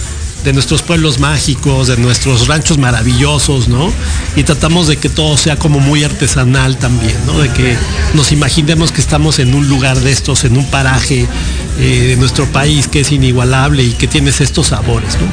de 0.45 0.53
nuestros 0.53 0.83
pueblos 0.83 1.19
mágicos, 1.19 1.89
de 1.89 1.97
nuestros 1.97 2.47
ranchos 2.47 2.79
maravillosos, 2.79 3.69
¿no? 3.69 3.93
Y 4.37 4.43
tratamos 4.43 4.89
de 4.89 4.97
que 4.97 5.09
todo 5.09 5.37
sea 5.37 5.57
como 5.57 5.81
muy 5.81 6.05
artesanal 6.05 6.77
también, 6.79 7.17
¿no? 7.27 7.39
De 7.39 7.49
que 7.51 7.77
nos 8.15 8.33
imaginemos 8.33 8.93
que 8.93 9.01
estamos 9.01 9.39
en 9.39 9.55
un 9.55 9.69
lugar 9.69 9.99
de 10.01 10.13
estos, 10.13 10.45
en 10.45 10.57
un 10.57 10.67
paraje 10.71 11.27
eh, 11.79 12.05
de 12.09 12.17
nuestro 12.17 12.47
país 12.47 12.89
que 12.89 13.01
es 13.01 13.13
inigualable 13.13 13.83
y 13.83 13.93
que 13.93 14.07
tienes 14.07 14.41
estos 14.41 14.69
sabores, 14.69 15.15
¿no? 15.21 15.27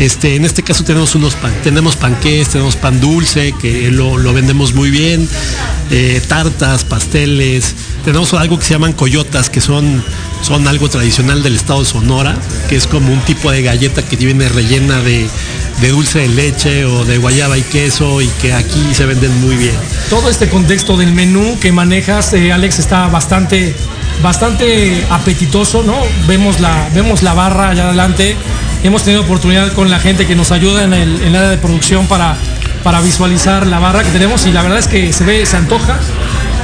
Este, 0.00 0.34
en 0.34 0.46
este 0.46 0.62
caso 0.62 0.82
tenemos 0.82 1.14
unos 1.14 1.34
pan, 1.34 1.52
tenemos 1.62 1.94
panqués, 1.94 2.48
tenemos 2.48 2.74
pan 2.74 3.02
dulce, 3.02 3.52
que 3.60 3.90
lo, 3.90 4.16
vendemos 4.32 4.72
muy 4.72 4.90
bien, 4.90 5.28
eh, 5.90 6.22
tartas, 6.26 6.84
pasteles, 6.84 7.74
tenemos 8.02 8.32
algo 8.32 8.58
que 8.58 8.64
se 8.64 8.72
llaman 8.72 8.94
coyotas, 8.94 9.50
que 9.50 9.60
son, 9.60 10.02
son 10.40 10.66
algo 10.68 10.88
tradicional 10.88 11.42
del 11.42 11.56
estado 11.56 11.80
de 11.80 11.86
Sonora, 11.86 12.34
que 12.70 12.76
es 12.76 12.86
como 12.86 13.12
un 13.12 13.20
tipo 13.20 13.50
de 13.50 13.60
galleta 13.60 14.02
que 14.02 14.16
viene 14.16 14.48
rellena 14.48 15.02
de, 15.02 15.28
de 15.82 15.88
dulce 15.88 16.20
de 16.20 16.28
leche 16.28 16.86
o 16.86 17.04
de 17.04 17.18
guayaba 17.18 17.58
y 17.58 17.62
queso 17.62 18.22
y 18.22 18.28
que 18.40 18.54
aquí 18.54 18.94
se 18.94 19.04
venden 19.04 19.38
muy 19.42 19.56
bien. 19.56 19.74
Todo 20.08 20.30
este 20.30 20.48
contexto 20.48 20.96
del 20.96 21.12
menú 21.12 21.58
que 21.60 21.72
manejas, 21.72 22.32
eh, 22.32 22.52
Alex, 22.52 22.78
está 22.78 23.08
bastante, 23.08 23.74
bastante 24.22 25.04
apetitoso, 25.10 25.82
¿no? 25.82 25.98
Vemos 26.26 26.58
la, 26.58 26.88
vemos 26.94 27.22
la 27.22 27.34
barra 27.34 27.68
allá 27.68 27.88
adelante. 27.88 28.34
Hemos 28.82 29.02
tenido 29.04 29.22
oportunidad 29.22 29.72
con 29.72 29.90
la 29.90 29.98
gente 30.00 30.26
que 30.26 30.34
nos 30.34 30.52
ayuda 30.52 30.84
en 30.84 30.94
el, 30.94 31.16
en 31.20 31.28
el 31.28 31.36
área 31.36 31.50
de 31.50 31.58
producción 31.58 32.06
para, 32.06 32.36
para 32.82 33.00
visualizar 33.02 33.66
la 33.66 33.78
barra 33.78 34.02
que 34.02 34.10
tenemos 34.10 34.46
y 34.46 34.52
la 34.52 34.62
verdad 34.62 34.78
es 34.78 34.86
que 34.88 35.12
se 35.12 35.24
ve, 35.24 35.44
se 35.44 35.56
antoja. 35.56 35.98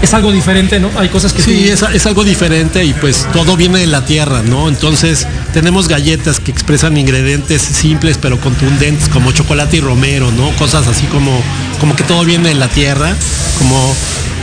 Es 0.02 0.12
algo 0.12 0.30
diferente, 0.30 0.78
¿no? 0.78 0.90
Hay 0.98 1.08
cosas 1.08 1.32
que 1.32 1.40
Sí, 1.42 1.66
tú- 1.66 1.72
es, 1.72 1.94
es 1.94 2.06
algo 2.06 2.22
diferente 2.22 2.84
y 2.84 2.92
pues 2.94 3.26
todo 3.32 3.56
viene 3.56 3.78
de 3.80 3.86
la 3.86 4.04
tierra, 4.04 4.42
¿no? 4.42 4.68
Entonces 4.68 5.26
tenemos 5.54 5.88
galletas 5.88 6.38
que 6.38 6.50
expresan 6.50 6.96
ingredientes 6.98 7.62
simples 7.62 8.18
pero 8.20 8.38
contundentes 8.38 9.08
como 9.08 9.32
chocolate 9.32 9.78
y 9.78 9.80
romero, 9.80 10.30
¿no? 10.32 10.50
Cosas 10.56 10.86
así 10.86 11.06
como, 11.06 11.38
como 11.80 11.96
que 11.96 12.02
todo 12.04 12.24
viene 12.24 12.50
de 12.50 12.54
la 12.56 12.68
tierra, 12.68 13.14
como, 13.58 13.94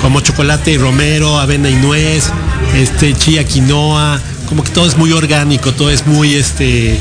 como 0.01 0.19
chocolate 0.21 0.71
y 0.71 0.77
romero, 0.77 1.39
avena 1.39 1.69
y 1.69 1.75
nuez, 1.75 2.31
este, 2.75 3.13
chía, 3.13 3.43
quinoa, 3.45 4.19
como 4.49 4.63
que 4.63 4.71
todo 4.71 4.87
es 4.87 4.97
muy 4.97 5.11
orgánico, 5.11 5.71
todo 5.73 5.91
es 5.91 6.07
muy, 6.07 6.33
este, 6.33 6.99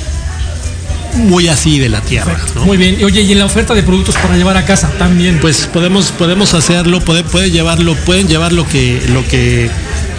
muy 1.14 1.48
así 1.48 1.78
de 1.78 1.88
la 1.88 2.00
tierra, 2.00 2.36
¿no? 2.54 2.64
Muy 2.64 2.76
bien. 2.76 3.00
Y 3.00 3.04
Oye, 3.04 3.22
y 3.22 3.32
en 3.32 3.38
la 3.38 3.44
oferta 3.44 3.74
de 3.74 3.82
productos 3.82 4.16
para 4.16 4.36
llevar 4.36 4.56
a 4.56 4.64
casa 4.64 4.90
también. 4.98 5.38
Pues 5.40 5.66
podemos, 5.66 6.12
podemos 6.12 6.54
hacerlo, 6.54 7.00
puede, 7.00 7.24
puede 7.24 7.50
llevarlo, 7.50 7.94
pueden 8.04 8.28
llevar 8.28 8.52
lo 8.52 8.66
que, 8.66 9.02
lo 9.12 9.26
que, 9.26 9.70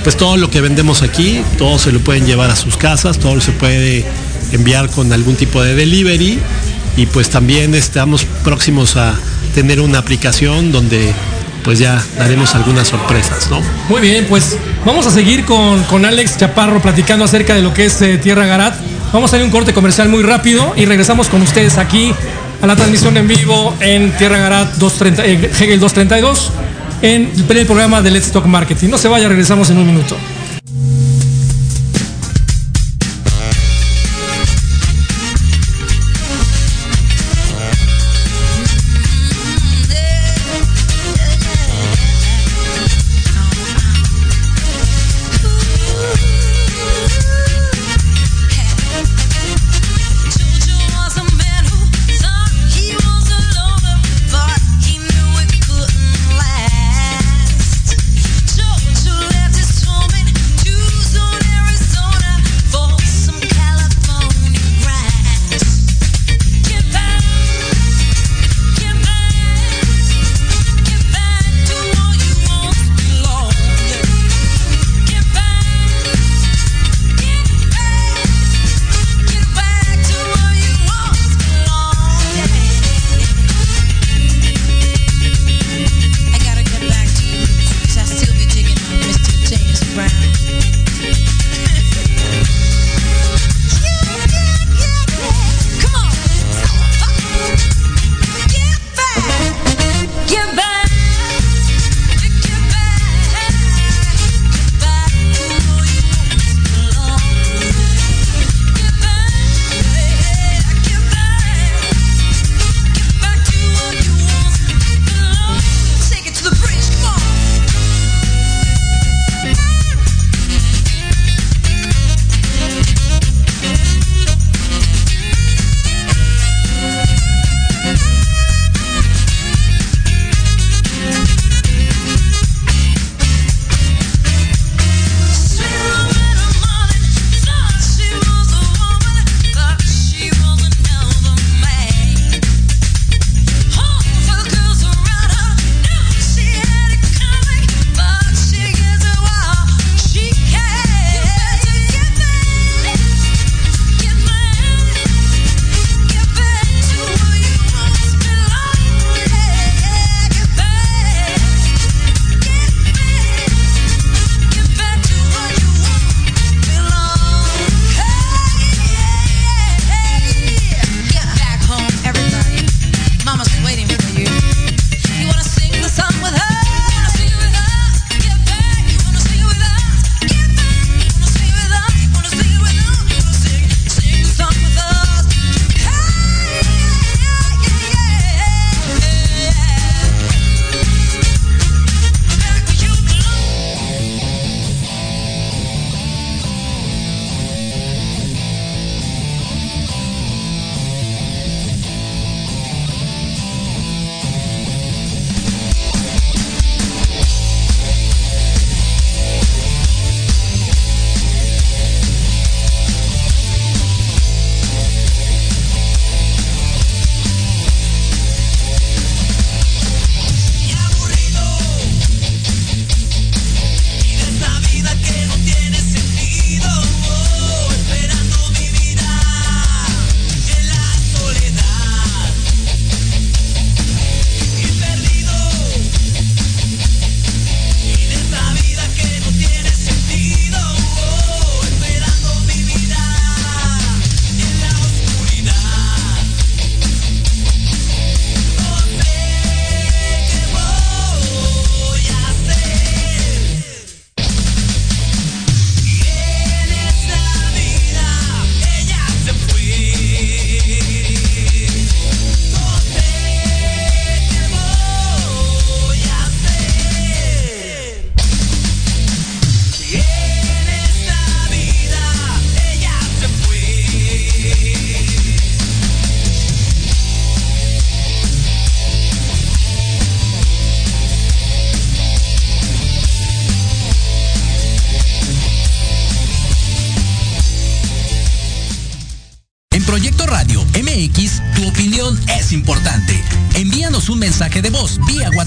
pues 0.04 0.18
todo 0.18 0.38
lo 0.38 0.50
que 0.50 0.62
vendemos 0.62 1.02
aquí, 1.02 1.41
todo 1.58 1.80
se 1.80 1.91
lo 1.91 2.00
pueden 2.00 2.26
llevar 2.26 2.50
a 2.52 2.56
sus 2.56 2.78
casas, 2.78 3.20
todo 3.20 3.39
se 3.41 3.52
puede 3.52 4.06
enviar 4.52 4.89
con 4.89 5.12
algún 5.14 5.36
tipo 5.36 5.62
de 5.64 5.76
delivery 5.76 6.39
y 6.96 7.06
pues 7.08 7.30
también 7.30 7.74
estamos 7.74 8.26
próximos 8.44 8.96
a 8.98 9.16
tener 9.56 9.80
una 9.82 10.00
aplicación 10.00 10.72
donde 10.72 11.14
pues 11.64 11.80
ya 11.80 12.04
daremos 12.18 12.56
algunas 12.56 12.89
sorpresas, 12.89 13.50
¿no? 13.50 13.62
Muy 13.89 14.02
bien, 14.02 14.26
pues 14.28 14.58
vamos 14.86 15.08
a 15.08 15.12
seguir 15.12 15.46
con, 15.46 15.82
con 15.84 16.06
Alex 16.06 16.38
Chaparro 16.38 16.82
platicando 16.82 17.24
acerca 17.26 17.56
de 17.56 17.62
lo 17.62 17.74
que 17.74 17.86
es 17.86 18.02
eh, 18.02 18.18
Tierra 18.18 18.46
Garat. 18.46 18.76
Vamos 19.14 19.32
a 19.32 19.36
hacer 19.36 19.45
un 19.45 19.51
corte 19.51 19.74
comercial 19.74 20.09
muy 20.09 20.24
rápido 20.24 20.74
y 20.76 20.86
regresamos 20.86 21.30
con 21.30 21.39
ustedes 21.43 21.78
aquí 21.78 22.11
a 22.64 22.66
la 22.66 22.76
transmisión 22.76 23.16
en 23.16 23.28
vivo 23.28 23.72
en 23.80 24.11
Tierra 24.18 24.39
Garat 24.39 24.74
230, 24.78 25.24
eh, 25.28 25.51
Hegel 25.64 25.80
232 25.80 26.51
en 27.03 27.32
el 27.47 27.66
programa 27.68 28.01
de 28.01 28.09
Let's 28.09 28.32
Talk 28.32 28.47
Marketing. 28.47 28.89
No 28.89 28.97
se 28.97 29.07
vaya, 29.07 29.30
regresamos 29.30 29.70
en 29.70 29.78
un 29.78 29.86
minuto. 29.86 30.18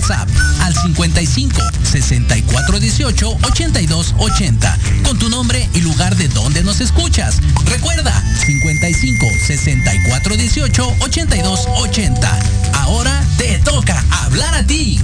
WhatsApp 0.07 0.29
al 0.61 0.73
55 0.73 1.61
64 1.83 2.79
18 2.79 3.39
82 3.43 4.15
80 4.19 4.79
con 5.05 5.19
tu 5.19 5.29
nombre 5.29 5.69
y 5.75 5.81
lugar 5.81 6.15
de 6.15 6.29
donde 6.29 6.63
nos 6.63 6.81
escuchas. 6.81 7.41
Recuerda 7.65 8.13
55 8.45 9.27
64 9.47 10.37
18 10.37 10.97
82 11.01 11.67
80. 11.67 12.39
Ahora 12.75 13.25
te 13.37 13.59
toca 13.59 14.05
hablar 14.23 14.55
a 14.55 14.65
ti. 14.65 15.01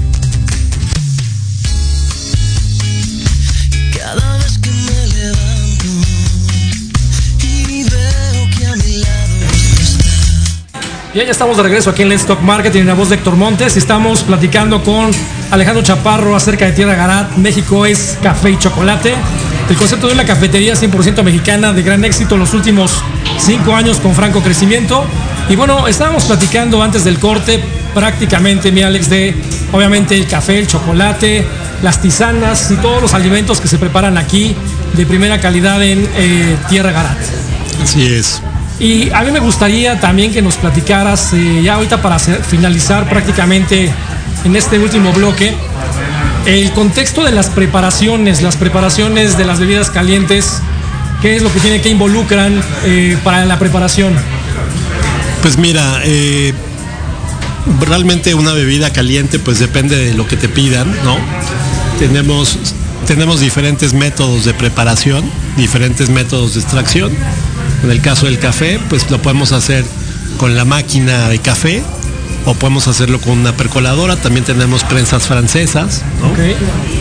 Cada 3.98 4.36
vez 4.38 4.59
que 4.59 4.70
me 4.70 5.07
levanto 5.09 5.86
y 7.42 7.84
veo 7.84 8.50
que 8.57 8.66
a 8.66 8.76
mi 8.76 8.96
lado 8.98 9.31
Bien, 11.14 11.26
ya 11.26 11.32
estamos 11.32 11.58
de 11.58 11.62
regreso 11.62 11.90
aquí 11.90 12.00
en 12.00 12.08
Let's 12.08 12.24
Talk 12.24 12.40
Marketing 12.40 12.80
en 12.80 12.86
la 12.86 12.94
voz 12.94 13.10
de 13.10 13.16
Héctor 13.16 13.36
Montes. 13.36 13.76
Estamos 13.76 14.22
platicando 14.22 14.82
con 14.82 15.10
Alejandro 15.50 15.82
Chaparro 15.82 16.34
acerca 16.34 16.64
de 16.64 16.72
Tierra 16.72 16.94
Garat. 16.94 17.36
México 17.36 17.84
es 17.84 18.16
café 18.22 18.52
y 18.52 18.58
chocolate. 18.58 19.14
El 19.68 19.76
concepto 19.76 20.06
de 20.06 20.14
una 20.14 20.24
cafetería 20.24 20.72
100% 20.72 21.22
mexicana 21.22 21.74
de 21.74 21.82
gran 21.82 22.02
éxito 22.06 22.36
en 22.36 22.40
los 22.40 22.54
últimos 22.54 23.04
cinco 23.38 23.74
años 23.74 23.98
con 23.98 24.14
franco 24.14 24.40
crecimiento. 24.40 25.04
Y 25.50 25.56
bueno, 25.56 25.86
estábamos 25.86 26.24
platicando 26.24 26.82
antes 26.82 27.04
del 27.04 27.18
corte 27.18 27.62
prácticamente, 27.92 28.72
mi 28.72 28.80
Alex, 28.80 29.10
de 29.10 29.34
obviamente 29.70 30.16
el 30.16 30.26
café, 30.26 30.60
el 30.60 30.66
chocolate, 30.66 31.44
las 31.82 32.00
tisanas 32.00 32.70
y 32.70 32.76
todos 32.76 33.02
los 33.02 33.12
alimentos 33.12 33.60
que 33.60 33.68
se 33.68 33.76
preparan 33.76 34.16
aquí 34.16 34.56
de 34.94 35.04
primera 35.04 35.38
calidad 35.42 35.82
en 35.82 36.08
eh, 36.16 36.56
Tierra 36.70 36.90
Garat. 36.90 37.18
Así 37.82 38.06
es. 38.06 38.40
Y 38.78 39.10
a 39.10 39.22
mí 39.22 39.30
me 39.30 39.38
gustaría 39.38 40.00
también 40.00 40.32
que 40.32 40.42
nos 40.42 40.56
platicaras, 40.56 41.32
eh, 41.32 41.62
ya 41.62 41.74
ahorita 41.74 42.02
para 42.02 42.18
finalizar 42.18 43.08
prácticamente 43.08 43.92
en 44.44 44.56
este 44.56 44.78
último 44.78 45.12
bloque, 45.12 45.54
el 46.46 46.72
contexto 46.72 47.22
de 47.22 47.30
las 47.30 47.48
preparaciones, 47.50 48.42
las 48.42 48.56
preparaciones 48.56 49.38
de 49.38 49.44
las 49.44 49.60
bebidas 49.60 49.90
calientes, 49.90 50.60
qué 51.20 51.36
es 51.36 51.42
lo 51.42 51.52
que 51.52 51.60
tiene 51.60 51.80
que 51.80 51.88
involucran 51.88 52.60
eh, 52.84 53.16
para 53.22 53.44
la 53.44 53.58
preparación. 53.58 54.14
Pues 55.42 55.56
mira, 55.56 56.00
eh, 56.04 56.52
realmente 57.80 58.34
una 58.34 58.52
bebida 58.52 58.92
caliente 58.92 59.38
pues 59.38 59.58
depende 59.58 59.96
de 59.96 60.14
lo 60.14 60.26
que 60.26 60.36
te 60.36 60.48
pidan, 60.48 60.90
¿no? 61.04 61.16
Tenemos, 61.98 62.58
tenemos 63.06 63.40
diferentes 63.40 63.92
métodos 63.92 64.44
de 64.44 64.54
preparación, 64.54 65.24
diferentes 65.56 66.10
métodos 66.10 66.54
de 66.54 66.60
extracción. 66.60 67.12
En 67.82 67.90
el 67.90 68.00
caso 68.00 68.26
del 68.26 68.38
café, 68.38 68.78
pues 68.88 69.10
lo 69.10 69.20
podemos 69.20 69.52
hacer 69.52 69.84
con 70.38 70.56
la 70.56 70.64
máquina 70.64 71.28
de 71.28 71.38
café 71.38 71.82
o 72.44 72.54
podemos 72.54 72.88
hacerlo 72.88 73.20
con 73.20 73.38
una 73.38 73.56
percoladora. 73.56 74.16
También 74.16 74.44
tenemos 74.44 74.84
prensas 74.84 75.26
francesas, 75.26 76.02
¿no? 76.20 76.32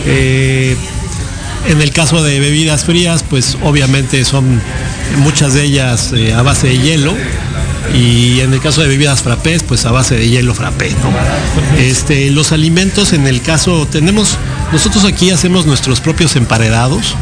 Eh, 0.06 0.76
en 1.68 1.80
el 1.80 1.92
caso 1.92 2.22
de 2.22 2.40
bebidas 2.40 2.84
frías, 2.84 3.24
pues 3.28 3.56
obviamente 3.62 4.24
son 4.24 4.60
muchas 5.18 5.54
de 5.54 5.62
ellas 5.64 6.12
eh, 6.12 6.32
a 6.34 6.42
base 6.42 6.68
de 6.68 6.78
hielo. 6.78 7.14
Y 7.94 8.40
en 8.40 8.52
el 8.52 8.60
caso 8.60 8.80
de 8.80 8.88
bebidas 8.88 9.22
frappés, 9.22 9.62
pues 9.64 9.84
a 9.84 9.90
base 9.90 10.16
de 10.16 10.28
hielo 10.28 10.54
frappé, 10.54 10.90
¿no? 10.90 11.78
Este, 11.78 12.30
los 12.30 12.52
alimentos, 12.52 13.12
en 13.12 13.26
el 13.26 13.42
caso, 13.42 13.86
tenemos, 13.90 14.38
nosotros 14.72 15.04
aquí 15.04 15.30
hacemos 15.30 15.66
nuestros 15.66 16.00
propios 16.00 16.34
emparedados. 16.36 17.16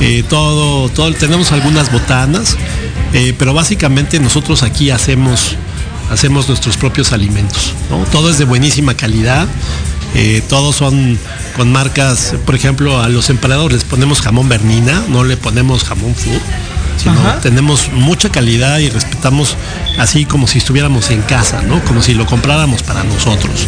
eh, 0.00 0.24
todo, 0.28 0.88
todo, 0.88 1.12
tenemos 1.14 1.52
algunas 1.52 1.92
botanas, 1.92 2.56
eh, 3.12 3.34
pero 3.38 3.54
básicamente 3.54 4.18
nosotros 4.20 4.62
aquí 4.62 4.90
hacemos, 4.90 5.56
hacemos 6.10 6.48
nuestros 6.48 6.76
propios 6.76 7.12
alimentos. 7.12 7.74
Todo 8.10 8.30
es 8.30 8.38
de 8.38 8.44
buenísima 8.44 8.94
calidad. 8.94 9.46
eh, 10.14 10.42
todos 10.48 10.76
son 10.76 11.18
con 11.56 11.72
marcas, 11.72 12.34
por 12.44 12.54
ejemplo, 12.54 13.00
a 13.00 13.08
los 13.08 13.30
emparedados 13.30 13.72
les 13.72 13.84
ponemos 13.84 14.20
jamón 14.20 14.48
Bernina, 14.48 15.02
no 15.08 15.24
le 15.24 15.36
ponemos 15.36 15.84
jamón 15.84 16.14
food, 16.14 16.40
sino 16.96 17.12
Ajá. 17.20 17.40
tenemos 17.40 17.90
mucha 17.92 18.28
calidad 18.30 18.78
y 18.78 18.88
respetamos 18.88 19.56
así 19.98 20.24
como 20.24 20.46
si 20.46 20.58
estuviéramos 20.58 21.10
en 21.10 21.22
casa, 21.22 21.62
¿no? 21.62 21.82
Como 21.84 22.02
si 22.02 22.14
lo 22.14 22.26
compráramos 22.26 22.82
para 22.82 23.02
nosotros. 23.04 23.66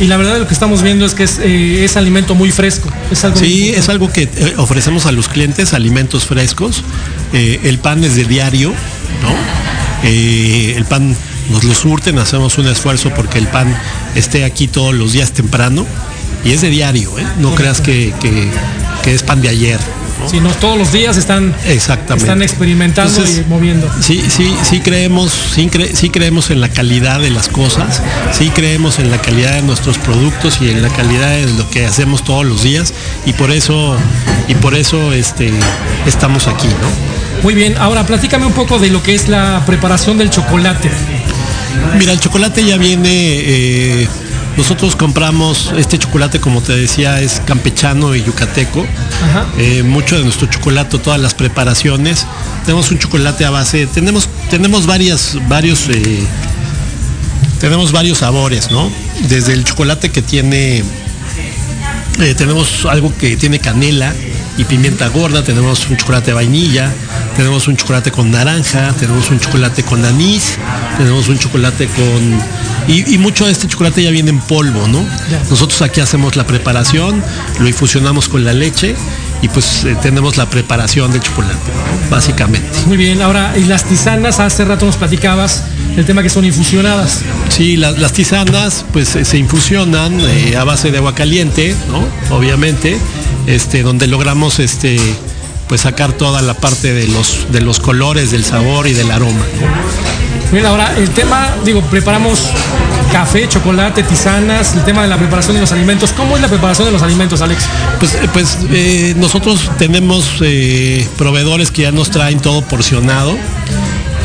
Y 0.00 0.06
la 0.06 0.16
verdad 0.16 0.38
lo 0.38 0.46
que 0.48 0.54
estamos 0.54 0.82
viendo 0.82 1.06
es 1.06 1.14
que 1.14 1.22
es, 1.24 1.38
eh, 1.38 1.84
es 1.84 1.96
alimento 1.96 2.34
muy 2.34 2.50
fresco. 2.50 2.90
Es 3.10 3.24
algo 3.24 3.38
Sí, 3.38 3.70
es 3.70 3.88
algo 3.88 4.10
que 4.12 4.22
eh, 4.22 4.54
ofrecemos 4.56 5.06
a 5.06 5.12
los 5.12 5.28
clientes, 5.28 5.72
alimentos 5.72 6.24
frescos. 6.26 6.82
Eh, 7.32 7.60
el 7.64 7.78
pan 7.78 8.02
es 8.04 8.16
de 8.16 8.24
diario, 8.24 8.70
¿no? 9.22 10.04
El 10.08 10.84
pan 10.84 11.16
nos 11.50 11.64
lo 11.64 11.74
surten, 11.74 12.18
hacemos 12.18 12.58
un 12.58 12.66
esfuerzo 12.66 13.10
porque 13.14 13.38
el 13.38 13.46
pan 13.46 13.74
esté 14.14 14.44
aquí 14.44 14.66
todos 14.68 14.94
los 14.94 15.12
días 15.12 15.32
temprano 15.32 15.86
y 16.44 16.50
es 16.52 16.60
de 16.60 16.70
diario, 16.70 17.18
¿eh? 17.18 17.24
No 17.38 17.54
creas 17.54 17.80
que, 17.80 18.12
que- 18.20 18.48
que 19.02 19.14
es 19.14 19.22
pan 19.22 19.40
de 19.42 19.48
ayer. 19.48 19.78
¿No? 20.24 20.28
Si 20.30 20.40
no 20.40 20.50
todos 20.50 20.76
los 20.78 20.92
días 20.92 21.16
están, 21.16 21.54
Exactamente. 21.66 22.24
están 22.24 22.42
experimentando 22.42 23.10
Entonces, 23.12 23.44
y 23.46 23.48
moviendo. 23.48 23.90
Sí, 24.00 24.22
sí, 24.28 24.52
sí 24.62 24.80
creemos, 24.80 25.30
sí, 25.54 25.68
cre- 25.68 25.94
sí 25.94 26.10
creemos 26.10 26.50
en 26.50 26.60
la 26.60 26.68
calidad 26.68 27.20
de 27.20 27.30
las 27.30 27.48
cosas, 27.48 28.02
sí 28.32 28.50
creemos 28.50 28.98
en 28.98 29.10
la 29.10 29.18
calidad 29.18 29.52
de 29.54 29.62
nuestros 29.62 29.98
productos 29.98 30.58
y 30.60 30.70
en 30.70 30.82
la 30.82 30.88
calidad 30.88 31.30
de 31.30 31.46
lo 31.52 31.68
que 31.70 31.86
hacemos 31.86 32.24
todos 32.24 32.44
los 32.44 32.62
días 32.62 32.92
y 33.26 33.32
por 33.32 33.50
eso, 33.52 33.96
y 34.48 34.54
por 34.56 34.74
eso 34.74 35.12
este, 35.12 35.52
estamos 36.06 36.46
aquí, 36.48 36.66
¿no? 36.68 37.42
Muy 37.42 37.54
bien, 37.54 37.76
ahora 37.78 38.06
platícame 38.06 38.46
un 38.46 38.52
poco 38.54 38.78
de 38.78 38.88
lo 38.90 39.02
que 39.02 39.14
es 39.14 39.28
la 39.28 39.62
preparación 39.66 40.16
del 40.18 40.30
chocolate. 40.30 40.90
Mira, 41.98 42.12
el 42.12 42.20
chocolate 42.20 42.64
ya 42.64 42.76
viene. 42.76 43.08
eh, 43.12 44.08
nosotros 44.56 44.94
compramos 44.94 45.72
este 45.76 45.98
chocolate, 45.98 46.40
como 46.40 46.60
te 46.62 46.76
decía, 46.76 47.20
es 47.20 47.40
campechano 47.44 48.14
y 48.14 48.22
yucateco. 48.22 48.86
Ajá. 49.22 49.46
Eh, 49.58 49.82
mucho 49.82 50.16
de 50.16 50.24
nuestro 50.24 50.46
chocolate, 50.46 50.98
todas 50.98 51.20
las 51.20 51.34
preparaciones. 51.34 52.26
Tenemos 52.64 52.90
un 52.90 52.98
chocolate 52.98 53.44
a 53.44 53.50
base, 53.50 53.86
tenemos, 53.86 54.28
tenemos 54.50 54.86
varias, 54.86 55.36
varios, 55.48 55.88
eh, 55.88 56.20
tenemos 57.60 57.92
varios 57.92 58.18
sabores, 58.18 58.70
¿no? 58.70 58.90
Desde 59.28 59.52
el 59.52 59.64
chocolate 59.64 60.10
que 60.10 60.22
tiene, 60.22 60.84
eh, 62.20 62.34
tenemos 62.36 62.86
algo 62.86 63.12
que 63.16 63.36
tiene 63.36 63.58
canela 63.58 64.12
y 64.56 64.64
pimienta 64.64 65.08
gorda, 65.08 65.42
tenemos 65.42 65.88
un 65.88 65.96
chocolate 65.96 66.26
de 66.26 66.34
vainilla, 66.34 66.92
tenemos 67.36 67.66
un 67.66 67.76
chocolate 67.76 68.12
con 68.12 68.30
naranja, 68.30 68.92
tenemos 68.98 69.30
un 69.30 69.40
chocolate 69.40 69.82
con 69.82 70.04
anís, 70.04 70.56
tenemos 70.96 71.28
un 71.28 71.38
chocolate 71.38 71.88
con... 71.88 72.40
Y, 72.86 73.14
y 73.14 73.18
mucho 73.18 73.46
de 73.46 73.52
este 73.52 73.66
chocolate 73.66 74.02
ya 74.02 74.10
viene 74.10 74.30
en 74.30 74.40
polvo, 74.40 74.86
¿no? 74.88 75.04
Nosotros 75.50 75.82
aquí 75.82 76.00
hacemos 76.00 76.36
la 76.36 76.46
preparación, 76.46 77.22
lo 77.58 77.68
infusionamos 77.68 78.28
con 78.28 78.44
la 78.44 78.52
leche 78.52 78.94
y 79.42 79.48
pues 79.48 79.84
eh, 79.84 79.96
tenemos 80.00 80.36
la 80.36 80.48
preparación 80.48 81.10
del 81.12 81.22
chocolate, 81.22 81.58
básicamente. 82.10 82.68
Muy 82.86 82.96
bien, 82.96 83.22
ahora, 83.22 83.54
y 83.58 83.64
las 83.64 83.84
tisanas, 83.84 84.38
hace 84.38 84.64
rato 84.64 84.86
nos 84.86 84.96
platicabas 84.96 85.64
el 85.96 86.04
tema 86.04 86.22
que 86.22 86.30
son 86.30 86.44
infusionadas. 86.44 87.20
Sí, 87.48 87.76
las, 87.76 87.98
las 87.98 88.12
tisanas 88.12 88.84
pues 88.92 89.16
eh, 89.16 89.24
se 89.24 89.38
infusionan 89.38 90.20
eh, 90.20 90.56
a 90.56 90.64
base 90.64 90.90
de 90.90 90.98
agua 90.98 91.14
caliente, 91.14 91.74
¿no? 91.88 92.36
Obviamente, 92.36 92.98
este, 93.46 93.82
donde 93.82 94.06
logramos 94.06 94.58
este, 94.58 94.98
pues 95.68 95.82
sacar 95.82 96.12
toda 96.12 96.42
la 96.42 96.54
parte 96.54 96.92
de 96.92 97.08
los, 97.08 97.52
de 97.52 97.60
los 97.60 97.80
colores, 97.80 98.30
del 98.30 98.44
sabor 98.44 98.86
y 98.86 98.92
del 98.92 99.10
aroma. 99.10 99.44
Bien, 100.52 100.66
ahora 100.66 100.94
el 100.96 101.10
tema, 101.10 101.54
digo, 101.64 101.80
preparamos 101.82 102.50
café, 103.10 103.48
chocolate, 103.48 104.02
tisanas, 104.02 104.74
el 104.74 104.84
tema 104.84 105.02
de 105.02 105.08
la 105.08 105.16
preparación 105.16 105.54
de 105.54 105.60
los 105.60 105.72
alimentos. 105.72 106.12
¿Cómo 106.12 106.36
es 106.36 106.42
la 106.42 106.48
preparación 106.48 106.86
de 106.86 106.92
los 106.92 107.02
alimentos, 107.02 107.40
Alex? 107.40 107.64
Pues, 107.98 108.14
eh, 108.14 108.28
pues 108.32 108.58
eh, 108.70 109.14
nosotros 109.16 109.70
tenemos 109.78 110.26
eh, 110.40 111.08
proveedores 111.16 111.70
que 111.70 111.82
ya 111.82 111.92
nos 111.92 112.10
traen 112.10 112.40
todo 112.40 112.62
porcionado 112.62 113.36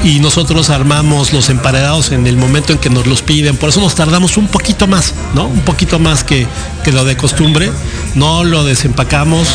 y 0.03 0.19
nosotros 0.19 0.69
armamos 0.69 1.33
los 1.33 1.49
emparedados 1.49 2.11
en 2.11 2.25
el 2.25 2.37
momento 2.37 2.71
en 2.73 2.79
que 2.79 2.89
nos 2.89 3.05
los 3.05 3.21
piden. 3.21 3.57
Por 3.57 3.69
eso 3.69 3.81
nos 3.81 3.95
tardamos 3.95 4.37
un 4.37 4.47
poquito 4.47 4.87
más, 4.87 5.13
¿no? 5.35 5.45
Un 5.45 5.61
poquito 5.61 5.99
más 5.99 6.23
que, 6.23 6.47
que 6.83 6.91
lo 6.91 7.03
de 7.05 7.17
costumbre. 7.17 7.71
No 8.15 8.43
lo 8.43 8.63
desempacamos, 8.63 9.47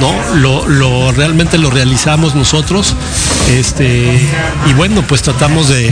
¿no? 0.00 0.34
Lo, 0.36 0.66
lo- 0.68 1.12
realmente 1.12 1.58
lo 1.58 1.70
realizamos 1.70 2.34
nosotros. 2.34 2.94
Este, 3.50 4.20
y 4.68 4.72
bueno, 4.74 5.02
pues 5.06 5.22
tratamos 5.22 5.68
de, 5.68 5.90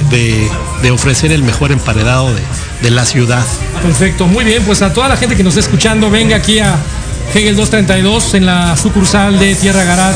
de- 0.82 0.90
ofrecer 0.90 1.32
el 1.32 1.42
mejor 1.42 1.72
emparedado 1.72 2.32
de, 2.32 2.40
de 2.82 2.90
la 2.90 3.04
ciudad. 3.04 3.44
Perfecto, 3.82 4.26
muy 4.28 4.44
bien, 4.44 4.62
pues 4.64 4.82
a 4.82 4.92
toda 4.92 5.08
la 5.08 5.16
gente 5.16 5.36
que 5.36 5.42
nos 5.42 5.56
está 5.56 5.68
escuchando, 5.68 6.10
venga 6.10 6.36
aquí 6.36 6.60
a 6.60 6.76
Hegel 7.34 7.56
232 7.56 8.34
en 8.34 8.46
la 8.46 8.76
sucursal 8.76 9.36
de 9.38 9.56
Tierra 9.56 9.82
Garat. 9.82 10.14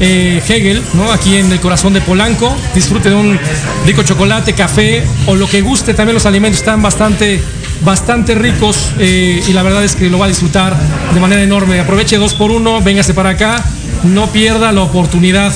Eh, 0.00 0.42
Hegel, 0.46 0.82
¿no? 0.94 1.10
Aquí 1.10 1.36
en 1.36 1.50
el 1.50 1.60
corazón 1.60 1.92
de 1.92 2.00
Polanco. 2.00 2.54
Disfrute 2.74 3.10
de 3.10 3.14
un 3.14 3.38
rico 3.86 4.02
chocolate, 4.02 4.52
café 4.52 5.04
o 5.26 5.34
lo 5.34 5.48
que 5.48 5.62
guste. 5.62 5.94
También 5.94 6.14
los 6.14 6.26
alimentos 6.26 6.60
están 6.60 6.82
bastante, 6.82 7.40
bastante 7.84 8.34
ricos 8.34 8.92
eh, 8.98 9.42
y 9.46 9.52
la 9.52 9.62
verdad 9.62 9.84
es 9.84 9.96
que 9.96 10.10
lo 10.10 10.18
va 10.18 10.26
a 10.26 10.28
disfrutar 10.28 10.76
de 11.12 11.20
manera 11.20 11.42
enorme. 11.42 11.80
Aproveche 11.80 12.16
dos 12.16 12.34
por 12.34 12.50
uno, 12.50 12.80
véngase 12.82 13.14
para 13.14 13.30
acá, 13.30 13.64
no 14.04 14.26
pierda 14.28 14.72
la 14.72 14.82
oportunidad. 14.82 15.52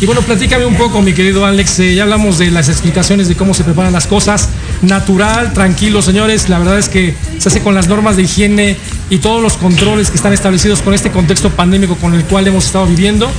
Y 0.00 0.06
bueno, 0.06 0.20
platícame 0.22 0.64
un 0.66 0.74
poco, 0.74 1.00
mi 1.00 1.12
querido 1.12 1.46
Alex. 1.46 1.78
eh, 1.78 1.94
ya 1.94 2.02
hablamos 2.02 2.38
de 2.38 2.50
las 2.50 2.68
explicaciones 2.68 3.28
de 3.28 3.36
cómo 3.36 3.54
se 3.54 3.62
preparan 3.62 3.92
las 3.92 4.08
cosas. 4.08 4.48
natural, 4.82 5.52
tranquilo, 5.52 6.02
señores. 6.02 6.48
La 6.48 6.58
verdad 6.58 6.76
es 6.76 6.88
que 6.88 7.14
se 7.38 7.48
hace 7.48 7.60
con 7.60 7.76
las 7.76 7.86
normas 7.86 8.16
de 8.16 8.24
higiene 8.24 8.76
y 9.10 9.18
todos 9.18 9.40
los 9.40 9.56
controles 9.56 10.10
que 10.10 10.16
están 10.16 10.32
establecidos 10.32 10.82
con 10.82 10.92
este 10.92 11.12
contexto 11.12 11.50
pandémico 11.50 11.94
con 11.94 12.14
el 12.14 12.24
cual 12.24 12.48
hemos 12.48 12.66
estado 12.66 12.86
viviendo. 12.86 13.30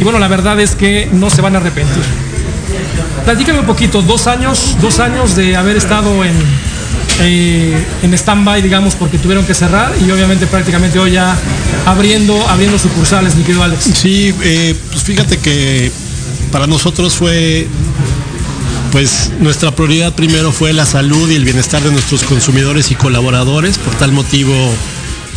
Y 0.00 0.04
bueno, 0.04 0.18
la 0.18 0.28
verdad 0.28 0.58
es 0.58 0.74
que 0.74 1.08
no 1.12 1.28
se 1.28 1.42
van 1.42 1.54
a 1.54 1.58
arrepentir. 1.58 2.02
Platícame 3.24 3.60
un 3.60 3.66
poquito, 3.66 4.00
dos 4.00 4.26
años, 4.26 4.76
dos 4.80 4.98
años 4.98 5.36
de 5.36 5.56
haber 5.56 5.76
estado 5.76 6.24
en, 6.24 6.34
eh, 7.20 7.84
en 8.02 8.14
stand-by, 8.14 8.62
digamos, 8.62 8.94
porque 8.94 9.18
tuvieron 9.18 9.44
que 9.44 9.52
cerrar 9.52 9.92
y 10.00 10.10
obviamente 10.10 10.46
prácticamente 10.46 10.98
hoy 10.98 11.12
ya 11.12 11.36
abriendo, 11.84 12.48
abriendo 12.48 12.78
sucursales, 12.78 13.34
mi 13.36 13.42
querido 13.42 13.62
Alex. 13.62 13.90
Sí, 13.92 14.34
eh, 14.42 14.74
pues 14.90 15.02
fíjate 15.04 15.36
que 15.38 15.92
para 16.50 16.66
nosotros 16.66 17.14
fue, 17.14 17.68
pues 18.92 19.30
nuestra 19.38 19.70
prioridad 19.70 20.14
primero 20.14 20.50
fue 20.50 20.72
la 20.72 20.86
salud 20.86 21.30
y 21.30 21.34
el 21.34 21.44
bienestar 21.44 21.82
de 21.82 21.92
nuestros 21.92 22.22
consumidores 22.22 22.90
y 22.90 22.94
colaboradores. 22.94 23.76
Por 23.76 23.94
tal 23.96 24.12
motivo 24.12 24.54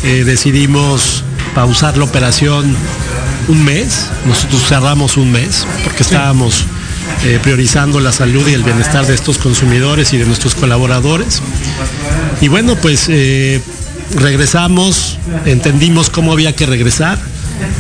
eh, 0.04 0.24
decidimos 0.26 1.26
pausar 1.54 1.98
la 1.98 2.06
operación 2.06 2.76
un 3.48 3.64
mes. 3.64 4.10
Nosotros 4.26 4.62
cerramos 4.68 5.18
un 5.18 5.32
mes 5.32 5.66
porque 5.84 6.04
estábamos 6.04 6.66
eh, 7.26 7.40
priorizando 7.42 8.00
la 8.00 8.12
salud 8.12 8.48
y 8.48 8.54
el 8.54 8.64
bienestar 8.64 9.06
de 9.06 9.14
estos 9.14 9.38
consumidores 9.38 10.14
y 10.14 10.18
de 10.18 10.26
nuestros 10.26 10.56
colaboradores. 10.56 11.42
Y 12.42 12.48
bueno, 12.48 12.76
pues 12.76 13.06
eh, 13.10 13.62
regresamos, 14.16 15.18
entendimos 15.46 16.10
cómo 16.10 16.32
había 16.34 16.54
que 16.56 16.66
regresar 16.66 17.20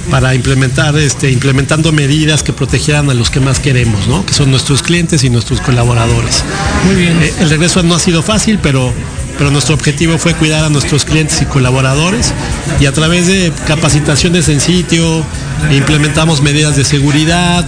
para 0.09 0.36
implementar, 0.36 0.95
este, 0.95 1.32
implementando 1.32 1.91
medidas 1.91 2.43
que 2.43 2.53
protegieran 2.53 3.09
a 3.09 3.14
los 3.14 3.30
que 3.30 3.39
más 3.39 3.59
queremos, 3.59 4.07
¿no? 4.07 4.26
que 4.26 4.34
son 4.34 4.51
nuestros 4.51 4.82
clientes 4.82 5.24
y 5.24 5.30
nuestros 5.30 5.61
colaboradores. 5.61 6.43
Muy 6.86 6.95
bien. 6.95 7.22
Eh, 7.22 7.34
el 7.39 7.49
regreso 7.49 7.84
no 7.84 7.95
ha 7.95 7.99
sido 7.99 8.22
fácil, 8.22 8.59
pero, 8.61 8.93
pero 9.38 9.51
nuestro 9.51 9.76
objetivo 9.76 10.18
fue 10.18 10.34
cuidar 10.36 10.64
a 10.64 10.70
nuestros 10.70 11.05
clientes 11.05 11.41
y 11.41 11.45
colaboradores 11.45 12.34
y 12.80 12.86
a 12.86 12.91
través 12.91 13.28
de 13.28 13.51
capacitaciones 13.66 14.49
en 14.49 14.61
sitio, 14.61 15.26
implementamos 15.72 16.41
medidas 16.41 16.76
de 16.76 16.84
seguridad, 16.84 17.66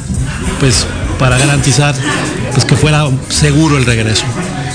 pues 0.59 0.85
para 1.19 1.37
garantizar 1.37 1.95
pues, 2.53 2.65
que 2.65 2.75
fuera 2.75 3.07
seguro 3.29 3.77
el 3.77 3.85
regreso. 3.85 4.25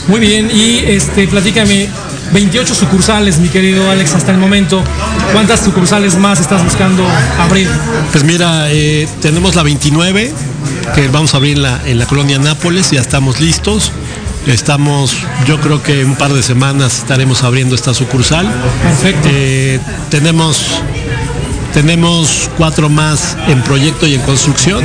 Muy 0.08 0.20
bien, 0.20 0.50
y 0.50 0.78
este, 0.78 1.28
platícame, 1.28 1.88
28 2.32 2.74
sucursales, 2.74 3.38
mi 3.38 3.48
querido 3.48 3.90
Alex, 3.90 4.14
hasta 4.14 4.32
el 4.32 4.38
momento. 4.38 4.82
¿Cuántas 5.32 5.60
sucursales 5.60 6.16
más 6.16 6.40
estás 6.40 6.64
buscando 6.64 7.04
abrir? 7.38 7.68
Pues 8.12 8.24
mira, 8.24 8.70
eh, 8.70 9.08
tenemos 9.20 9.54
la 9.54 9.62
29, 9.62 10.32
que 10.94 11.08
vamos 11.08 11.34
a 11.34 11.38
abrir 11.38 11.56
en 11.56 11.62
la, 11.62 11.80
en 11.86 11.98
la 11.98 12.06
colonia 12.06 12.38
Nápoles, 12.38 12.90
ya 12.90 13.00
estamos 13.00 13.40
listos. 13.40 13.92
Estamos, 14.46 15.16
yo 15.46 15.60
creo 15.60 15.82
que 15.82 16.00
en 16.00 16.10
un 16.10 16.16
par 16.16 16.32
de 16.32 16.42
semanas 16.42 16.98
estaremos 16.98 17.42
abriendo 17.42 17.74
esta 17.74 17.92
sucursal. 17.92 18.50
Perfecto. 18.82 19.28
Eh, 19.30 19.78
tenemos 20.10 20.82
tenemos 21.72 22.50
cuatro 22.56 22.88
más 22.88 23.36
en 23.48 23.62
proyecto 23.62 24.06
y 24.06 24.14
en 24.14 24.20
construcción. 24.22 24.84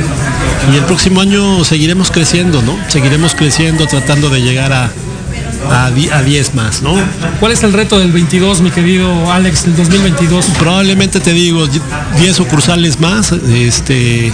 Y 0.72 0.76
el 0.76 0.84
próximo 0.84 1.20
año 1.20 1.64
seguiremos 1.64 2.10
creciendo, 2.10 2.62
¿no? 2.62 2.76
Seguiremos 2.88 3.34
creciendo 3.34 3.86
tratando 3.86 4.30
de 4.30 4.42
llegar 4.42 4.72
a, 4.72 4.90
a, 5.70 5.90
10 5.90 6.54
más, 6.54 6.82
¿no? 6.82 6.94
¿Cuál 7.40 7.52
es 7.52 7.62
el 7.62 7.72
reto 7.72 7.98
del 7.98 8.12
22, 8.12 8.60
mi 8.60 8.70
querido 8.70 9.30
Alex, 9.32 9.64
del 9.64 9.76
2022? 9.76 10.46
Probablemente 10.58 11.20
te 11.20 11.32
digo, 11.32 11.66
10 11.66 12.36
sucursales 12.36 13.00
más, 13.00 13.32
este, 13.32 14.32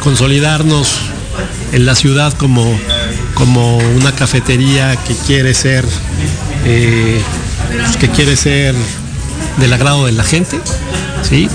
consolidarnos 0.00 0.88
en 1.72 1.86
la 1.86 1.94
ciudad 1.94 2.32
como, 2.34 2.64
como 3.34 3.78
una 3.78 4.12
cafetería 4.12 4.96
que 4.96 5.14
quiere 5.14 5.54
ser, 5.54 5.84
eh, 6.64 7.20
pues, 7.82 7.96
que 7.96 8.08
quiere 8.08 8.36
ser 8.36 8.74
del 9.58 9.72
agrado 9.72 10.06
de 10.06 10.12
la 10.12 10.24
gente, 10.24 10.58
¿sí? 11.28 11.48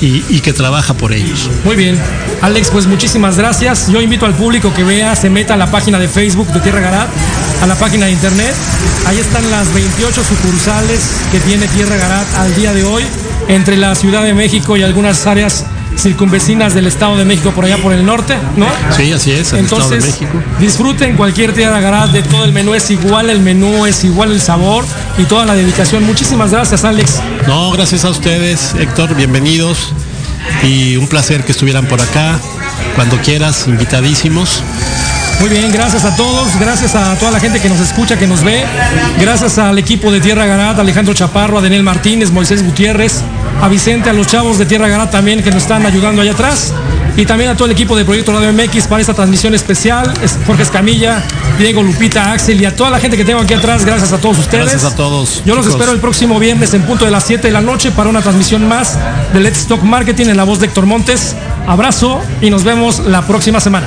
Y, 0.00 0.40
que 0.40 0.52
trabaja 0.54 0.94
por 0.94 1.12
ellos. 1.12 1.50
Muy 1.64 1.76
bien. 1.76 1.98
Alex, 2.40 2.70
pues 2.70 2.86
muchísimas 2.86 3.36
gracias. 3.36 3.88
Yo 3.88 4.00
invito 4.00 4.24
al 4.24 4.34
público 4.34 4.72
que 4.72 4.82
vea, 4.82 5.14
se 5.14 5.28
meta 5.28 5.54
a 5.54 5.56
la 5.58 5.70
página 5.70 5.98
de 5.98 6.08
Facebook 6.08 6.48
de 6.48 6.60
Tierra 6.60 6.80
Garat, 6.80 7.08
a 7.62 7.66
la 7.66 7.74
página 7.74 8.06
de 8.06 8.12
internet. 8.12 8.54
Ahí 9.06 9.18
están 9.18 9.50
las 9.50 9.72
28 9.74 10.24
sucursales 10.24 11.00
que 11.30 11.40
tiene 11.40 11.68
Tierra 11.68 11.96
Garat 11.96 12.26
al 12.36 12.54
día 12.54 12.72
de 12.72 12.84
hoy, 12.84 13.04
entre 13.48 13.76
la 13.76 13.94
Ciudad 13.94 14.24
de 14.24 14.32
México 14.32 14.76
y 14.76 14.82
algunas 14.82 15.26
áreas 15.26 15.66
circunvecinas 16.02 16.74
del 16.74 16.86
Estado 16.86 17.16
de 17.16 17.24
México 17.24 17.50
por 17.50 17.64
allá 17.64 17.76
por 17.78 17.92
el 17.92 18.04
norte, 18.04 18.34
¿no? 18.56 18.66
Sí, 18.96 19.12
así 19.12 19.32
es, 19.32 19.52
el 19.52 19.60
Entonces, 19.60 20.04
Estado 20.04 20.28
de 20.28 20.34
México. 20.34 20.58
disfruten 20.58 21.16
cualquier 21.16 21.52
Tierra 21.52 22.06
de 22.08 22.22
todo 22.22 22.44
el 22.44 22.52
menú, 22.52 22.74
es 22.74 22.90
igual 22.90 23.30
el 23.30 23.40
menú, 23.40 23.86
es 23.86 24.04
igual 24.04 24.32
el 24.32 24.40
sabor 24.40 24.84
y 25.18 25.24
toda 25.24 25.44
la 25.44 25.54
dedicación. 25.54 26.04
Muchísimas 26.04 26.50
gracias, 26.52 26.84
Alex. 26.84 27.20
No, 27.46 27.70
gracias 27.72 28.04
a 28.04 28.10
ustedes, 28.10 28.74
Héctor, 28.78 29.14
bienvenidos 29.14 29.92
y 30.62 30.96
un 30.96 31.08
placer 31.08 31.44
que 31.44 31.52
estuvieran 31.52 31.86
por 31.86 32.00
acá. 32.00 32.38
Cuando 32.94 33.16
quieras, 33.18 33.66
invitadísimos. 33.66 34.62
Muy 35.40 35.48
bien, 35.48 35.72
gracias 35.72 36.04
a 36.04 36.14
todos, 36.16 36.48
gracias 36.60 36.94
a 36.94 37.16
toda 37.16 37.30
la 37.30 37.40
gente 37.40 37.60
que 37.60 37.70
nos 37.70 37.80
escucha, 37.80 38.18
que 38.18 38.26
nos 38.26 38.44
ve, 38.44 38.62
gracias 39.18 39.56
al 39.56 39.78
equipo 39.78 40.12
de 40.12 40.20
Tierra 40.20 40.44
Garat, 40.44 40.78
Alejandro 40.78 41.14
Chaparro, 41.14 41.56
a 41.56 41.62
Daniel 41.62 41.82
Martínez, 41.82 42.30
Moisés 42.30 42.62
Gutiérrez, 42.62 43.22
a 43.62 43.68
Vicente, 43.68 44.10
a 44.10 44.12
los 44.12 44.26
chavos 44.26 44.58
de 44.58 44.66
Tierra 44.66 44.88
Garat 44.88 45.10
también 45.10 45.42
que 45.42 45.50
nos 45.50 45.62
están 45.62 45.86
ayudando 45.86 46.20
allá 46.20 46.32
atrás, 46.32 46.74
y 47.16 47.24
también 47.24 47.48
a 47.48 47.54
todo 47.54 47.64
el 47.64 47.72
equipo 47.72 47.96
de 47.96 48.04
Proyecto 48.04 48.32
Radio 48.32 48.52
MX 48.52 48.86
para 48.86 49.00
esta 49.00 49.14
transmisión 49.14 49.54
especial, 49.54 50.12
Jorge 50.46 50.62
Escamilla, 50.62 51.22
Diego 51.58 51.82
Lupita, 51.82 52.32
Axel 52.32 52.60
y 52.60 52.66
a 52.66 52.76
toda 52.76 52.90
la 52.90 53.00
gente 53.00 53.16
que 53.16 53.24
tengo 53.24 53.40
aquí 53.40 53.54
atrás, 53.54 53.86
gracias 53.86 54.12
a 54.12 54.18
todos 54.18 54.38
ustedes. 54.38 54.70
Gracias 54.70 54.92
a 54.92 54.94
todos. 54.94 55.42
Yo 55.46 55.54
los 55.54 55.64
chicos. 55.64 55.80
espero 55.80 55.92
el 55.92 56.00
próximo 56.00 56.38
viernes 56.38 56.74
en 56.74 56.82
punto 56.82 57.06
de 57.06 57.10
las 57.10 57.24
7 57.24 57.46
de 57.46 57.52
la 57.52 57.62
noche 57.62 57.92
para 57.92 58.10
una 58.10 58.20
transmisión 58.20 58.68
más 58.68 58.98
de 59.32 59.40
Let's 59.40 59.66
Talk 59.66 59.82
Marketing 59.82 60.26
en 60.26 60.36
la 60.36 60.44
voz 60.44 60.60
de 60.60 60.66
Héctor 60.66 60.84
Montes. 60.84 61.34
Abrazo 61.66 62.20
y 62.42 62.50
nos 62.50 62.62
vemos 62.62 62.98
la 63.06 63.26
próxima 63.26 63.58
semana. 63.58 63.86